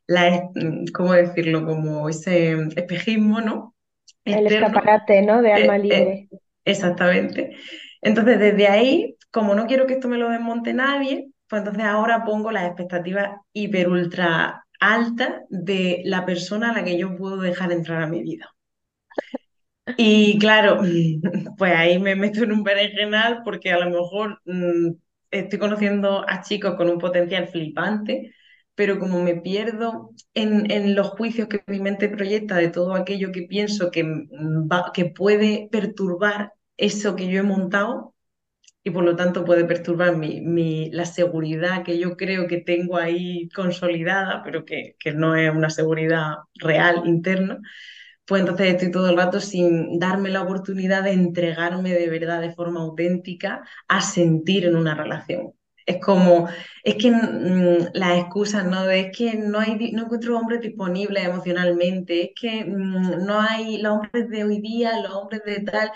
la, 0.07 0.49
¿cómo 0.93 1.13
decirlo? 1.13 1.65
Como 1.65 2.09
ese 2.09 2.53
espejismo, 2.75 3.41
¿no? 3.41 3.75
El 4.23 4.47
escaparate, 4.47 5.21
¿no? 5.21 5.41
De 5.41 5.53
alma 5.53 5.77
eh, 5.77 5.79
eh, 5.79 5.83
libre. 5.83 6.29
exactamente. 6.63 7.55
Entonces, 8.01 8.39
desde 8.39 8.67
ahí, 8.67 9.15
como 9.31 9.53
no 9.53 9.67
quiero 9.67 9.85
que 9.85 9.93
esto 9.93 10.07
me 10.07 10.17
lo 10.17 10.29
desmonte 10.29 10.73
nadie, 10.73 11.29
pues 11.47 11.61
entonces 11.61 11.83
ahora 11.83 12.23
pongo 12.25 12.51
las 12.51 12.65
expectativas 12.65 13.39
hiper 13.53 13.89
ultra 13.89 14.65
altas 14.79 15.41
de 15.49 16.01
la 16.05 16.25
persona 16.25 16.71
a 16.71 16.73
la 16.73 16.83
que 16.83 16.97
yo 16.97 17.15
puedo 17.15 17.37
dejar 17.37 17.71
entrar 17.71 18.01
a 18.01 18.07
mi 18.07 18.21
vida. 18.21 18.49
Y 19.97 20.39
claro, 20.39 20.79
pues 21.57 21.73
ahí 21.75 21.99
me 21.99 22.15
meto 22.15 22.43
en 22.43 22.51
un 22.51 22.63
berenjenal 22.63 23.41
porque 23.43 23.71
a 23.71 23.79
lo 23.79 23.89
mejor 23.89 24.41
mm, 24.45 24.91
estoy 25.31 25.59
conociendo 25.59 26.25
a 26.27 26.41
chicos 26.41 26.75
con 26.75 26.89
un 26.89 26.97
potencial 26.97 27.47
flipante, 27.47 28.33
pero 28.73 28.99
como 28.99 29.21
me 29.21 29.35
pierdo 29.35 30.11
en, 30.33 30.95
los 30.95 31.09
juicios 31.09 31.47
que 31.47 31.63
mi 31.67 31.79
mente 31.79 32.09
proyecta 32.09 32.55
de 32.57 32.69
todo 32.69 32.95
aquello 32.95 33.31
que 33.31 33.43
pienso 33.43 33.91
que, 33.91 34.03
mm, 34.03 34.69
que 34.93 35.05
puede 35.05 35.69
perturbar 35.71 36.53
eso 36.77 37.15
que 37.15 37.27
yo 37.27 37.39
he 37.39 37.43
montado 37.43 38.15
y 38.83 38.91
por 38.91 39.03
lo 39.03 39.15
tanto 39.15 39.45
puede 39.45 39.65
perturbar 39.65 40.15
mi, 40.17 40.91
la 40.91 41.05
seguridad 41.05 41.83
que 41.83 41.97
yo 41.99 42.17
creo 42.17 42.47
que 42.47 42.57
tengo 42.59 42.97
ahí 42.97 43.49
consolidada, 43.49 44.43
pero 44.43 44.65
que, 44.65 44.95
que 44.99 45.13
no 45.13 45.35
es 45.35 45.51
una 45.51 45.69
seguridad 45.69 46.35
real 46.55 47.03
interna 47.05 47.59
pues 48.25 48.41
entonces 48.41 48.67
estoy 48.73 48.91
todo 48.91 49.09
el 49.09 49.17
rato 49.17 49.39
sin 49.39 49.99
darme 49.99 50.29
la 50.29 50.41
oportunidad 50.43 51.03
de 51.03 51.11
entregarme 51.13 51.93
de 51.93 52.09
verdad 52.09 52.41
de 52.41 52.53
forma 52.53 52.81
auténtica 52.81 53.63
a 53.87 54.01
sentir 54.01 54.65
en 54.65 54.75
una 54.75 54.95
relación. 54.95 55.53
Es 55.85 56.01
como, 56.01 56.47
es 56.83 56.95
que 56.95 57.11
mm, 57.11 57.89
las 57.93 58.17
excusas, 58.19 58.65
¿no? 58.65 58.85
De, 58.85 59.01
es 59.01 59.17
que 59.17 59.35
no, 59.35 59.59
hay, 59.59 59.91
no 59.91 60.03
encuentro 60.05 60.37
hombres 60.37 60.61
disponibles 60.61 61.25
emocionalmente, 61.25 62.23
es 62.23 62.29
que 62.39 62.65
mm, 62.65 63.25
no 63.25 63.39
hay 63.41 63.77
los 63.77 63.93
hombres 63.93 64.29
de 64.29 64.43
hoy 64.43 64.59
día, 64.61 64.99
los 65.01 65.11
hombres 65.13 65.43
de 65.45 65.59
tal, 65.61 65.91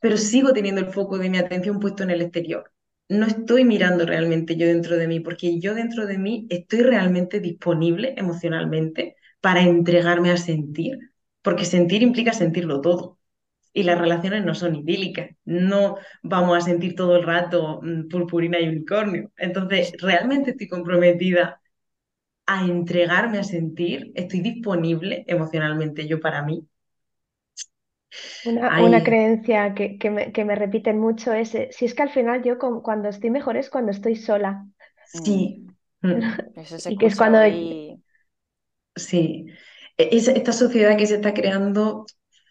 pero 0.00 0.16
sigo 0.16 0.52
teniendo 0.52 0.80
el 0.80 0.92
foco 0.92 1.18
de 1.18 1.30
mi 1.30 1.38
atención 1.38 1.80
puesto 1.80 2.02
en 2.02 2.10
el 2.10 2.22
exterior. 2.22 2.72
No 3.08 3.26
estoy 3.26 3.64
mirando 3.64 4.04
realmente 4.06 4.56
yo 4.56 4.66
dentro 4.66 4.96
de 4.96 5.08
mí, 5.08 5.20
porque 5.20 5.60
yo 5.60 5.74
dentro 5.74 6.06
de 6.06 6.18
mí 6.18 6.46
estoy 6.50 6.82
realmente 6.82 7.40
disponible 7.40 8.14
emocionalmente 8.16 9.16
para 9.40 9.62
entregarme 9.62 10.30
a 10.30 10.36
sentir, 10.36 10.98
porque 11.48 11.64
sentir 11.64 12.02
implica 12.02 12.34
sentirlo 12.34 12.82
todo. 12.82 13.16
Y 13.72 13.84
las 13.84 13.98
relaciones 13.98 14.44
no 14.44 14.54
son 14.54 14.76
idílicas, 14.76 15.30
no 15.46 15.96
vamos 16.22 16.58
a 16.58 16.60
sentir 16.60 16.94
todo 16.94 17.16
el 17.16 17.22
rato 17.22 17.80
mm, 17.82 18.06
purpurina 18.08 18.60
y 18.60 18.68
unicornio. 18.68 19.32
Entonces, 19.34 19.94
realmente 19.98 20.50
estoy 20.50 20.68
comprometida 20.68 21.58
a 22.44 22.66
entregarme 22.66 23.38
a 23.38 23.44
sentir, 23.44 24.12
estoy 24.14 24.40
disponible 24.42 25.24
emocionalmente 25.26 26.06
yo 26.06 26.20
para 26.20 26.42
mí. 26.42 26.66
Una, 28.44 29.02
creencia 29.02 29.74
que, 29.74 30.44
me, 30.44 30.54
repiten 30.54 30.98
mucho 30.98 31.32
es, 31.32 31.54
eh, 31.54 31.70
si 31.72 31.86
es 31.86 31.94
que 31.94 32.02
al 32.02 32.10
final 32.10 32.42
yo 32.42 32.58
cuando 32.58 33.08
estoy 33.08 33.30
mejor 33.30 33.56
es 33.56 33.70
cuando 33.70 33.90
estoy 33.90 34.16
sola. 34.16 34.66
Sí. 35.06 35.64
Mm. 36.00 36.20
y 36.90 36.96
que 36.96 37.06
es 37.06 37.16
cuando... 37.16 37.40
Sí, 38.94 39.46
e, 39.98 40.16
esta 40.16 40.52
sociedad 40.52 40.96
que 40.96 41.06
se 41.06 41.16
está 41.16 41.34
creando 41.34 42.06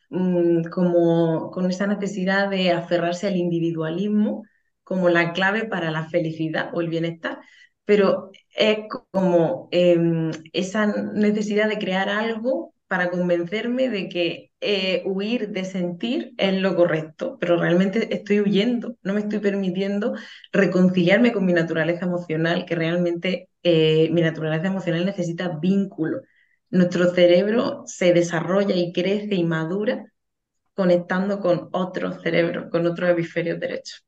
mm, 0.10 0.64
como 0.70 1.52
con 1.52 1.70
esa 1.70 1.88
necesidad 1.88 2.50
de 2.50 2.72
aferrarse 2.72 3.28
al 3.28 3.38
individualismo 3.38 4.44
como 4.84 5.10
la 5.10 5.34
clave 5.34 5.66
para 5.66 5.92
la 5.92 6.10
felicidad 6.10 6.72
o 6.74 6.82
el 6.82 6.90
bienestar, 6.90 7.40
pero 7.86 8.32
es 8.56 8.80
como 9.12 9.68
em, 9.72 10.32
esa 10.54 10.88
necesidad 10.88 11.70
de 11.70 11.78
crear 11.78 12.10
algo 12.10 12.74
para 12.88 13.10
convencerme 13.10 13.90
de 13.90 14.08
que 14.10 14.52
eh, 14.62 15.04
huir 15.06 15.50
de 15.50 15.66
sentir 15.66 16.34
es 16.38 16.54
lo 16.62 16.76
correcto, 16.76 17.38
pero 17.40 17.58
realmente 17.58 18.14
estoy 18.16 18.40
huyendo, 18.42 18.96
no 19.04 19.14
me 19.14 19.20
estoy 19.22 19.40
permitiendo 19.40 20.16
reconciliarme 20.54 21.34
con 21.34 21.46
mi 21.46 21.54
naturaleza 21.54 22.06
emocional, 22.06 22.66
que 22.66 22.76
realmente 22.76 23.50
eh, 23.64 24.10
mi 24.12 24.22
naturaleza 24.22 24.68
emocional 24.68 25.06
necesita 25.06 25.50
vínculo 25.60 26.22
nuestro 26.70 27.14
cerebro 27.14 27.84
se 27.86 28.14
desarrolla 28.14 28.76
y 28.76 28.94
crece 28.94 29.36
y 29.36 29.44
madura 29.44 30.06
conectando 30.76 31.40
con 31.42 31.70
otros 31.74 32.22
cerebros, 32.24 32.72
con 32.72 32.86
otros 32.88 33.10
hemisferios 33.12 33.60
derechos. 33.60 34.06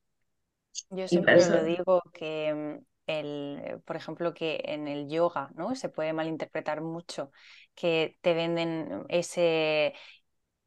Yo 0.90 1.08
siempre 1.08 1.46
lo 1.46 1.62
digo 1.64 2.02
que, 2.12 2.54
mm, 2.54 2.84
el, 3.06 3.80
por 3.84 3.96
ejemplo, 3.96 4.34
que 4.34 4.60
en 4.64 4.88
el 4.88 5.08
yoga 5.08 5.50
¿no? 5.54 5.74
se 5.74 5.88
puede 5.88 6.12
malinterpretar 6.12 6.80
mucho, 6.80 7.32
que 7.74 8.18
te 8.20 8.34
venden 8.34 9.04
ese 9.08 9.94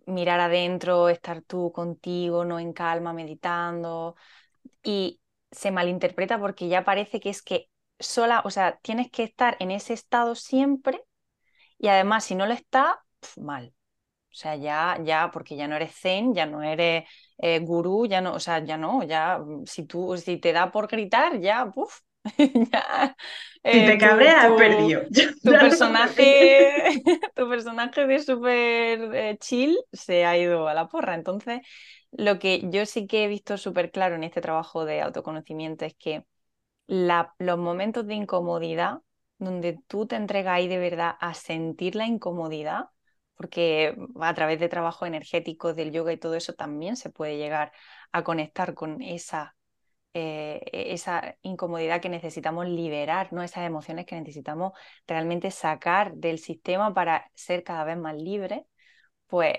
mirar 0.06 0.40
adentro, 0.40 1.10
estar 1.10 1.42
tú 1.44 1.72
contigo, 1.74 2.46
no 2.46 2.60
en 2.60 2.74
calma, 2.74 3.14
meditando, 3.14 4.16
y 4.84 5.22
se 5.52 5.72
malinterpreta 5.72 6.40
porque 6.40 6.68
ya 6.70 6.84
parece 6.86 7.20
que 7.20 7.30
es 7.30 7.42
que 7.42 7.70
sola, 8.00 8.42
o 8.46 8.52
sea, 8.52 8.80
tienes 8.82 9.12
que 9.12 9.24
estar 9.24 9.58
en 9.60 9.72
ese 9.72 9.94
estado 9.94 10.36
siempre 10.36 11.04
y 11.84 11.90
además, 11.90 12.24
si 12.24 12.34
no 12.36 12.46
lo 12.46 12.54
está, 12.54 13.04
mal. 13.36 13.74
O 14.32 14.36
sea, 14.36 14.56
ya, 14.56 14.98
ya, 15.04 15.32
porque 15.34 15.58
ya 15.58 15.68
no 15.68 15.76
eres 15.76 15.94
zen, 16.00 16.34
ya 16.34 16.46
no 16.46 16.64
eres 16.64 17.04
eh, 17.38 17.60
gurú, 17.60 18.06
ya 18.06 18.22
no, 18.22 18.34
o 18.36 18.40
sea, 18.40 18.64
ya 18.64 18.78
no, 18.78 19.04
ya, 19.04 19.38
mm, 19.40 19.66
si 19.66 19.86
tú, 19.86 20.16
si 20.18 20.38
te 20.38 20.54
da 20.54 20.72
por 20.72 20.88
gritar, 20.88 21.42
ya, 21.42 21.70
puf, 21.70 22.00
ya. 22.72 23.18
si 23.66 23.86
te 23.86 23.94
eh, 23.96 23.98
cabreas, 23.98 24.46
has 24.46 24.52
perdido. 24.54 25.02
Tu 25.44 25.52
personaje, 25.52 27.04
tu 27.36 27.50
personaje 27.50 28.08
de 28.08 28.20
súper 28.20 29.14
eh, 29.14 29.38
chill 29.42 29.78
se 29.92 30.24
ha 30.24 30.38
ido 30.38 30.70
a 30.70 30.74
la 30.74 30.88
porra. 30.88 31.16
Entonces, 31.16 31.60
lo 32.14 32.40
que 32.40 32.62
yo 32.72 32.86
sí 32.86 33.08
que 33.08 33.26
he 33.26 33.28
visto 33.28 33.58
súper 33.58 33.92
claro 33.92 34.16
en 34.16 34.24
este 34.24 34.40
trabajo 34.40 34.86
de 34.86 35.02
autoconocimiento 35.02 35.84
es 35.84 35.96
que 35.96 36.24
la, 36.88 37.36
los 37.40 37.58
momentos 37.58 38.08
de 38.08 38.16
incomodidad 38.16 39.00
donde 39.44 39.80
tú 39.88 40.06
te 40.08 40.16
entregas 40.16 40.56
ahí 40.56 40.68
de 40.68 40.78
verdad 40.78 41.16
a 41.20 41.34
sentir 41.34 41.96
la 41.96 42.06
incomodidad, 42.06 42.86
porque 43.36 43.96
a 44.22 44.34
través 44.34 44.60
de 44.60 44.70
trabajo 44.70 45.06
energético, 45.06 45.74
del 45.74 45.92
yoga 45.92 46.14
y 46.14 46.18
todo 46.18 46.36
eso 46.36 46.54
también 46.54 46.96
se 46.96 47.10
puede 47.10 47.38
llegar 47.38 47.72
a 48.12 48.24
conectar 48.24 48.74
con 48.74 49.02
esa, 49.02 49.56
eh, 50.14 50.62
esa 50.72 51.38
incomodidad 51.42 52.02
que 52.02 52.10
necesitamos 52.10 52.68
liberar, 52.68 53.34
¿no? 53.34 53.44
esas 53.44 53.66
emociones 53.66 54.06
que 54.06 54.16
necesitamos 54.20 54.74
realmente 55.08 55.52
sacar 55.52 56.14
del 56.16 56.40
sistema 56.40 56.94
para 56.94 57.30
ser 57.34 57.64
cada 57.64 57.84
vez 57.84 57.98
más 57.98 58.16
libres, 58.16 58.62
pues 59.28 59.56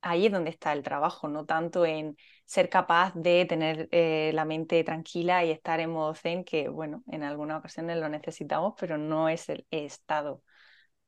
ahí 0.00 0.26
es 0.26 0.32
donde 0.32 0.50
está 0.50 0.72
el 0.72 0.82
trabajo, 0.82 1.28
no 1.28 1.44
tanto 1.46 1.84
en 1.86 2.16
ser 2.48 2.70
capaz 2.70 3.14
de 3.14 3.46
tener 3.46 3.88
eh, 3.92 4.32
la 4.34 4.44
mente 4.46 4.84
tranquila 4.84 5.44
y 5.44 5.52
estar 5.52 5.80
en 5.80 5.90
modo 5.92 6.14
zen, 6.16 6.44
que 6.44 6.68
bueno, 6.70 7.04
en 7.08 7.24
algunas 7.24 7.58
ocasiones 7.60 7.98
lo 7.98 8.08
necesitamos, 8.10 8.74
pero 8.80 8.98
no 8.98 9.28
es 9.30 9.48
el 9.50 9.66
estado 9.70 10.42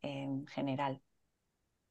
en 0.03 0.47
general. 0.49 1.03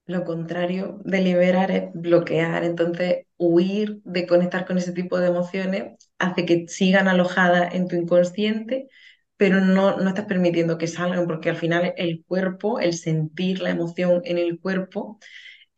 Lo 0.05 0.25
contrario 0.25 0.99
de 1.05 1.21
liberar 1.21 1.69
es 1.71 1.83
bloquear, 1.93 2.63
entonces 2.63 3.27
huir 3.37 4.01
de 4.03 4.25
conectar 4.25 4.65
con 4.65 4.77
ese 4.79 4.91
tipo 4.91 5.19
de 5.19 5.27
emociones 5.27 5.97
hace 6.17 6.45
que 6.45 6.67
sigan 6.67 7.07
alojadas 7.07 7.75
en 7.75 7.87
tu 7.87 7.95
inconsciente, 7.95 8.89
pero 9.37 9.61
no, 9.61 9.97
no 9.97 10.09
estás 10.09 10.25
permitiendo 10.25 10.77
que 10.79 10.87
salgan, 10.87 11.27
porque 11.27 11.49
al 11.51 11.57
final 11.57 11.93
el 11.97 12.23
cuerpo, 12.25 12.79
el 12.79 12.93
sentir 12.93 13.61
la 13.61 13.69
emoción 13.69 14.21
en 14.25 14.39
el 14.39 14.59
cuerpo, 14.59 15.19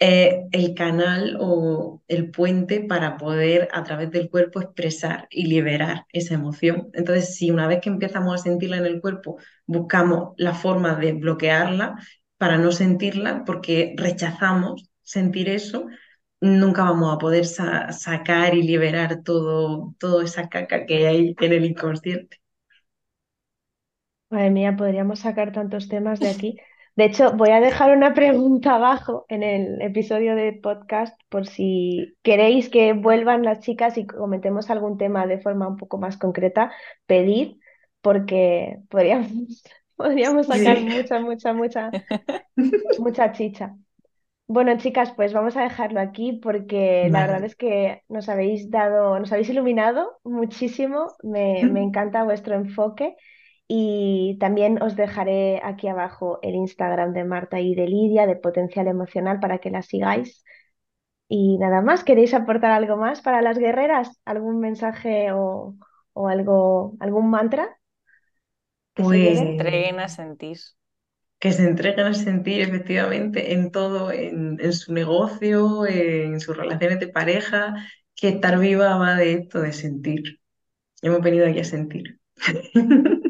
el 0.01 0.73
canal 0.75 1.37
o 1.39 2.01
el 2.07 2.31
puente 2.31 2.81
para 2.81 3.17
poder 3.17 3.69
a 3.73 3.83
través 3.83 4.11
del 4.11 4.29
cuerpo 4.29 4.61
expresar 4.61 5.27
y 5.31 5.45
liberar 5.47 6.05
esa 6.11 6.33
emoción. 6.35 6.89
Entonces, 6.93 7.35
si 7.35 7.51
una 7.51 7.67
vez 7.67 7.81
que 7.81 7.89
empezamos 7.89 8.33
a 8.35 8.43
sentirla 8.43 8.77
en 8.77 8.85
el 8.87 9.01
cuerpo, 9.01 9.37
buscamos 9.67 10.33
la 10.37 10.53
forma 10.55 10.95
de 10.95 11.13
bloquearla 11.13 11.95
para 12.37 12.57
no 12.57 12.71
sentirla, 12.71 13.43
porque 13.45 13.93
rechazamos 13.97 14.89
sentir 15.03 15.49
eso, 15.49 15.87
nunca 16.41 16.83
vamos 16.83 17.13
a 17.15 17.17
poder 17.19 17.45
sacar 17.45 18.55
y 18.55 18.63
liberar 18.63 19.23
todo, 19.23 19.95
toda 19.99 20.23
esa 20.25 20.49
caca 20.49 20.85
que 20.87 21.07
hay 21.07 21.35
en 21.39 21.53
el 21.53 21.65
inconsciente. 21.65 22.37
Madre 24.31 24.49
mía, 24.51 24.75
podríamos 24.75 25.19
sacar 25.25 25.51
tantos 25.51 25.87
temas 25.87 26.19
de 26.21 26.29
aquí. 26.29 26.57
De 26.95 27.05
hecho, 27.05 27.31
voy 27.33 27.49
a 27.51 27.61
dejar 27.61 27.95
una 27.95 28.13
pregunta 28.13 28.75
abajo 28.75 29.25
en 29.29 29.43
el 29.43 29.81
episodio 29.81 30.35
de 30.35 30.51
podcast 30.53 31.17
por 31.29 31.47
si 31.47 32.15
queréis 32.21 32.69
que 32.69 32.93
vuelvan 32.93 33.43
las 33.43 33.59
chicas 33.61 33.97
y 33.97 34.05
comentemos 34.05 34.69
algún 34.69 34.97
tema 34.97 35.25
de 35.25 35.39
forma 35.39 35.67
un 35.67 35.77
poco 35.77 35.97
más 35.97 36.17
concreta, 36.17 36.71
pedid, 37.05 37.57
porque 38.01 38.79
podríamos, 38.89 39.29
podríamos 39.95 40.47
sacar 40.47 40.81
mucha, 40.81 41.19
mucha, 41.21 41.53
mucha, 41.53 41.91
mucha 42.99 43.31
chicha. 43.31 43.75
Bueno, 44.47 44.77
chicas, 44.77 45.13
pues 45.13 45.31
vamos 45.31 45.55
a 45.55 45.61
dejarlo 45.61 46.01
aquí 46.01 46.33
porque 46.33 47.07
la 47.09 47.21
verdad 47.21 47.45
es 47.45 47.55
que 47.55 48.01
nos 48.09 48.27
habéis 48.27 48.69
dado, 48.69 49.17
nos 49.17 49.31
habéis 49.31 49.47
iluminado 49.47 50.19
muchísimo. 50.25 51.07
Me, 51.23 51.63
me 51.71 51.81
encanta 51.83 52.25
vuestro 52.25 52.55
enfoque 52.55 53.15
y 53.73 54.35
también 54.37 54.83
os 54.83 54.97
dejaré 54.97 55.61
aquí 55.63 55.87
abajo 55.87 56.39
el 56.41 56.55
Instagram 56.55 57.13
de 57.13 57.23
Marta 57.23 57.61
y 57.61 57.73
de 57.73 57.87
Lidia, 57.87 58.27
de 58.27 58.35
Potencial 58.35 58.85
Emocional, 58.87 59.39
para 59.39 59.59
que 59.59 59.69
las 59.69 59.85
sigáis. 59.85 60.43
Y 61.29 61.57
nada 61.57 61.81
más, 61.81 62.03
¿queréis 62.03 62.33
aportar 62.33 62.71
algo 62.71 62.97
más 62.97 63.21
para 63.21 63.41
las 63.41 63.57
guerreras? 63.57 64.19
¿Algún 64.25 64.59
mensaje 64.59 65.31
o, 65.31 65.77
algo, 66.15 66.97
algún 66.99 67.29
mantra? 67.29 67.79
Que 68.93 69.03
pues, 69.03 69.37
se 69.37 69.51
entreguen 69.51 70.01
a 70.01 70.09
sentir. 70.09 70.57
Que 71.39 71.53
se 71.53 71.65
entreguen 71.65 72.07
a 72.07 72.13
sentir 72.13 72.59
efectivamente 72.59 73.53
en 73.53 73.71
todo, 73.71 74.11
en, 74.11 74.57
en 74.59 74.73
su 74.73 74.91
negocio, 74.91 75.87
en 75.87 76.41
sus 76.41 76.57
relaciones 76.57 76.99
de 76.99 77.07
pareja, 77.07 77.73
que 78.15 78.27
estar 78.27 78.59
viva 78.59 78.97
va 78.97 79.15
de 79.15 79.31
esto, 79.31 79.61
de 79.61 79.71
sentir. 79.71 80.41
Hemos 81.01 81.21
venido 81.21 81.47
aquí 81.47 81.59
a 81.59 81.63
sentir. 81.63 82.19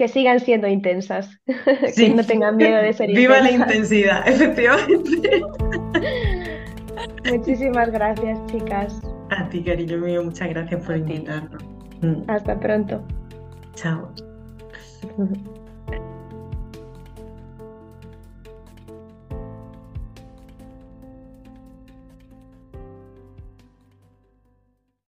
que 0.00 0.08
sigan 0.08 0.40
siendo 0.40 0.66
intensas, 0.66 1.28
que 1.94 2.08
no 2.08 2.24
tengan 2.24 2.56
miedo 2.56 2.78
de 2.78 2.90
ser 2.94 3.10
Viva 3.14 3.38
la 3.38 3.50
intensidad, 3.50 4.26
efectivamente. 4.26 5.42
Muchísimas 7.30 7.90
gracias, 7.92 8.38
chicas. 8.46 8.98
A 9.28 9.46
ti, 9.50 9.62
cariño 9.62 9.98
mío, 9.98 10.24
muchas 10.24 10.48
gracias 10.48 10.82
por 10.86 10.96
invitarnos. 10.96 11.62
Hasta 12.28 12.58
pronto. 12.58 13.02
Chao. 13.74 14.10